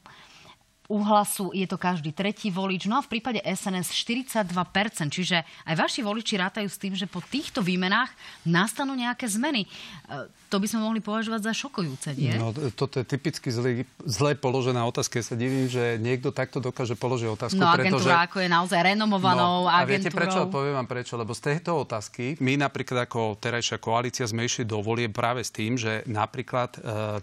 u 0.88 1.04
hlasu 1.04 1.52
je 1.52 1.68
to 1.68 1.76
každý 1.76 2.16
tretí 2.16 2.48
volič, 2.48 2.88
no 2.88 2.96
a 3.00 3.04
v 3.04 3.20
prípade 3.20 3.44
SNS 3.44 3.92
42%, 3.92 5.12
čiže 5.12 5.44
aj 5.68 5.76
vaši 5.76 6.00
voliči 6.00 6.40
rátajú 6.40 6.68
s 6.72 6.80
tým, 6.80 6.96
že 6.96 7.04
po 7.04 7.20
týchto 7.20 7.60
výmenách 7.60 8.08
nastanú 8.48 8.96
nejaké 8.96 9.28
zmeny. 9.28 9.68
E, 9.68 10.32
to 10.48 10.64
by 10.64 10.68
sme 10.72 10.88
mohli 10.88 11.04
považovať 11.04 11.44
za 11.44 11.52
šokujúce, 11.52 12.16
nie? 12.16 12.32
No, 12.40 12.56
toto 12.72 13.04
je 13.04 13.06
typicky 13.06 13.52
zlý, 13.52 13.84
zle 14.08 14.32
položená 14.40 14.88
otázka. 14.88 15.20
Ja 15.20 15.26
sa 15.28 15.36
divím, 15.36 15.68
že 15.68 16.00
niekto 16.00 16.32
takto 16.32 16.64
dokáže 16.64 16.96
položiť 16.96 17.28
otázku. 17.36 17.60
No 17.60 17.68
agentúra 17.68 18.24
pretože... 18.24 18.24
ako 18.32 18.38
je 18.40 18.50
naozaj 18.50 18.80
renomovanou 18.80 19.68
no, 19.68 19.72
agentúrou. 19.72 19.84
A 19.84 19.92
viete 19.92 20.10
prečo? 20.10 20.40
Poviem 20.48 20.76
vám 20.80 20.88
prečo. 20.88 21.20
Lebo 21.20 21.36
z 21.36 21.52
tejto 21.52 21.84
otázky 21.84 22.40
my 22.40 22.56
napríklad 22.56 23.12
ako 23.12 23.36
terajšia 23.36 23.76
koalícia 23.84 24.24
sme 24.24 24.48
išli 24.48 24.64
do 24.64 24.80
volie 24.80 25.12
práve 25.12 25.44
s 25.44 25.52
tým, 25.52 25.76
že 25.76 26.08
napríklad 26.08 26.80
e, 26.80 27.20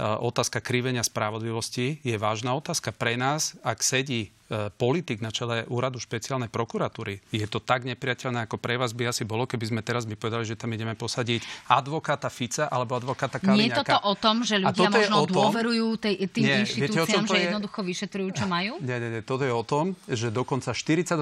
otázka 0.00 0.60
krivenia 0.60 1.00
spravodlivosti 1.00 2.04
je 2.04 2.16
vážna 2.20 2.52
otázka 2.52 2.92
pre 2.92 3.16
nás, 3.16 3.56
ak 3.64 3.80
sedí 3.80 4.28
eh, 4.28 4.68
politik 4.76 5.24
na 5.24 5.32
čele 5.32 5.64
úradu 5.72 5.96
špeciálnej 5.96 6.52
prokuratúry. 6.52 7.24
Je 7.32 7.48
to 7.48 7.64
tak 7.64 7.88
nepriateľné, 7.88 8.44
ako 8.44 8.60
pre 8.60 8.76
vás 8.76 8.92
by 8.92 9.08
asi 9.08 9.24
bolo, 9.24 9.48
keby 9.48 9.72
sme 9.72 9.80
teraz 9.80 10.04
by 10.04 10.12
povedali, 10.14 10.44
že 10.44 10.60
tam 10.60 10.72
ideme 10.76 10.92
posadiť 10.92 11.72
advokáta 11.72 12.28
Fica 12.28 12.68
alebo 12.68 13.00
advokáta 13.00 13.40
Kaliňaka. 13.40 13.56
Nie 13.56 13.72
je 13.72 13.78
toto 13.80 13.98
o 14.04 14.14
tom, 14.14 14.36
že 14.44 14.60
ľudia 14.60 14.88
možno 14.92 15.16
tom, 15.24 15.32
dôverujú 15.32 15.86
tej, 15.96 16.14
tým 16.28 16.44
nie, 16.44 16.56
inštitúciám, 16.68 17.24
viete, 17.24 17.32
že 17.32 17.38
je... 17.40 17.44
jednoducho 17.48 17.80
vyšetrujú, 17.80 18.28
čo 18.36 18.44
majú? 18.44 18.72
Nie, 18.84 19.00
nie, 19.00 19.10
nie. 19.16 19.22
Toto 19.24 19.48
je 19.48 19.52
o 19.52 19.64
tom, 19.64 19.96
že 20.04 20.28
dokonca 20.28 20.76
42% 20.76 21.16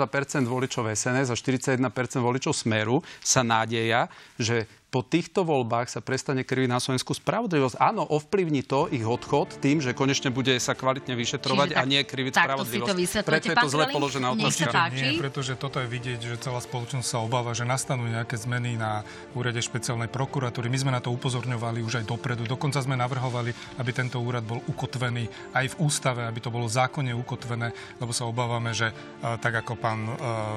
voličov 0.50 0.90
SNS 0.90 1.30
a 1.30 1.34
41% 1.38 1.78
voličov 2.18 2.50
Smeru 2.50 3.06
sa 3.22 3.46
nádeja, 3.46 4.10
že 4.34 4.66
po 4.94 5.02
týchto 5.02 5.42
voľbách 5.42 5.90
sa 5.90 5.98
prestane 5.98 6.46
kriviť 6.46 6.70
na 6.70 6.78
Slovensku 6.78 7.18
spravodlivosť. 7.18 7.82
Áno, 7.82 8.06
ovplyvní 8.06 8.62
to 8.62 8.86
ich 8.94 9.02
odchod 9.02 9.58
tým, 9.58 9.82
že 9.82 9.90
konečne 9.90 10.30
bude 10.30 10.54
sa 10.62 10.78
kvalitne 10.78 11.18
vyšetrovať 11.18 11.74
Čiže 11.74 11.80
a 11.82 11.82
nie 11.82 12.06
kriviť 12.06 12.38
spravodlivosť. 12.38 13.26
Preto 13.26 13.50
je 13.50 13.58
to 13.58 13.70
zle 13.74 13.90
položená 13.90 14.30
otázka. 14.30 14.70
Nie, 14.94 15.18
pretože 15.18 15.58
toto 15.58 15.82
je 15.82 15.90
vidieť, 15.90 16.22
že 16.22 16.34
celá 16.38 16.62
spoločnosť 16.62 17.10
sa 17.10 17.18
obáva, 17.26 17.50
že 17.58 17.66
nastanú 17.66 18.06
nejaké 18.06 18.38
zmeny 18.38 18.78
na 18.78 19.02
úrade 19.34 19.58
špeciálnej 19.58 20.06
prokuratúry. 20.06 20.70
My 20.70 20.78
sme 20.78 20.94
na 20.94 21.02
to 21.02 21.10
upozorňovali 21.10 21.82
už 21.82 21.98
aj 21.98 22.06
dopredu. 22.06 22.46
Dokonca 22.46 22.78
sme 22.78 22.94
navrhovali, 22.94 23.50
aby 23.82 23.90
tento 23.90 24.22
úrad 24.22 24.46
bol 24.46 24.62
ukotvený 24.70 25.26
aj 25.58 25.74
v 25.74 25.78
ústave, 25.82 26.22
aby 26.22 26.38
to 26.38 26.54
bolo 26.54 26.70
zákonne 26.70 27.10
ukotvené, 27.18 27.74
lebo 27.98 28.14
sa 28.14 28.30
obávame, 28.30 28.70
že 28.70 28.94
e, 28.94 29.34
tak 29.42 29.58
ako 29.58 29.74
pán 29.74 30.06
e, 30.06 30.12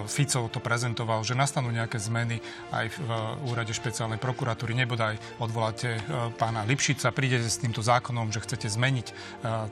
Fico 0.05 0.45
to 0.53 0.61
prezentoval, 0.61 1.25
že 1.25 1.33
nastanú 1.33 1.73
nejaké 1.73 1.97
zmeny 1.97 2.37
aj 2.69 2.85
v 2.93 2.97
úrade 3.49 3.73
špeciálnej 3.73 4.19
prokuratúry, 4.19 4.26
nebodaj 4.73 5.15
odvoláte 5.37 5.97
e, 5.97 5.99
pána 6.35 6.65
Lipšica, 6.65 7.13
prídete 7.13 7.47
s 7.47 7.61
týmto 7.61 7.85
zákonom, 7.85 8.33
že 8.33 8.41
chcete 8.43 8.67
zmeniť 8.67 9.07
e, 9.07 9.13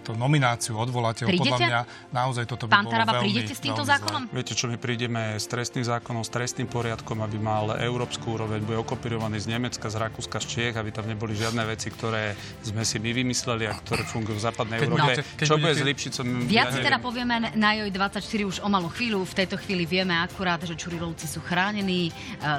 tú 0.06 0.14
nomináciu, 0.14 0.78
odvoláte 0.78 1.26
ho. 1.26 1.30
Podľa 1.34 1.60
mňa 1.60 1.82
naozaj 2.14 2.46
toto 2.46 2.70
by 2.70 2.72
Pán 2.76 2.86
bolo 2.86 2.94
Taraba, 2.94 3.14
veľmi, 3.20 3.24
prídete 3.26 3.54
s 3.58 3.62
týmto 3.62 3.84
zákonom? 3.84 4.22
Zle. 4.30 4.36
Viete 4.36 4.54
čo, 4.54 4.66
my 4.70 4.78
prídeme 4.78 5.40
s 5.40 5.46
trestným 5.50 5.86
zákonom, 5.88 6.22
s 6.22 6.32
trestným 6.32 6.68
poriadkom, 6.70 7.20
aby 7.24 7.38
mal 7.40 7.76
európsku 7.80 8.36
úroveň, 8.36 8.62
bude 8.64 8.80
okopírovaný 8.80 9.42
z 9.42 9.48
Nemecka, 9.56 9.90
z 9.90 9.96
Rakúska, 9.98 10.38
z 10.44 10.46
Čiech, 10.46 10.76
aby 10.76 10.92
tam 10.94 11.08
neboli 11.10 11.34
žiadne 11.34 11.64
veci, 11.66 11.90
ktoré 11.90 12.36
sme 12.62 12.86
si 12.86 13.02
my 13.02 13.12
vymysleli 13.12 13.66
a 13.66 13.74
ktoré 13.76 14.04
fungujú 14.06 14.38
v 14.40 14.44
západnej 14.46 14.78
keď 14.82 14.88
Európe. 14.88 15.12
No, 15.18 15.24
keď 15.40 15.46
čo 15.48 15.56
bude 15.58 15.74
s 15.74 15.84
Lipšicom? 15.84 16.26
Viac 16.46 16.72
ja 16.72 16.84
teda 16.84 17.00
povieme 17.02 17.36
na 17.56 17.70
JOJ 17.78 17.92
24 17.94 18.52
už 18.52 18.58
o 18.62 18.68
malú 18.70 18.90
chvíľu. 18.92 19.24
V 19.26 19.36
tejto 19.36 19.56
chvíli 19.58 19.88
vieme 19.88 20.14
akurát, 20.18 20.62
že 20.62 20.78
Čurilovci 20.78 21.26
sú 21.26 21.42
chránení 21.42 22.10
e, 22.10 22.12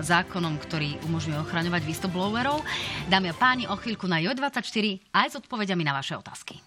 zákonom, 0.02 0.58
ktorý 0.62 0.98
umožňuje 1.06 1.38
ochraňovať 1.42 1.82
whistleblowerov. 1.86 2.66
Dámy 3.06 3.30
a 3.30 3.34
páni, 3.38 3.70
o 3.70 3.78
chvíľku 3.78 4.10
na 4.10 4.18
Jo24 4.18 4.98
aj 5.14 5.26
s 5.30 5.34
odpovediami 5.38 5.86
na 5.86 5.94
vaše 5.94 6.18
otázky. 6.18 6.65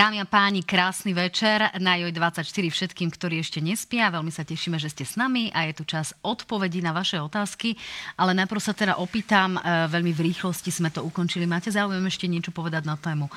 Dámy 0.00 0.16
a 0.16 0.24
páni, 0.24 0.64
krásny 0.64 1.12
večer 1.12 1.60
na 1.76 1.92
JOJ24 2.00 2.72
všetkým, 2.72 3.12
ktorí 3.12 3.44
ešte 3.44 3.60
nespia. 3.60 4.08
Veľmi 4.08 4.32
sa 4.32 4.48
tešíme, 4.48 4.80
že 4.80 4.88
ste 4.88 5.04
s 5.04 5.20
nami 5.20 5.52
a 5.52 5.68
je 5.68 5.76
tu 5.76 5.84
čas 5.84 6.16
odpovedí 6.24 6.80
na 6.80 6.96
vaše 6.96 7.20
otázky. 7.20 7.76
Ale 8.16 8.32
najprv 8.32 8.64
sa 8.64 8.72
teda 8.72 8.96
opýtam, 8.96 9.60
e, 9.60 9.92
veľmi 9.92 10.16
v 10.16 10.32
rýchlosti 10.32 10.72
sme 10.72 10.88
to 10.88 11.04
ukončili. 11.04 11.44
Máte 11.44 11.68
záujem 11.68 12.00
ešte 12.08 12.32
niečo 12.32 12.48
povedať 12.48 12.88
na 12.88 12.96
tému 12.96 13.28
e, 13.28 13.32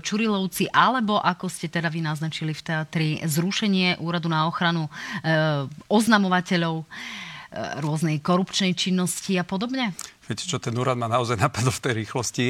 Čurilovci, 0.00 0.72
alebo 0.72 1.20
ako 1.20 1.52
ste 1.52 1.68
teda 1.68 1.92
vy 1.92 2.00
naznačili 2.00 2.56
v 2.56 2.64
teatri, 2.64 3.20
zrušenie 3.20 4.00
úradu 4.00 4.32
na 4.32 4.48
ochranu 4.48 4.88
e, 4.88 4.90
oznamovateľov 5.92 6.88
rôznej 7.56 8.20
korupčnej 8.20 8.72
činnosti 8.76 9.36
a 9.36 9.44
podobne? 9.46 9.96
Viete 10.26 10.42
čo, 10.42 10.58
ten 10.58 10.74
úrad 10.74 10.98
ma 10.98 11.06
naozaj 11.06 11.38
napadol 11.38 11.70
v 11.70 11.82
tej 11.86 11.94
rýchlosti. 12.02 12.46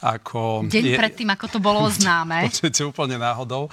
Ako 0.00 0.64
Deň 0.64 0.84
je, 0.84 0.96
predtým, 0.96 1.28
ako 1.28 1.46
to 1.46 1.58
bolo 1.60 1.84
známe. 2.00 2.44
Počujete 2.48 2.88
úplne 2.88 3.20
náhodou. 3.20 3.68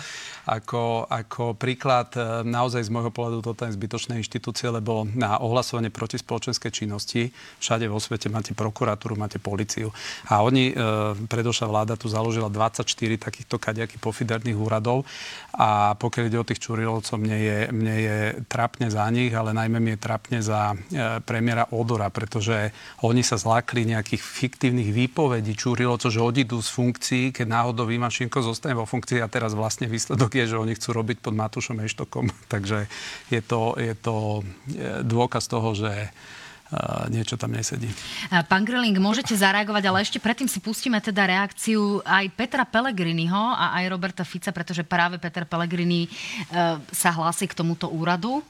Ako, 0.47 1.07
ako 1.11 1.59
príklad, 1.59 2.15
e, 2.15 2.43
naozaj 2.47 2.87
z 2.87 2.91
môjho 2.91 3.11
pohľadu 3.11 3.43
toto 3.43 3.67
je 3.67 3.75
zbytočné 3.75 4.19
inštitúcie, 4.23 4.71
lebo 4.71 5.03
na 5.03 5.39
ohlasovanie 5.43 5.91
proti 5.91 6.15
spoločenskej 6.15 6.71
činnosti 6.71 7.35
všade 7.59 7.87
vo 7.91 7.99
svete 7.99 8.31
máte 8.31 8.55
prokuratúru, 8.55 9.19
máte 9.19 9.43
policiu. 9.43 9.91
A 10.31 10.39
oni, 10.43 10.71
e, 10.71 10.75
predošla 11.27 11.67
vláda 11.67 11.99
tu 11.99 12.07
založila 12.07 12.47
24 12.47 13.19
takýchto 13.19 13.59
kadejakých 13.59 13.99
pofiderných 13.99 14.55
úradov 14.55 15.03
a 15.51 15.99
pokiaľ 15.99 16.23
ide 16.31 16.39
o 16.39 16.47
tých 16.47 16.63
Čurilovcov, 16.63 17.19
mne 17.19 17.37
je, 17.39 17.59
mne 17.75 17.95
je 17.97 18.17
trapne 18.47 18.87
za 18.87 19.03
nich, 19.11 19.35
ale 19.35 19.51
najmä 19.51 19.83
mi 19.83 19.91
je 19.95 19.99
trapne 19.99 20.39
za 20.39 20.71
e, 20.71 21.19
premiéra 21.27 21.67
Odora, 21.75 22.07
pretože 22.07 22.71
oni 23.03 23.19
sa 23.19 23.35
zlákli 23.35 23.83
nejakých 23.83 24.23
fiktívnych 24.23 24.95
výpovedí 24.95 25.59
Čurilovcov, 25.59 26.16
že 26.17 26.25
odídu 26.25 26.57
z 26.57 26.69
funkcií, 26.73 27.23
keď 27.29 27.45
náhodou 27.45 27.85
Výmašinko 27.85 28.41
zostane 28.41 28.73
vo 28.73 28.89
funkcii 28.89 29.21
a 29.21 29.29
teraz 29.29 29.53
vlastne 29.53 29.85
výsledok 29.85 30.33
je, 30.33 30.49
že 30.49 30.57
oni 30.57 30.73
chcú 30.73 30.97
robiť 30.97 31.21
pod 31.21 31.37
Matúšom 31.37 31.77
Eštokom. 31.85 32.33
Takže 32.53 32.89
je 33.29 33.41
to, 33.45 33.77
je 33.77 33.93
to 33.93 34.41
e, 34.41 35.05
dôkaz 35.05 35.45
toho, 35.45 35.77
že 35.77 35.93
e, 35.93 36.09
niečo 37.13 37.37
tam 37.37 37.53
nesedí. 37.53 37.85
Pán 38.49 38.65
Greling, 38.65 38.97
môžete 38.97 39.37
zareagovať, 39.37 39.83
ale 39.85 40.01
ešte 40.01 40.17
predtým 40.17 40.49
si 40.49 40.57
pustíme 40.57 40.97
teda 40.97 41.29
reakciu 41.29 42.01
aj 42.01 42.33
Petra 42.33 42.65
Pellegriniho 42.65 43.53
a 43.53 43.77
aj 43.77 43.85
Roberta 43.85 44.25
Fica, 44.25 44.49
pretože 44.49 44.81
práve 44.81 45.21
Peter 45.21 45.45
Pellegrini 45.45 46.09
e, 46.09 46.09
sa 46.81 47.13
hlási 47.13 47.45
k 47.45 47.53
tomuto 47.53 47.93
úradu 47.93 48.41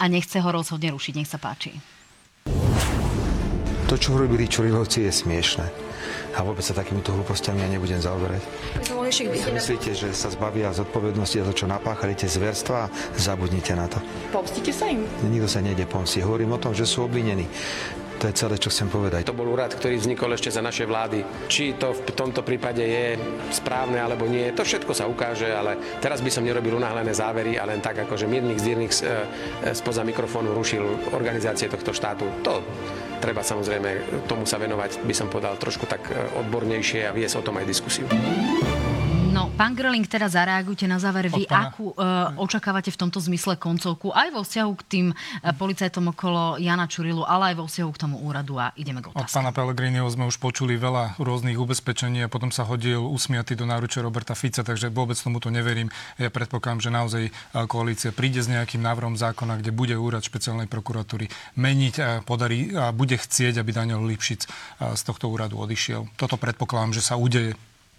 a 0.00 0.08
nechce 0.08 0.40
ho 0.40 0.48
rozhodne 0.48 0.88
rušiť. 0.96 1.12
Nech 1.12 1.28
sa 1.28 1.36
páči. 1.36 1.76
To, 3.86 3.94
čo 3.94 4.18
robili 4.18 4.48
Čurilovci, 4.50 5.04
je 5.06 5.12
smiešne. 5.12 5.85
A 6.36 6.44
vôbec 6.44 6.60
sa 6.60 6.76
takýmito 6.76 7.16
hlúpostiami 7.16 7.64
ja 7.64 7.68
nebudem 7.72 7.96
zaoberať. 7.96 8.44
Myslíte, 9.56 9.96
že 9.96 10.12
sa 10.12 10.28
zbavia 10.28 10.68
zodpovednosti 10.76 11.40
za 11.40 11.44
to, 11.48 11.54
čo 11.64 11.66
napáchali 11.66 12.12
tie 12.12 12.28
zverstva? 12.28 12.92
Zabudnite 13.16 13.72
na 13.72 13.88
to. 13.88 13.96
Pomstíte 14.28 14.68
sa 14.68 14.92
im? 14.92 15.08
Nikto 15.24 15.48
sa 15.48 15.64
nejde 15.64 15.88
pomstiť. 15.88 16.20
Hovorím 16.20 16.52
o 16.52 16.60
tom, 16.60 16.76
že 16.76 16.84
sú 16.84 17.08
obvinení. 17.08 17.48
To 18.16 18.32
je 18.32 18.34
celé, 18.34 18.56
čo 18.56 18.72
chcem 18.72 18.88
povedať. 18.88 19.28
To 19.28 19.36
bol 19.36 19.52
úrad, 19.52 19.76
ktorý 19.76 20.00
vznikol 20.00 20.32
ešte 20.32 20.48
za 20.48 20.64
našej 20.64 20.86
vlády. 20.88 21.20
Či 21.52 21.76
to 21.76 21.92
v 21.92 22.00
tomto 22.16 22.40
prípade 22.40 22.80
je 22.80 23.20
správne 23.52 24.00
alebo 24.00 24.24
nie, 24.24 24.48
to 24.56 24.64
všetko 24.64 24.92
sa 24.96 25.04
ukáže, 25.04 25.52
ale 25.52 26.00
teraz 26.00 26.24
by 26.24 26.30
som 26.32 26.40
nerobil 26.40 26.80
unáhlené 26.80 27.12
závery 27.12 27.60
a 27.60 27.68
len 27.68 27.84
tak, 27.84 28.08
akože 28.08 28.24
miernych 28.24 28.60
zdírnych 28.60 28.92
e, 28.92 29.74
spoza 29.76 30.00
mikrofónu 30.00 30.56
rušil 30.56 31.12
organizácie 31.12 31.68
tohto 31.68 31.92
štátu. 31.92 32.24
To 32.40 32.64
treba 33.20 33.44
samozrejme 33.44 34.24
tomu 34.24 34.48
sa 34.48 34.56
venovať, 34.56 35.04
by 35.04 35.14
som 35.16 35.28
povedal, 35.28 35.60
trošku 35.60 35.84
tak 35.84 36.08
e, 36.08 36.16
odbornejšie 36.40 37.04
a 37.08 37.12
viesť 37.12 37.40
o 37.40 37.44
tom 37.44 37.60
aj 37.60 37.68
diskusiu. 37.68 38.08
No, 39.36 39.52
pán 39.52 39.76
Gröling, 39.76 40.08
teda 40.08 40.32
zareagujte 40.32 40.88
na 40.88 40.96
záver. 40.96 41.28
Vy 41.28 41.44
akú 41.44 41.92
uh, 41.92 42.32
očakávate 42.40 42.88
v 42.88 42.96
tomto 42.96 43.20
zmysle 43.20 43.60
koncovku 43.60 44.08
aj 44.08 44.32
vo 44.32 44.40
vzťahu 44.40 44.72
k 44.80 44.82
tým 44.88 45.06
uh, 45.12 45.52
policajtom 45.52 46.08
okolo 46.08 46.56
Jana 46.56 46.88
Čurilu, 46.88 47.20
ale 47.20 47.52
aj 47.52 47.60
vo 47.60 47.68
vzťahu 47.68 47.90
k 47.92 47.98
tomu 48.00 48.16
úradu 48.24 48.56
a 48.56 48.72
ideme 48.80 49.04
k 49.04 49.12
otázke. 49.12 49.28
Od 49.28 49.36
pána 49.36 49.52
Pellegriniho 49.52 50.08
sme 50.08 50.24
už 50.24 50.40
počuli 50.40 50.80
veľa 50.80 51.20
rôznych 51.20 51.60
ubezpečení 51.60 52.24
a 52.24 52.32
potom 52.32 52.48
sa 52.48 52.64
hodil 52.64 53.04
usmiatý 53.04 53.60
do 53.60 53.68
náručia 53.68 54.00
Roberta 54.00 54.32
Fica, 54.32 54.64
takže 54.64 54.88
vôbec 54.88 55.20
tomuto 55.20 55.52
neverím. 55.52 55.92
Ja 56.16 56.32
predpokladám, 56.32 56.80
že 56.80 56.90
naozaj 56.96 57.22
koalícia 57.68 58.16
príde 58.16 58.40
s 58.40 58.48
nejakým 58.48 58.80
návrhom 58.80 59.20
zákona, 59.20 59.60
kde 59.60 59.68
bude 59.68 60.00
úrad 60.00 60.24
špeciálnej 60.24 60.64
prokuratúry 60.64 61.28
meniť 61.60 61.94
a, 62.00 62.08
podarí, 62.24 62.72
a 62.72 62.88
bude 62.88 63.20
chcieť, 63.20 63.60
aby 63.60 63.68
Daniel 63.68 64.00
Lipšic 64.00 64.48
z 64.80 65.02
tohto 65.04 65.28
úradu 65.28 65.60
odišiel. 65.60 66.08
Toto 66.16 66.40
predpokladám, 66.40 66.96
že 66.96 67.04
sa 67.04 67.20
udeje 67.20 67.52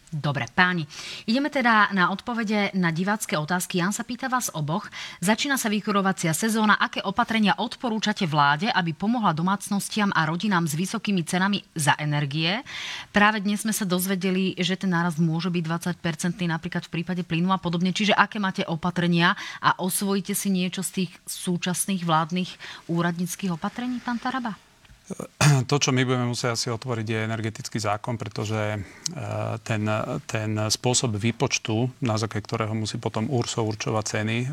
Dobre, 0.08 0.48
páni. 0.56 0.88
Ideme 1.28 1.52
teda 1.52 1.92
na 1.92 2.08
odpovede 2.16 2.72
na 2.80 2.96
divácké 2.96 3.36
otázky. 3.36 3.84
Jan 3.84 3.92
sa 3.92 4.08
pýta 4.08 4.32
vás 4.32 4.48
oboch. 4.56 4.88
Začína 5.20 5.60
sa 5.60 5.68
vykurovacia 5.68 6.32
sezóna. 6.32 6.80
Aké 6.80 7.04
opatrenia 7.04 7.60
odporúčate 7.60 8.24
vláde, 8.24 8.72
aby 8.72 8.96
pomohla 8.96 9.36
domácnostiam 9.36 10.08
a 10.16 10.24
rodinám 10.24 10.64
s 10.64 10.80
vysokými 10.80 11.28
cenami 11.28 11.60
za 11.76 11.92
energie? 12.00 12.64
Práve 13.12 13.44
dnes 13.44 13.68
sme 13.68 13.76
sa 13.76 13.84
dozvedeli, 13.84 14.56
že 14.56 14.80
ten 14.80 14.96
náraz 14.96 15.20
môže 15.20 15.52
byť 15.52 15.64
20-percentný 15.68 16.56
napríklad 16.56 16.88
v 16.88 16.94
prípade 17.04 17.28
plynu 17.28 17.52
a 17.52 17.60
podobne. 17.60 17.92
Čiže 17.92 18.16
aké 18.16 18.40
máte 18.40 18.64
opatrenia 18.64 19.36
a 19.60 19.76
osvojíte 19.76 20.32
si 20.32 20.48
niečo 20.48 20.88
z 20.88 21.04
tých 21.04 21.12
súčasných 21.28 22.08
vládnych 22.08 22.56
úradníckých 22.88 23.52
opatrení, 23.52 24.00
pán 24.00 24.24
Taraba? 24.24 24.67
To, 25.70 25.76
čo 25.80 25.96
my 25.96 26.04
budeme 26.04 26.28
musieť 26.28 26.60
asi 26.60 26.68
otvoriť, 26.68 27.08
je 27.08 27.28
energetický 27.28 27.80
zákon, 27.80 28.20
pretože 28.20 28.60
e, 28.76 28.80
ten, 29.64 29.88
ten 30.28 30.52
spôsob 30.68 31.16
výpočtu, 31.16 31.88
na 32.04 32.20
základe 32.20 32.44
ktorého 32.44 32.76
musí 32.76 33.00
potom 33.00 33.32
URSO 33.32 33.64
určovať 33.64 34.04
ceny 34.04 34.38
e, 34.44 34.48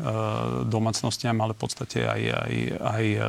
domácnostiam, 0.71 1.35
ale 1.43 1.51
v 1.51 1.59
podstate 1.59 2.07
aj, 2.07 2.21
aj, 2.31 2.53
aj 2.79 3.03
e, 3.03 3.19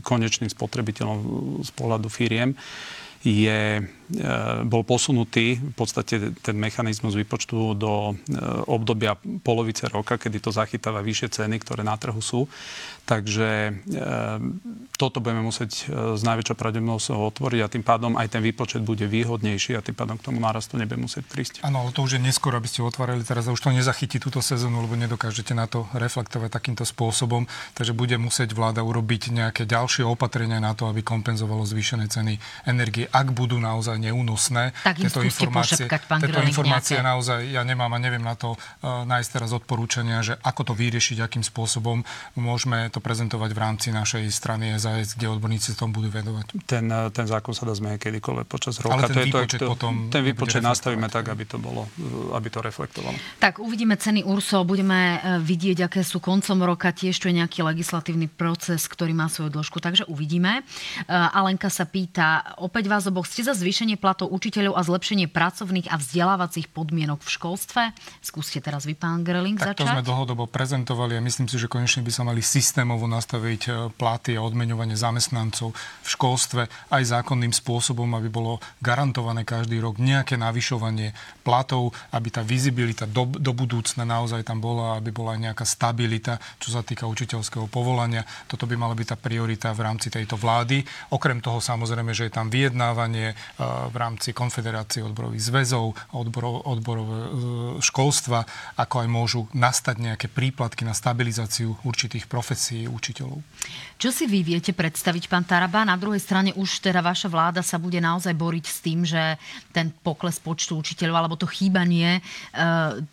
konečným 0.00 0.48
spotrebiteľom 0.48 1.18
z 1.60 1.70
pohľadu 1.76 2.08
firiem, 2.08 2.56
je 3.22 3.78
bol 4.66 4.82
posunutý 4.82 5.54
v 5.54 5.74
podstate 5.78 6.34
ten 6.42 6.58
mechanizmus 6.58 7.14
výpočtu 7.14 7.78
do 7.78 8.18
obdobia 8.66 9.14
polovice 9.46 9.86
roka, 9.86 10.18
kedy 10.18 10.42
to 10.42 10.50
zachytáva 10.50 10.98
vyššie 11.06 11.38
ceny, 11.38 11.62
ktoré 11.62 11.86
na 11.86 11.94
trhu 11.94 12.18
sú. 12.18 12.50
Takže 13.02 13.50
e, 13.68 13.72
toto 14.94 15.18
budeme 15.18 15.42
musieť 15.42 15.90
s 15.90 16.22
najväčšou 16.22 16.54
pravdepodobnosťou 16.54 17.18
otvoriť 17.34 17.60
a 17.66 17.68
tým 17.68 17.82
pádom 17.82 18.14
aj 18.14 18.38
ten 18.38 18.42
výpočet 18.42 18.86
bude 18.86 19.02
výhodnejší 19.10 19.74
a 19.74 19.82
tým 19.82 19.98
pádom 19.98 20.14
k 20.14 20.30
tomu 20.30 20.38
nárastu 20.38 20.78
nebude 20.78 21.02
musieť 21.02 21.26
prísť. 21.26 21.54
Áno, 21.66 21.82
ale 21.82 21.90
to 21.90 22.06
už 22.06 22.16
je 22.16 22.20
neskôr, 22.22 22.54
aby 22.54 22.70
ste 22.70 22.86
otvárali 22.86 23.26
teraz 23.26 23.50
a 23.50 23.54
už 23.54 23.58
to 23.58 23.74
nezachytí 23.74 24.22
túto 24.22 24.38
sezónu, 24.38 24.86
lebo 24.86 24.94
nedokážete 24.94 25.58
na 25.58 25.66
to 25.66 25.90
reflektovať 25.90 26.54
takýmto 26.54 26.86
spôsobom. 26.86 27.50
Takže 27.74 27.90
bude 27.98 28.14
musieť 28.22 28.54
vláda 28.54 28.86
urobiť 28.86 29.34
nejaké 29.34 29.66
ďalšie 29.66 30.06
opatrenia 30.06 30.62
na 30.62 30.78
to, 30.78 30.86
aby 30.86 31.02
kompenzovalo 31.02 31.66
zvýšené 31.66 32.06
ceny 32.06 32.38
energie, 32.70 33.10
ak 33.10 33.34
budú 33.34 33.58
naozaj 33.58 33.98
neúnosné. 33.98 34.70
Tak 34.86 35.02
tieto 35.02 35.26
informácie, 35.26 35.90
pošepkať, 35.90 36.02
pán 36.06 36.22
tieto 36.22 36.38
informácie 36.46 37.02
nejaké. 37.02 37.10
naozaj 37.10 37.40
ja 37.50 37.66
nemám 37.66 37.90
a 37.90 37.98
neviem 37.98 38.22
na 38.22 38.38
to 38.38 38.54
uh, 38.54 39.02
nájsť 39.02 39.28
teraz 39.34 39.50
odporúčania, 39.50 40.22
že 40.22 40.38
ako 40.46 40.70
to 40.70 40.74
vyriešiť, 40.78 41.18
akým 41.18 41.42
spôsobom 41.42 42.06
môžeme 42.38 42.86
to 42.94 43.01
prezentovať 43.02 43.50
v 43.50 43.58
rámci 43.58 43.88
našej 43.90 44.30
strany 44.30 44.72
SAS, 44.78 45.18
kde 45.18 45.28
odborníci 45.28 45.74
tom 45.74 45.90
budú 45.90 46.08
vedovať. 46.08 46.54
Ten, 46.64 46.86
e, 46.86 47.10
ten 47.10 47.26
zákon 47.26 47.50
sa 47.52 47.66
dá 47.66 47.74
zmeniť 47.74 47.98
kedykoľvek 47.98 48.46
počas 48.46 48.78
roka. 48.78 49.02
Ale 49.02 49.10
ten 49.10 49.18
to 49.18 49.22
výpočet 49.26 49.60
to, 49.60 49.68
potom 49.68 49.92
ten 50.08 50.22
výpočet 50.22 50.62
nastavíme 50.62 51.10
tak, 51.10 51.28
aby 51.28 51.44
to 51.44 51.58
bolo, 51.58 51.90
e, 51.98 52.38
aby 52.38 52.48
to 52.48 52.62
reflektovalo. 52.62 53.18
Tak 53.42 53.58
uvidíme 53.58 53.98
ceny 53.98 54.22
URSO, 54.22 54.62
budeme 54.62 55.18
vidieť, 55.42 55.90
aké 55.90 56.00
sú 56.06 56.22
koncom 56.22 56.62
roka, 56.62 56.94
tiež 56.94 57.18
to 57.18 57.26
je 57.26 57.34
nejaký 57.42 57.66
legislatívny 57.66 58.30
proces, 58.30 58.86
ktorý 58.86 59.12
má 59.12 59.26
svoju 59.26 59.50
dĺžku, 59.50 59.82
takže 59.82 60.06
uvidíme. 60.06 60.62
Alenka 61.10 61.66
sa 61.66 61.88
pýta, 61.88 62.54
opäť 62.62 62.86
vás 62.86 63.10
oboch, 63.10 63.26
ste 63.26 63.42
za 63.42 63.56
zvýšenie 63.56 63.98
platov 63.98 64.30
učiteľov 64.30 64.78
a 64.78 64.82
zlepšenie 64.86 65.26
pracovných 65.26 65.90
a 65.90 65.98
vzdelávacích 65.98 66.70
podmienok 66.70 67.24
v 67.24 67.30
školstve. 67.32 67.82
Skúste 68.22 68.62
teraz 68.62 68.86
vy, 68.86 68.94
pán 68.94 69.26
Greling, 69.26 69.58
tak 69.58 69.74
začať. 69.74 69.88
to 69.88 69.94
sme 69.98 70.04
dlhodobo 70.06 70.44
prezentovali 70.46 71.18
a 71.18 71.20
myslím 71.24 71.48
si, 71.50 71.56
že 71.58 71.66
konečne 71.66 72.04
by 72.04 72.12
sa 72.12 72.22
mali 72.22 72.44
systémovo 72.82 73.06
nastaviť 73.06 73.62
e, 73.62 73.72
platy 73.94 74.34
a 74.34 74.42
odmeňovanie 74.42 74.98
zamestnancov 74.98 75.70
v 75.70 76.08
školstve 76.18 76.66
aj 76.90 77.02
zákonným 77.14 77.54
spôsobom, 77.54 78.10
aby 78.18 78.26
bolo 78.26 78.58
garantované 78.82 79.46
každý 79.46 79.78
rok 79.78 80.02
nejaké 80.02 80.34
navyšovanie 80.34 81.14
platov, 81.42 81.90
aby 82.14 82.30
tá 82.30 82.40
vizibilita 82.46 83.04
do, 83.04 83.26
do 83.26 83.52
budúcna 83.52 84.06
naozaj 84.06 84.46
tam 84.46 84.62
bola, 84.62 85.02
aby 85.02 85.10
bola 85.10 85.34
nejaká 85.34 85.66
stabilita, 85.66 86.38
čo 86.62 86.72
sa 86.72 86.86
týka 86.86 87.10
učiteľského 87.10 87.66
povolania. 87.66 88.22
Toto 88.46 88.64
by 88.64 88.78
mala 88.78 88.94
byť 88.94 89.06
tá 89.12 89.16
priorita 89.18 89.74
v 89.74 89.84
rámci 89.84 90.08
tejto 90.08 90.38
vlády. 90.38 90.86
Okrem 91.10 91.42
toho 91.42 91.58
samozrejme, 91.58 92.14
že 92.14 92.30
je 92.30 92.32
tam 92.32 92.48
vyjednávanie, 92.48 93.34
e, 93.34 93.36
v 93.90 93.96
rámci 93.98 94.30
Konfederácie 94.30 95.02
odborových 95.02 95.50
zväzov, 95.50 95.98
odborov, 96.14 96.62
odborové 96.64 97.18
e, 97.18 97.30
školstva, 97.82 98.46
ako 98.78 99.02
aj 99.02 99.08
môžu 99.10 99.40
nastať 99.52 99.96
nejaké 99.98 100.26
príplatky 100.30 100.86
na 100.86 100.94
stabilizáciu 100.94 101.74
určitých 101.82 102.30
profesí 102.30 102.86
učiteľov. 102.86 103.42
Čo 104.02 104.10
si 104.10 104.26
vy 104.26 104.42
viete 104.42 104.74
predstaviť, 104.74 105.30
pán 105.30 105.46
Taraba? 105.46 105.86
Na 105.86 105.94
druhej 105.94 106.18
strane 106.18 106.50
už 106.58 106.82
teda 106.82 106.98
vaša 106.98 107.30
vláda 107.30 107.62
sa 107.62 107.78
bude 107.78 108.02
naozaj 108.02 108.34
boriť 108.34 108.64
s 108.66 108.78
tým, 108.82 109.06
že 109.06 109.38
ten 109.70 109.94
pokles 110.02 110.42
počtu 110.42 110.74
učiteľov 110.74 111.22
alebo 111.22 111.31
to 111.36 111.46
chýbanie 111.46 112.18
e, 112.18 112.20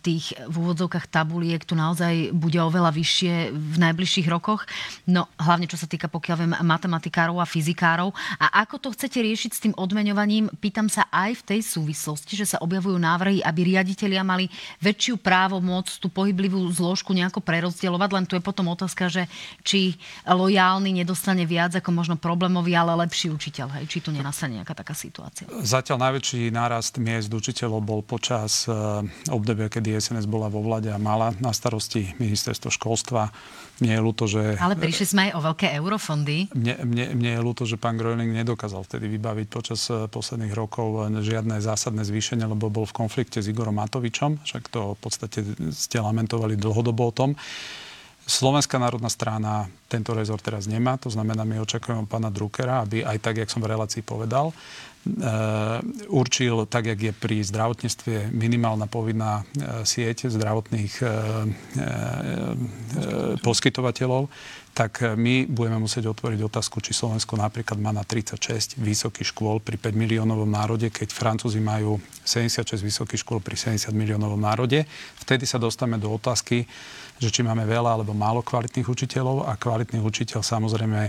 tých 0.00 0.32
v 0.48 0.54
úvodzovkách 0.56 1.06
tabuliek 1.12 1.62
tu 1.62 1.76
naozaj 1.76 2.32
bude 2.32 2.56
oveľa 2.56 2.90
vyššie 2.90 3.52
v 3.52 3.76
najbližších 3.78 4.26
rokoch. 4.32 4.64
No 5.06 5.28
hlavne 5.36 5.68
čo 5.68 5.76
sa 5.76 5.84
týka, 5.84 6.08
pokiaľ 6.08 6.36
viem, 6.40 6.54
matematikárov 6.64 7.38
a 7.38 7.46
fyzikárov. 7.46 8.10
A 8.40 8.64
ako 8.64 8.76
to 8.80 8.88
chcete 8.96 9.20
riešiť 9.20 9.50
s 9.52 9.62
tým 9.68 9.74
odmeňovaním? 9.76 10.48
Pýtam 10.58 10.88
sa 10.88 11.06
aj 11.12 11.44
v 11.44 11.46
tej 11.56 11.60
súvislosti, 11.60 12.34
že 12.34 12.56
sa 12.56 12.62
objavujú 12.64 12.96
návrhy, 12.96 13.44
aby 13.44 13.76
riaditeľia 13.76 14.24
mali 14.24 14.48
väčšiu 14.80 15.20
právo 15.20 15.60
môcť 15.60 16.00
tú 16.00 16.08
pohyblivú 16.08 16.64
zložku 16.72 17.12
nejako 17.12 17.44
prerozdielovať. 17.44 18.10
Len 18.16 18.24
tu 18.24 18.34
je 18.34 18.42
potom 18.42 18.66
otázka, 18.72 19.12
že 19.12 19.28
či 19.60 20.00
normálny 20.80 21.04
nedostane 21.04 21.44
viac 21.44 21.74
ako 21.76 21.90
možno 21.92 22.14
problémový, 22.16 22.72
ale 22.72 22.94
lepší 23.04 23.28
učiteľ. 23.28 23.80
Hej? 23.80 23.84
Či 23.90 23.98
tu 24.06 24.10
nenastane 24.14 24.56
nejaká 24.56 24.72
taká 24.72 24.94
situácia? 24.94 25.44
Zatiaľ 25.60 26.08
najväčší 26.08 26.48
nárast 26.54 26.96
miest 27.02 27.28
učiteľov 27.28 27.80
bol 27.82 28.00
počas 28.10 28.66
e, 28.66 28.74
obdobia, 29.30 29.70
kedy 29.70 29.94
SNS 29.94 30.26
bola 30.26 30.50
vo 30.50 30.58
vlade 30.58 30.90
a 30.90 30.98
mala 30.98 31.30
na 31.38 31.54
starosti 31.54 32.18
ministerstvo 32.18 32.74
školstva. 32.74 33.30
Mne 33.78 33.94
je 33.94 34.00
ľúto, 34.02 34.26
že... 34.26 34.58
Ale 34.58 34.74
prišli 34.74 35.06
sme 35.06 35.20
aj 35.30 35.32
o 35.38 35.40
veľké 35.46 35.70
eurofondy. 35.78 36.50
Mne, 36.50 36.74
mne, 36.82 37.06
mne 37.14 37.30
je 37.38 37.40
ľúto, 37.40 37.62
že 37.62 37.78
pán 37.78 37.94
Gröning 37.94 38.34
nedokázal 38.34 38.82
vtedy 38.82 39.06
vybaviť 39.06 39.46
počas 39.46 39.86
e, 39.86 40.10
posledných 40.10 40.52
rokov 40.58 41.06
žiadne 41.22 41.62
zásadné 41.62 42.02
zvýšenie, 42.02 42.42
lebo 42.50 42.66
bol 42.66 42.90
v 42.90 43.06
konflikte 43.06 43.38
s 43.38 43.46
Igorom 43.46 43.78
Matovičom. 43.78 44.42
Však 44.42 44.74
to 44.74 44.98
v 44.98 44.98
podstate 44.98 45.38
ste 45.70 46.02
lamentovali 46.02 46.58
dlhodobo 46.58 47.02
o 47.06 47.12
tom. 47.14 47.30
Slovenská 48.30 48.78
národná 48.78 49.10
strana 49.10 49.66
tento 49.90 50.14
rezort 50.14 50.38
teraz 50.38 50.70
nemá, 50.70 50.94
to 50.94 51.10
znamená, 51.10 51.42
my 51.42 51.58
očakujeme 51.66 52.06
pána 52.06 52.30
Druckera, 52.30 52.86
aby 52.86 53.02
aj 53.02 53.18
tak, 53.18 53.42
jak 53.42 53.50
som 53.50 53.58
v 53.58 53.74
relácii 53.74 54.06
povedal, 54.06 54.54
Uh, 55.00 55.80
určil, 56.12 56.68
tak 56.68 56.84
jak 56.84 57.00
je 57.00 57.12
pri 57.16 57.40
zdravotníctve 57.40 58.36
minimálna 58.36 58.84
povinná 58.84 59.40
uh, 59.40 59.80
sieť 59.80 60.28
zdravotných 60.28 60.94
uh, 61.00 61.08
poskytovateľov, 63.40 64.28
tak 64.76 65.00
my 65.16 65.48
budeme 65.48 65.80
musieť 65.80 66.04
otvoriť 66.04 66.44
otázku, 66.44 66.84
či 66.84 66.92
Slovensko 66.92 67.40
napríklad 67.40 67.80
má 67.80 67.96
na 67.96 68.04
36 68.04 68.76
vysokých 68.76 69.32
škôl 69.32 69.64
pri 69.64 69.80
5 69.80 69.88
miliónovom 69.96 70.52
národe, 70.52 70.92
keď 70.92 71.16
Francúzi 71.16 71.64
majú 71.64 71.96
76 72.28 72.84
vysokých 72.84 73.24
škôl 73.24 73.40
pri 73.40 73.56
70 73.56 73.96
miliónovom 73.96 74.36
národe. 74.38 74.84
Vtedy 75.16 75.48
sa 75.48 75.56
dostaneme 75.56 75.96
do 75.96 76.12
otázky, 76.12 76.68
že 77.20 77.28
či 77.28 77.44
máme 77.44 77.68
veľa 77.68 78.00
alebo 78.00 78.16
málo 78.16 78.40
kvalitných 78.40 78.88
učiteľov 78.88 79.44
a 79.44 79.60
kvalitný 79.60 80.00
učiteľ 80.00 80.40
samozrejme 80.40 81.00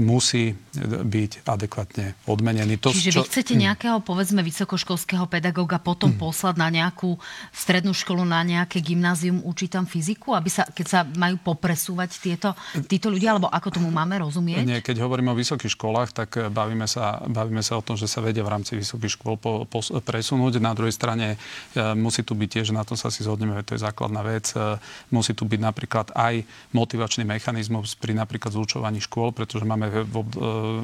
musí 0.00 0.56
byť 1.04 1.44
adekvátne 1.44 2.16
odmenený. 2.24 2.80
To, 2.80 2.88
Čiže 2.90 3.12
čo... 3.12 3.20
vy 3.20 3.28
chcete 3.28 3.52
nejakého, 3.58 4.00
povedzme, 4.00 4.40
vysokoškolského 4.40 5.28
pedagóga 5.28 5.76
potom 5.76 6.16
mm. 6.16 6.18
poslať 6.18 6.54
na 6.56 6.72
nejakú 6.72 7.20
strednú 7.52 7.92
školu, 7.92 8.24
na 8.24 8.40
nejaké 8.40 8.80
gymnázium, 8.80 9.44
učiť 9.44 9.68
tam 9.76 9.84
fyziku, 9.84 10.32
aby 10.32 10.48
sa, 10.48 10.64
keď 10.64 10.86
sa 10.88 11.00
majú 11.04 11.36
popresúvať 11.42 12.10
tieto, 12.16 12.56
títo 12.88 13.12
ľudia, 13.12 13.36
alebo 13.36 13.52
ako 13.52 13.68
tomu 13.76 13.92
máme 13.92 14.16
rozumieť? 14.24 14.64
Nie, 14.64 14.80
keď 14.80 15.04
hovoríme 15.04 15.34
o 15.34 15.36
vysokých 15.36 15.76
školách, 15.76 16.16
tak 16.16 16.48
bavíme 16.48 16.88
sa, 16.88 17.20
bavíme 17.28 17.60
sa 17.60 17.76
o 17.76 17.84
tom, 17.84 18.00
že 18.00 18.08
sa 18.08 18.24
vedia 18.24 18.46
v 18.46 18.52
rámci 18.56 18.78
vysokých 18.78 19.20
škôl 19.20 19.36
po, 19.36 19.68
po, 19.68 19.84
presunúť. 20.00 20.62
Na 20.62 20.72
druhej 20.72 20.96
strane 20.96 21.36
e, 21.36 21.82
musí 21.98 22.24
tu 22.24 22.32
byť 22.32 22.48
tiež, 22.48 22.66
na 22.72 22.86
tom 22.86 22.96
sa 22.96 23.12
si 23.12 23.26
zhodneme, 23.26 23.60
to 23.66 23.76
je 23.76 23.84
základná 23.84 24.24
vec, 24.24 24.54
e, 24.56 24.78
musí 25.12 25.36
tu 25.36 25.44
byť 25.44 25.60
napríklad 25.60 26.14
aj 26.14 26.46
motivačný 26.72 27.28
mechanizmus 27.28 27.98
pri 27.98 28.16
napríklad 28.16 28.54
zlučovaní 28.54 29.02
škôl, 29.02 29.34
pretože 29.34 29.66
máme 29.66 29.89
v, 29.90 30.14
e, 30.16 30.24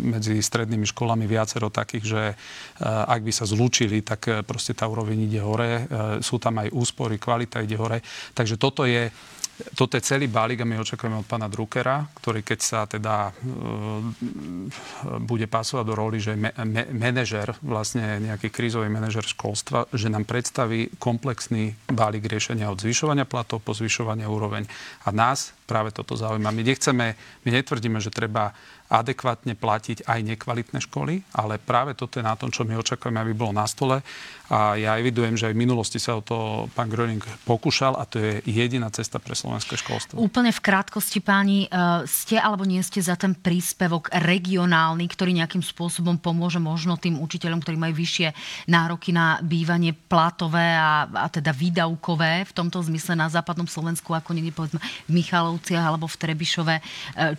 medzi 0.03 0.35
strednými 0.43 0.87
školami 0.91 1.25
viacero 1.25 1.71
takých, 1.71 2.05
že 2.05 2.23
ak 2.83 3.21
by 3.25 3.33
sa 3.33 3.49
zlúčili, 3.49 4.05
tak 4.05 4.45
proste 4.45 4.77
tá 4.77 4.85
úroveň 4.85 5.27
ide 5.27 5.41
hore. 5.41 5.89
Sú 6.21 6.37
tam 6.37 6.61
aj 6.61 6.75
úspory, 6.75 7.17
kvalita 7.17 7.65
ide 7.65 7.79
hore. 7.79 8.05
Takže 8.37 8.61
toto 8.61 8.85
je 8.85 9.09
toto 9.57 9.97
je 9.97 10.05
celý 10.05 10.29
balík 10.29 10.61
a 10.61 10.69
my 10.69 10.77
očakujeme 10.77 11.17
od 11.17 11.29
pána 11.29 11.49
Druckera, 11.49 12.05
ktorý 12.21 12.45
keď 12.45 12.59
sa 12.61 12.85
teda 12.85 13.33
e, 13.33 13.51
bude 15.25 15.49
pasovať 15.49 15.85
do 15.89 15.95
roli, 15.97 16.21
že 16.21 16.37
me, 16.37 16.53
me, 16.69 16.85
manažer, 16.93 17.57
vlastne 17.65 18.21
nejaký 18.21 18.53
krízový 18.53 18.93
manažer 18.93 19.25
školstva, 19.25 19.89
že 19.97 20.13
nám 20.13 20.29
predstaví 20.29 20.93
komplexný 21.01 21.73
balík 21.89 22.29
riešenia 22.29 22.69
od 22.69 22.85
zvyšovania 22.85 23.25
platov 23.25 23.65
po 23.65 23.73
zvyšovanie 23.73 24.29
úroveň. 24.29 24.69
A 25.09 25.13
nás 25.13 25.57
práve 25.65 25.89
toto 25.91 26.21
zaujíma. 26.21 26.53
My 26.53 26.63
nechceme, 26.63 27.07
my 27.17 27.51
netvrdíme, 27.51 27.99
že 28.05 28.13
treba 28.13 28.53
adekvátne 28.87 29.59
platiť 29.59 30.07
aj 30.07 30.21
nekvalitné 30.23 30.79
školy, 30.87 31.27
ale 31.35 31.59
práve 31.59 31.99
toto 31.99 32.23
je 32.23 32.25
na 32.25 32.39
tom, 32.39 32.55
čo 32.55 32.63
my 32.63 32.79
očakávame, 32.79 33.23
aby 33.23 33.35
bolo 33.35 33.53
na 33.55 33.67
stole. 33.67 34.03
A 34.47 34.79
ja 34.79 34.95
evidujem, 34.95 35.35
že 35.35 35.51
aj 35.51 35.55
v 35.59 35.63
minulosti 35.67 35.99
sa 35.99 36.15
o 36.15 36.23
to 36.23 36.71
pán 36.71 36.87
Gröning 36.87 37.19
pokúšal 37.43 37.99
a 37.99 38.07
to 38.07 38.23
je 38.23 38.47
jediná 38.47 38.87
cesta 38.95 39.19
pre 39.19 39.35
slovenské 39.35 39.75
školstvo. 39.75 40.23
Úplne 40.23 40.55
v 40.55 40.61
krátkosti, 40.63 41.19
páni, 41.19 41.67
e, 41.67 41.69
ste 42.07 42.39
alebo 42.39 42.63
nie 42.63 42.79
ste 42.87 43.03
za 43.03 43.19
ten 43.19 43.35
príspevok 43.35 44.07
regionálny, 44.15 45.03
ktorý 45.11 45.35
nejakým 45.35 45.67
spôsobom 45.67 46.23
pomôže 46.23 46.63
možno 46.63 46.95
tým 46.95 47.19
učiteľom, 47.19 47.59
ktorí 47.59 47.75
majú 47.75 47.99
vyššie 47.99 48.29
nároky 48.71 49.11
na 49.11 49.43
bývanie 49.43 49.91
platové 49.91 50.79
a, 50.79 51.11
a 51.11 51.27
teda 51.27 51.51
výdavkové 51.51 52.47
v 52.47 52.53
tomto 52.55 52.79
zmysle 52.87 53.19
na 53.19 53.27
západnom 53.27 53.67
Slovensku, 53.67 54.15
ako 54.15 54.31
niekde 54.31 54.55
povedzme 54.55 54.79
v 54.79 55.11
Michalovciach 55.11 55.83
alebo 55.83 56.07
v 56.07 56.19
Trebišove. 56.23 56.75
E, 56.79 56.83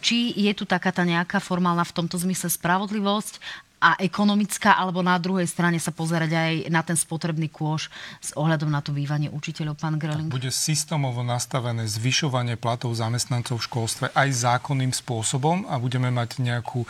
či 0.04 0.36
je 0.36 0.52
tu 0.52 0.68
taká 0.68 0.92
tá 0.92 1.08
nejaká 1.08 1.37
formálna 1.40 1.86
v 1.88 1.96
tomto 1.96 2.18
zmysle 2.20 2.52
spravodlivosť 2.52 3.66
a 3.78 3.94
ekonomická, 4.02 4.74
alebo 4.74 5.06
na 5.06 5.14
druhej 5.22 5.46
strane 5.46 5.78
sa 5.78 5.94
pozerať 5.94 6.34
aj 6.34 6.54
na 6.74 6.82
ten 6.82 6.98
spotrebný 6.98 7.46
kôž 7.54 7.94
s 8.18 8.34
ohľadom 8.34 8.74
na 8.74 8.82
to 8.82 8.90
bývanie 8.90 9.30
učiteľov, 9.30 9.78
pán 9.78 10.02
Greling? 10.02 10.34
Bude 10.34 10.50
systémovo 10.50 11.22
nastavené 11.22 11.86
zvyšovanie 11.86 12.58
platov 12.58 12.98
zamestnancov 12.98 13.62
v 13.62 13.68
školstve 13.70 14.06
aj 14.18 14.30
zákonným 14.34 14.90
spôsobom 14.90 15.70
a 15.70 15.78
budeme 15.78 16.10
mať 16.10 16.42
nejakú 16.42 16.90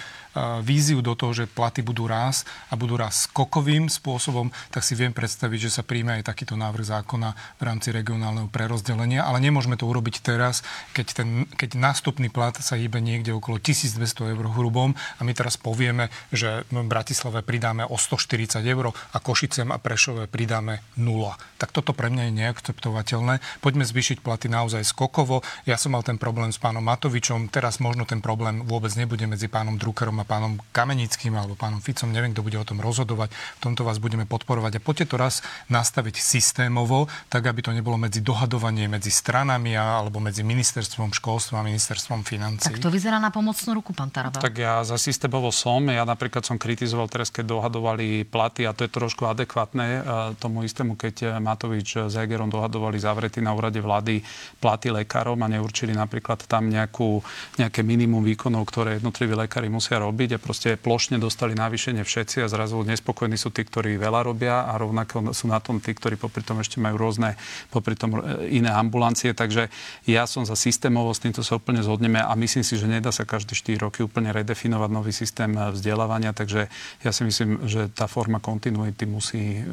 víziu 0.62 1.02
do 1.02 1.18
toho, 1.18 1.34
že 1.34 1.50
platy 1.50 1.82
budú 1.82 2.06
rásť 2.06 2.46
a 2.70 2.78
budú 2.78 3.00
rásť 3.00 3.32
skokovým 3.32 3.90
spôsobom, 3.90 4.52
tak 4.70 4.86
si 4.86 4.94
viem 4.94 5.12
predstaviť, 5.12 5.70
že 5.70 5.72
sa 5.80 5.84
príjme 5.84 6.20
aj 6.20 6.30
takýto 6.30 6.54
návrh 6.54 6.86
zákona 6.86 7.60
v 7.60 7.64
rámci 7.64 7.90
regionálneho 7.90 8.50
prerozdelenia, 8.52 9.26
ale 9.26 9.42
nemôžeme 9.42 9.80
to 9.80 9.90
urobiť 9.90 10.22
teraz, 10.22 10.62
keď, 10.94 11.08
ten, 11.24 11.30
keď 11.58 11.78
nástupný 11.78 12.30
plat 12.30 12.54
sa 12.58 12.78
hýbe 12.78 13.02
niekde 13.02 13.34
okolo 13.34 13.58
1200 13.58 14.34
eur 14.34 14.46
hrubom 14.54 14.94
a 14.94 15.22
my 15.26 15.34
teraz 15.34 15.58
povieme, 15.58 16.14
že 16.30 16.68
v 16.70 16.86
Bratislave 16.86 17.42
pridáme 17.42 17.88
o 17.88 17.98
140 17.98 18.62
eur 18.62 18.94
a 18.94 19.18
Košicem 19.18 19.74
a 19.74 19.82
Prešove 19.82 20.30
pridáme 20.30 20.86
0. 21.00 21.34
Tak 21.58 21.74
toto 21.74 21.96
pre 21.96 22.14
mňa 22.14 22.30
je 22.30 22.38
neakceptovateľné. 22.44 23.40
Poďme 23.64 23.88
zvýšiť 23.88 24.22
platy 24.22 24.52
naozaj 24.52 24.84
skokovo. 24.86 25.42
Ja 25.66 25.80
som 25.80 25.96
mal 25.96 26.04
ten 26.06 26.20
problém 26.20 26.54
s 26.54 26.60
pánom 26.62 26.84
Matovičom, 26.84 27.50
teraz 27.50 27.80
možno 27.82 28.04
ten 28.04 28.22
problém 28.22 28.62
vôbec 28.68 28.94
nebude 29.00 29.26
medzi 29.26 29.50
pánom 29.50 29.80
Druckerom 29.80 30.20
a 30.22 30.27
pánom 30.28 30.60
Kamenickým 30.76 31.34
alebo 31.34 31.56
pánom 31.56 31.80
Ficom, 31.80 32.12
neviem, 32.12 32.36
kto 32.36 32.44
bude 32.44 32.60
o 32.60 32.68
tom 32.68 32.84
rozhodovať. 32.84 33.32
V 33.32 33.62
tomto 33.64 33.88
vás 33.88 34.04
budeme 34.04 34.28
podporovať. 34.28 34.78
A 34.78 34.84
poďte 34.84 35.06
to 35.10 35.16
raz 35.16 35.40
nastaviť 35.72 36.20
systémovo, 36.20 37.08
tak 37.32 37.48
aby 37.48 37.64
to 37.64 37.72
nebolo 37.72 37.96
medzi 37.96 38.20
dohadovanie 38.20 38.92
medzi 38.92 39.10
stranami 39.10 39.74
alebo 39.80 40.20
medzi 40.20 40.44
ministerstvom 40.44 41.16
školstva 41.16 41.62
a 41.62 41.64
ministerstvom 41.64 42.28
financí. 42.28 42.68
Tak 42.68 42.84
to 42.84 42.92
vyzerá 42.92 43.18
na 43.24 43.32
pomocnú 43.32 43.80
ruku, 43.80 43.96
pán 43.96 44.12
Taraba. 44.12 44.44
Tak 44.44 44.54
ja 44.60 44.84
za 44.84 45.00
systémovo 45.00 45.50
som. 45.56 45.88
Ja 45.88 46.04
napríklad 46.04 46.44
som 46.44 46.60
kritizoval 46.60 47.08
teraz, 47.08 47.32
keď 47.32 47.56
dohadovali 47.56 48.28
platy 48.28 48.68
a 48.68 48.76
to 48.76 48.84
je 48.84 48.92
trošku 48.92 49.24
adekvátne 49.30 49.86
e, 49.88 50.02
tomu 50.42 50.68
istému, 50.68 51.00
keď 51.00 51.40
Matovič 51.40 52.10
s 52.10 52.16
Egerom 52.18 52.50
dohadovali 52.52 52.98
zavretí 52.98 53.40
na 53.40 53.54
úrade 53.54 53.80
vlády 53.80 54.20
platy 54.58 54.90
lekárom 54.90 55.38
a 55.46 55.48
neurčili 55.48 55.94
napríklad 55.94 56.44
tam 56.50 56.68
nejakú, 56.68 57.22
nejaké 57.62 57.86
minimum 57.86 58.26
výkonov, 58.26 58.66
ktoré 58.68 58.98
jednotliví 58.98 59.38
lekári 59.38 59.70
musia 59.70 60.02
robiť 60.02 60.07
robiť 60.08 60.39
a 60.39 60.41
proste 60.41 60.80
plošne 60.80 61.20
dostali 61.20 61.51
navýšenie 61.51 62.08
všetci 62.08 62.43
a 62.43 62.47
zrazu 62.47 62.80
nespokojní 62.88 63.36
sú 63.36 63.51
tí, 63.51 63.68
ktorí 63.68 63.99
veľa 63.99 64.24
robia 64.24 64.64
a 64.64 64.80
rovnako 64.80 65.36
sú 65.36 65.51
na 65.51 65.60
tom 65.60 65.84
tí, 65.84 65.91
ktorí 65.91 66.16
popri 66.16 66.45
tom 66.45 66.64
ešte 66.64 66.80
majú 66.80 66.95
rôzne 66.95 67.36
popri 67.74 67.99
tom 67.99 68.22
e, 68.22 68.53
iné 68.53 68.72
ambulancie. 68.72 69.36
Takže 69.36 69.68
ja 70.05 70.24
som 70.30 70.47
za 70.47 70.55
systémovo, 70.55 71.12
s 71.12 71.20
týmto 71.20 71.41
sa 71.41 71.58
úplne 71.58 71.82
zhodneme 71.82 72.22
a 72.22 72.32
myslím 72.38 72.64
si, 72.64 72.80
že 72.80 72.88
nedá 72.88 73.10
sa 73.10 73.28
každé 73.28 73.58
4 73.58 73.89
roky 73.89 73.99
úplne 74.05 74.32
redefinovať 74.32 74.89
nový 74.93 75.12
systém 75.12 75.51
e, 75.58 75.74
vzdelávania, 75.74 76.32
takže 76.32 76.70
ja 77.01 77.12
si 77.12 77.22
myslím, 77.26 77.66
že 77.66 77.89
tá 77.91 78.05
forma 78.05 78.38
kontinuity 78.38 79.03
musí 79.10 79.60
e, 79.60 79.64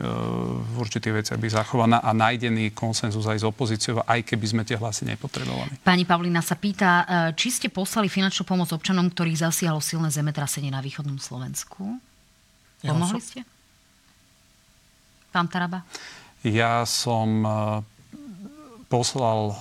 v 0.65 0.75
určitých 0.81 1.15
veciach 1.23 1.39
byť 1.39 1.51
zachovaná 1.61 2.01
a 2.01 2.11
nájdený 2.17 2.73
konsenzus 2.73 3.29
aj 3.29 3.43
s 3.43 3.47
opozíciou, 3.47 4.01
aj 4.03 4.25
keby 4.25 4.47
sme 4.49 4.63
tie 4.65 4.81
hlasy 4.81 5.05
nepotrebovali. 5.05 5.85
Pani 5.85 6.09
Pavlina 6.09 6.41
sa 6.41 6.57
pýta, 6.57 7.05
či 7.37 7.53
ste 7.53 7.69
poslali 7.69 8.09
finančnú 8.09 8.47
pomoc 8.49 8.71
občanom, 8.73 9.11
ktorých 9.11 9.45
zasiahlo 9.45 9.83
silné 9.83 10.09
zeme 10.09 10.24
zemetrasenie 10.25 10.73
na 10.73 10.81
východnom 10.81 11.21
Slovensku. 11.21 12.01
Pomohli 12.81 13.21
ste? 13.21 13.45
Pán 15.29 15.53
Taraba? 15.53 15.85
Ja 16.41 16.89
som 16.89 17.45
eh, 17.45 17.53
poslal, 18.89 19.53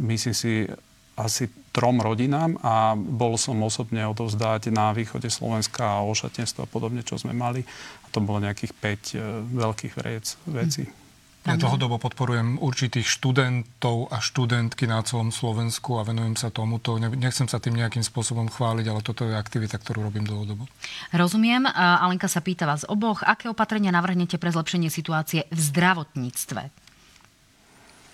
myslím 0.00 0.32
si, 0.32 0.64
asi 1.12 1.52
trom 1.76 2.00
rodinám 2.00 2.56
a 2.64 2.96
bol 2.96 3.36
som 3.36 3.60
osobne 3.60 4.08
odovzdať 4.08 4.72
na 4.72 4.96
východe 4.96 5.28
Slovenska 5.28 6.00
ošatenstvo 6.00 6.64
a 6.64 6.68
podobne, 6.68 7.04
čo 7.04 7.20
sme 7.20 7.36
mali. 7.36 7.60
A 8.04 8.06
to 8.08 8.24
bolo 8.24 8.40
nejakých 8.40 8.72
5 8.72 8.80
eh, 8.80 9.20
veľkých 9.52 9.94
vec, 10.00 10.24
vecí. 10.48 10.88
Hm. 10.88 11.01
Ja 11.42 11.58
dlhodobo 11.58 11.98
podporujem 11.98 12.62
určitých 12.62 13.02
študentov 13.02 14.14
a 14.14 14.22
študentky 14.22 14.86
na 14.86 15.02
celom 15.02 15.34
Slovensku 15.34 15.98
a 15.98 16.06
venujem 16.06 16.38
sa 16.38 16.54
tomuto. 16.54 16.94
Nechcem 16.98 17.50
sa 17.50 17.58
tým 17.58 17.82
nejakým 17.82 18.06
spôsobom 18.06 18.46
chváliť, 18.46 18.86
ale 18.86 19.02
toto 19.02 19.26
je 19.26 19.34
aktivita, 19.34 19.82
ktorú 19.82 20.06
robím 20.06 20.22
dlhodobo. 20.22 20.70
Rozumiem. 21.10 21.66
Alenka 21.74 22.30
sa 22.30 22.38
pýta 22.38 22.62
vás 22.62 22.86
oboch, 22.86 23.26
aké 23.26 23.50
opatrenia 23.50 23.90
navrhnete 23.90 24.38
pre 24.38 24.54
zlepšenie 24.54 24.86
situácie 24.86 25.50
v 25.50 25.58
zdravotníctve? 25.58 26.81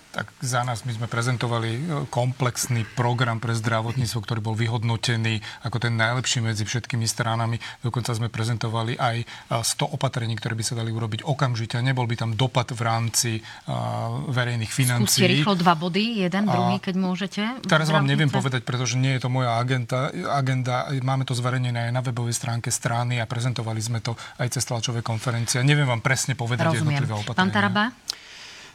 Tak 0.09 0.33
za 0.41 0.65
nás 0.65 0.89
my 0.89 0.91
sme 0.97 1.05
prezentovali 1.05 1.69
e, 1.69 1.81
komplexný 2.09 2.81
program 2.97 3.37
pre 3.37 3.53
zdravotníctvo, 3.53 4.19
ktorý 4.25 4.39
bol 4.41 4.57
vyhodnotený 4.57 5.37
ako 5.61 5.77
ten 5.77 5.93
najlepší 6.01 6.41
medzi 6.41 6.65
všetkými 6.65 7.05
stranami. 7.05 7.61
Dokonca 7.85 8.17
sme 8.17 8.33
prezentovali 8.33 8.97
aj 8.97 9.21
100 9.53 9.61
e, 9.61 9.85
opatrení, 9.93 10.33
ktoré 10.33 10.57
by 10.57 10.65
sa 10.65 10.73
dali 10.73 10.89
urobiť 10.89 11.21
okamžite. 11.21 11.77
Nebol 11.85 12.09
by 12.09 12.15
tam 12.25 12.31
dopad 12.33 12.73
v 12.73 12.81
rámci 12.81 13.31
uh, 13.39 14.29
verejných 14.29 14.69
financií. 14.69 15.25
Skúste 15.25 15.29
rýchlo 15.29 15.53
dva 15.57 15.73
body, 15.77 16.25
jeden, 16.25 16.43
a 16.45 16.51
druhý, 16.51 16.77
keď 16.81 16.95
môžete. 16.97 17.41
Teraz 17.65 17.89
vám 17.93 18.05
neviem 18.05 18.29
povedať, 18.29 18.65
pretože 18.65 18.97
nie 18.97 19.17
je 19.17 19.25
to 19.25 19.29
moja 19.29 19.57
agenda. 19.57 20.09
agenda. 20.33 20.89
Máme 21.01 21.25
to 21.25 21.37
zverejnené 21.37 21.89
aj 21.89 21.93
na 21.93 22.01
webovej 22.01 22.33
stránke 22.33 22.73
strany 22.73 23.21
a 23.21 23.25
prezentovali 23.29 23.81
sme 23.81 23.99
to 24.01 24.17
aj 24.41 24.47
cez 24.53 24.65
tlačové 24.65 25.05
konferencie. 25.05 25.61
Neviem 25.61 25.85
vám 25.85 26.01
presne 26.01 26.33
povedať 26.33 26.73
Rozumiem. 26.73 26.97
jednotlivé 26.97 27.13
opatrenia. 27.13 27.41
Pán 27.41 27.51
Taraba? 27.53 27.85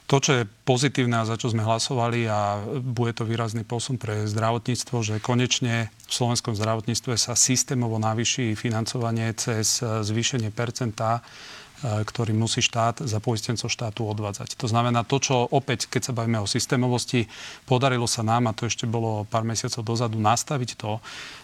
To, 0.04 0.20
čo 0.20 0.36
je 0.36 0.50
pozitívne 0.68 1.16
a 1.16 1.28
za 1.28 1.40
čo 1.40 1.48
sme 1.48 1.64
hlasovali 1.64 2.28
a 2.28 2.60
bude 2.84 3.16
to 3.16 3.24
výrazný 3.24 3.64
posun 3.64 3.96
pre 3.96 4.28
zdravotníctvo, 4.28 4.96
že 5.00 5.14
konečne 5.24 5.88
v 6.04 6.12
slovenskom 6.12 6.52
zdravotníctve 6.52 7.16
sa 7.16 7.32
systémovo 7.32 7.96
navýši 7.96 8.52
financovanie 8.52 9.32
cez 9.32 9.80
zvýšenie 9.80 10.52
percenta 10.52 11.24
ktorý 11.82 12.32
musí 12.32 12.62
štát 12.62 13.04
za 13.04 13.18
poistencov 13.18 13.68
štátu 13.68 14.06
odvádzať. 14.08 14.56
To 14.56 14.70
znamená 14.70 15.04
to, 15.04 15.20
čo 15.20 15.44
opäť, 15.50 15.90
keď 15.90 16.10
sa 16.10 16.16
bavíme 16.16 16.40
o 16.40 16.48
systémovosti, 16.48 17.26
podarilo 17.68 18.08
sa 18.08 18.24
nám, 18.24 18.48
a 18.48 18.56
to 18.56 18.64
ešte 18.64 18.88
bolo 18.88 19.28
pár 19.28 19.44
mesiacov 19.44 19.84
dozadu, 19.84 20.16
nastaviť 20.16 20.80
to, 20.80 21.02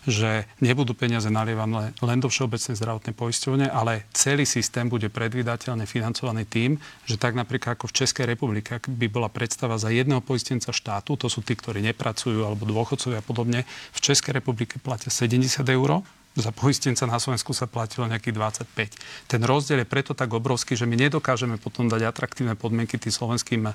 že 0.08 0.48
nebudú 0.64 0.96
peniaze 0.96 1.28
nalievané 1.28 1.92
len 2.00 2.18
do 2.22 2.32
Všeobecnej 2.32 2.78
zdravotnej 2.78 3.12
poisťovne, 3.12 3.66
ale 3.68 4.08
celý 4.16 4.48
systém 4.48 4.88
bude 4.88 5.12
predvydateľne 5.12 5.84
financovaný 5.84 6.48
tým, 6.48 6.80
že 7.04 7.20
tak 7.20 7.36
napríklad 7.36 7.76
ako 7.76 7.92
v 7.92 7.96
Českej 8.04 8.24
republike, 8.24 8.80
ak 8.80 8.88
by 8.88 9.06
bola 9.12 9.28
predstava 9.28 9.76
za 9.76 9.92
jedného 9.92 10.24
poistenca 10.24 10.72
štátu, 10.72 11.20
to 11.20 11.28
sú 11.28 11.44
tí, 11.44 11.52
ktorí 11.52 11.84
nepracujú 11.84 12.44
alebo 12.48 12.64
dôchodcovia 12.64 13.20
a 13.20 13.26
podobne, 13.26 13.68
v 13.92 14.00
Českej 14.00 14.40
republike 14.40 14.80
platia 14.80 15.12
70 15.12 15.62
eur 15.68 16.00
za 16.38 16.54
poistenca 16.54 17.10
na 17.10 17.18
Slovensku 17.18 17.50
sa 17.50 17.66
platilo 17.66 18.06
nejakých 18.06 18.62
25. 18.70 19.26
Ten 19.26 19.40
rozdiel 19.42 19.82
je 19.82 19.88
preto 19.88 20.14
tak 20.14 20.30
obrovský, 20.30 20.78
že 20.78 20.86
my 20.86 20.94
nedokážeme 20.94 21.58
potom 21.58 21.90
dať 21.90 22.06
atraktívne 22.06 22.54
podmienky 22.54 23.02
tým 23.02 23.10
slovenským, 23.10 23.66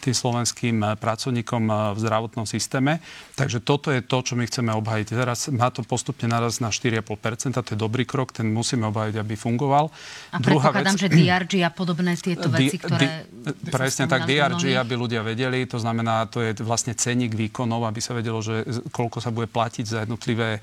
tým 0.00 0.14
slovenským 0.16 0.96
pracovníkom 0.96 1.68
v 1.68 1.98
zdravotnom 2.00 2.48
systéme. 2.48 3.04
Takže 3.36 3.60
toto 3.60 3.92
je 3.92 4.00
to, 4.00 4.24
čo 4.24 4.40
my 4.40 4.48
chceme 4.48 4.72
obhajiť. 4.72 5.06
Teraz 5.12 5.52
má 5.52 5.68
to 5.68 5.84
postupne 5.84 6.32
naraz 6.32 6.64
na 6.64 6.72
4,5%, 6.72 7.60
to 7.60 7.76
je 7.76 7.78
dobrý 7.78 8.08
krok, 8.08 8.32
ten 8.32 8.48
musíme 8.48 8.88
obhajiť, 8.88 9.14
aby 9.20 9.34
fungoval. 9.36 9.92
A 10.32 10.40
Druhá 10.40 10.72
vec, 10.72 10.88
že 10.96 11.12
DRG 11.12 11.60
a 11.60 11.68
podobné 11.68 12.16
tieto 12.16 12.48
veci, 12.48 12.80
ktoré... 12.80 13.28
Di, 13.28 13.68
presne 13.68 14.08
tak, 14.08 14.24
DRG, 14.24 14.80
aby 14.80 14.94
ľudia 14.96 15.20
vedeli, 15.20 15.68
to 15.68 15.76
znamená, 15.76 16.24
to 16.32 16.40
je 16.40 16.56
vlastne 16.64 16.96
ceník 16.96 17.36
výkonov, 17.36 17.84
aby 17.84 18.00
sa 18.00 18.16
vedelo, 18.16 18.40
že 18.40 18.64
koľko 18.96 19.20
sa 19.20 19.28
bude 19.28 19.52
platiť 19.52 19.84
za 19.84 19.98
jednotlivé 20.08 20.56
e, 20.56 20.60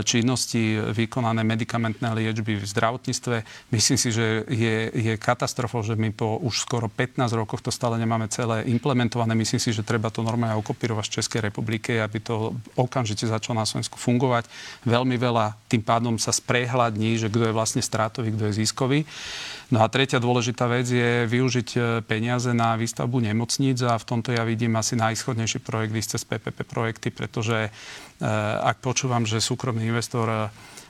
činnosti 0.00 0.77
vykonané 0.94 1.44
medikamentné 1.44 2.14
liečby 2.14 2.58
v 2.58 2.64
zdravotníctve. 2.64 3.42
Myslím 3.74 3.98
si, 3.98 4.08
že 4.12 4.46
je, 4.48 4.90
je 4.94 5.14
katastrofou, 5.18 5.82
že 5.82 5.98
my 5.98 6.14
po 6.14 6.38
už 6.40 6.64
skoro 6.64 6.86
15 6.86 7.30
rokoch 7.34 7.60
to 7.60 7.74
stále 7.74 7.98
nemáme 7.98 8.28
celé 8.28 8.66
implementované. 8.70 9.34
Myslím 9.34 9.60
si, 9.60 9.74
že 9.74 9.86
treba 9.86 10.08
to 10.08 10.24
normálne 10.24 10.56
okopírovať 10.58 11.04
z 11.06 11.14
Českej 11.20 11.40
republiky, 11.50 11.98
aby 11.98 12.18
to 12.22 12.54
okamžite 12.78 13.26
začalo 13.26 13.60
na 13.60 13.68
Slovensku 13.68 13.98
fungovať. 13.98 14.46
Veľmi 14.86 15.18
veľa 15.18 15.58
tým 15.68 15.82
pádom 15.84 16.16
sa 16.16 16.32
sprehľadní, 16.32 17.18
že 17.20 17.28
kto 17.28 17.50
je 17.50 17.56
vlastne 17.56 17.82
strátový, 17.84 18.32
kto 18.32 18.50
je 18.50 18.58
ziskový. 18.64 19.00
No 19.68 19.84
a 19.84 19.92
tretia 19.92 20.16
dôležitá 20.16 20.64
vec 20.64 20.88
je 20.88 21.28
využiť 21.28 21.68
e, 21.76 21.80
peniaze 22.00 22.48
na 22.56 22.72
výstavbu 22.72 23.20
nemocníc 23.20 23.84
a 23.84 24.00
v 24.00 24.08
tomto 24.08 24.32
ja 24.32 24.40
vidím 24.48 24.72
asi 24.80 24.96
najschodnejší 24.96 25.60
projekt 25.60 25.92
vy 25.92 26.00
ste 26.00 26.16
z 26.16 26.24
PPP 26.24 26.64
projekty, 26.64 27.12
pretože 27.12 27.68
e, 27.68 27.70
ak 28.64 28.80
počúvam, 28.80 29.28
že 29.28 29.44
súkromný 29.44 29.84
investor 29.92 30.48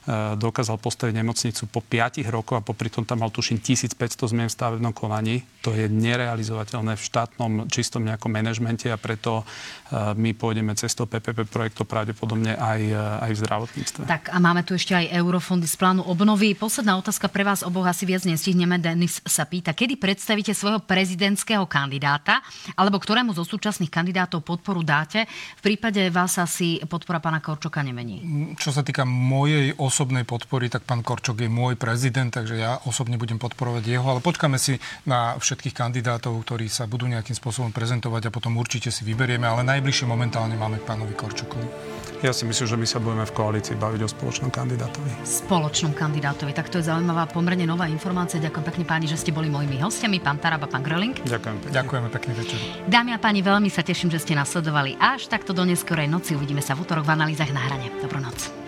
E, 0.09 0.41
dokázal 0.41 0.81
postaviť 0.81 1.21
nemocnicu 1.21 1.69
po 1.69 1.85
5 1.85 2.25
rokoch 2.33 2.57
a 2.57 2.65
popri 2.65 2.89
tom 2.89 3.05
tam 3.05 3.21
mal 3.21 3.29
tuším 3.29 3.61
1500 3.61 4.33
zmien 4.33 4.49
v 4.49 4.57
stavebnom 4.57 4.97
konaní. 4.97 5.45
To 5.69 5.77
je 5.77 5.85
nerealizovateľné 5.85 6.97
v 6.97 7.03
štátnom 7.05 7.53
čistom 7.69 8.01
nejakom 8.01 8.33
manažmente 8.33 8.89
a 8.89 8.97
preto 8.97 9.45
e, 9.45 10.17
my 10.17 10.33
pôjdeme 10.33 10.73
cestou 10.73 11.05
PPP 11.05 11.45
projektov 11.45 11.85
pravdepodobne 11.85 12.57
aj, 12.57 12.81
e, 12.89 12.97
aj 12.97 13.31
v 13.37 13.39
zdravotníctve. 13.45 14.03
Tak 14.09 14.33
a 14.33 14.41
máme 14.41 14.65
tu 14.65 14.73
ešte 14.73 14.97
aj 14.97 15.13
eurofondy 15.13 15.69
z 15.69 15.77
plánu 15.77 16.09
obnovy. 16.09 16.57
Posledná 16.57 16.97
otázka 16.97 17.29
pre 17.29 17.45
vás 17.45 17.61
oboch 17.61 17.85
asi 17.85 18.09
viac 18.09 18.25
nestihneme. 18.25 18.81
Denis 18.81 19.21
sa 19.29 19.45
pýta, 19.45 19.77
kedy 19.77 20.01
predstavíte 20.01 20.57
svojho 20.57 20.81
prezidentského 20.81 21.69
kandidáta 21.69 22.41
alebo 22.73 22.97
ktorému 22.97 23.37
zo 23.37 23.45
súčasných 23.45 23.93
kandidátov 23.93 24.41
podporu 24.49 24.81
dáte? 24.81 25.29
V 25.61 25.63
prípade 25.69 26.01
vás 26.09 26.41
asi 26.41 26.81
podpora 26.89 27.21
pána 27.21 27.45
Korčoka 27.45 27.85
nemení. 27.85 28.25
Čo 28.57 28.73
sa 28.73 28.81
týka 28.81 29.05
mojej 29.05 29.77
osobnej 29.77 30.25
podpory, 30.25 30.73
tak 30.73 30.89
pán 30.89 31.05
Korčok 31.05 31.45
je 31.45 31.53
môj 31.53 31.77
prezident, 31.77 32.33
takže 32.33 32.57
ja 32.57 32.81
osobne 32.89 33.21
budem 33.21 33.37
podporovať 33.37 33.85
jeho, 33.85 34.07
ale 34.09 34.25
počkáme 34.25 34.57
si 34.57 34.81
na 35.05 35.37
všetkých 35.59 35.75
kandidátov, 35.75 36.39
ktorí 36.47 36.71
sa 36.71 36.87
budú 36.87 37.11
nejakým 37.11 37.35
spôsobom 37.35 37.75
prezentovať 37.75 38.31
a 38.31 38.35
potom 38.35 38.55
určite 38.63 38.95
si 38.95 39.03
vyberieme, 39.03 39.43
ale 39.43 39.67
najbližšie 39.67 40.07
momentálne 40.07 40.55
máme 40.55 40.79
k 40.79 40.87
pánovi 40.87 41.19
Korčokovi. 41.19 41.67
Ja 42.23 42.31
si 42.31 42.47
myslím, 42.47 42.67
že 42.71 42.77
my 42.79 42.87
sa 42.87 43.03
budeme 43.03 43.27
v 43.27 43.35
koalícii 43.35 43.75
baviť 43.75 44.07
o 44.07 44.09
spoločnom 44.09 44.55
kandidátovi. 44.55 45.11
Spoločnom 45.27 45.99
kandidátovi. 45.99 46.55
Tak 46.55 46.71
to 46.71 46.79
je 46.79 46.87
zaujímavá, 46.87 47.27
pomerne 47.27 47.67
nová 47.67 47.91
informácia. 47.91 48.39
Ďakujem 48.39 48.71
pekne 48.71 48.85
páni, 48.87 49.11
že 49.11 49.19
ste 49.19 49.35
boli 49.35 49.51
mojimi 49.51 49.83
hostiami, 49.83 50.23
pán 50.23 50.39
Taraba, 50.39 50.71
pán 50.71 50.87
Gröling. 50.87 51.19
Ďakujem 51.27 51.57
pekne. 51.59 51.75
Ďakujeme 51.75 52.09
pekne 52.15 52.33
večer. 52.39 52.59
Dámy 52.87 53.11
a 53.15 53.19
páni, 53.19 53.43
veľmi 53.43 53.67
sa 53.67 53.83
teším, 53.83 54.15
že 54.15 54.23
ste 54.23 54.39
nasledovali 54.39 54.95
až 55.03 55.27
takto 55.27 55.51
do 55.51 55.67
neskorej 55.67 56.07
noci. 56.07 56.39
Uvidíme 56.39 56.63
sa 56.63 56.79
v 56.79 56.87
útorok 56.87 57.03
v 57.03 57.19
analýzach 57.19 57.51
na 57.51 57.67
hrane. 57.67 57.91
Dobrú 57.99 58.23
noc. 58.23 58.68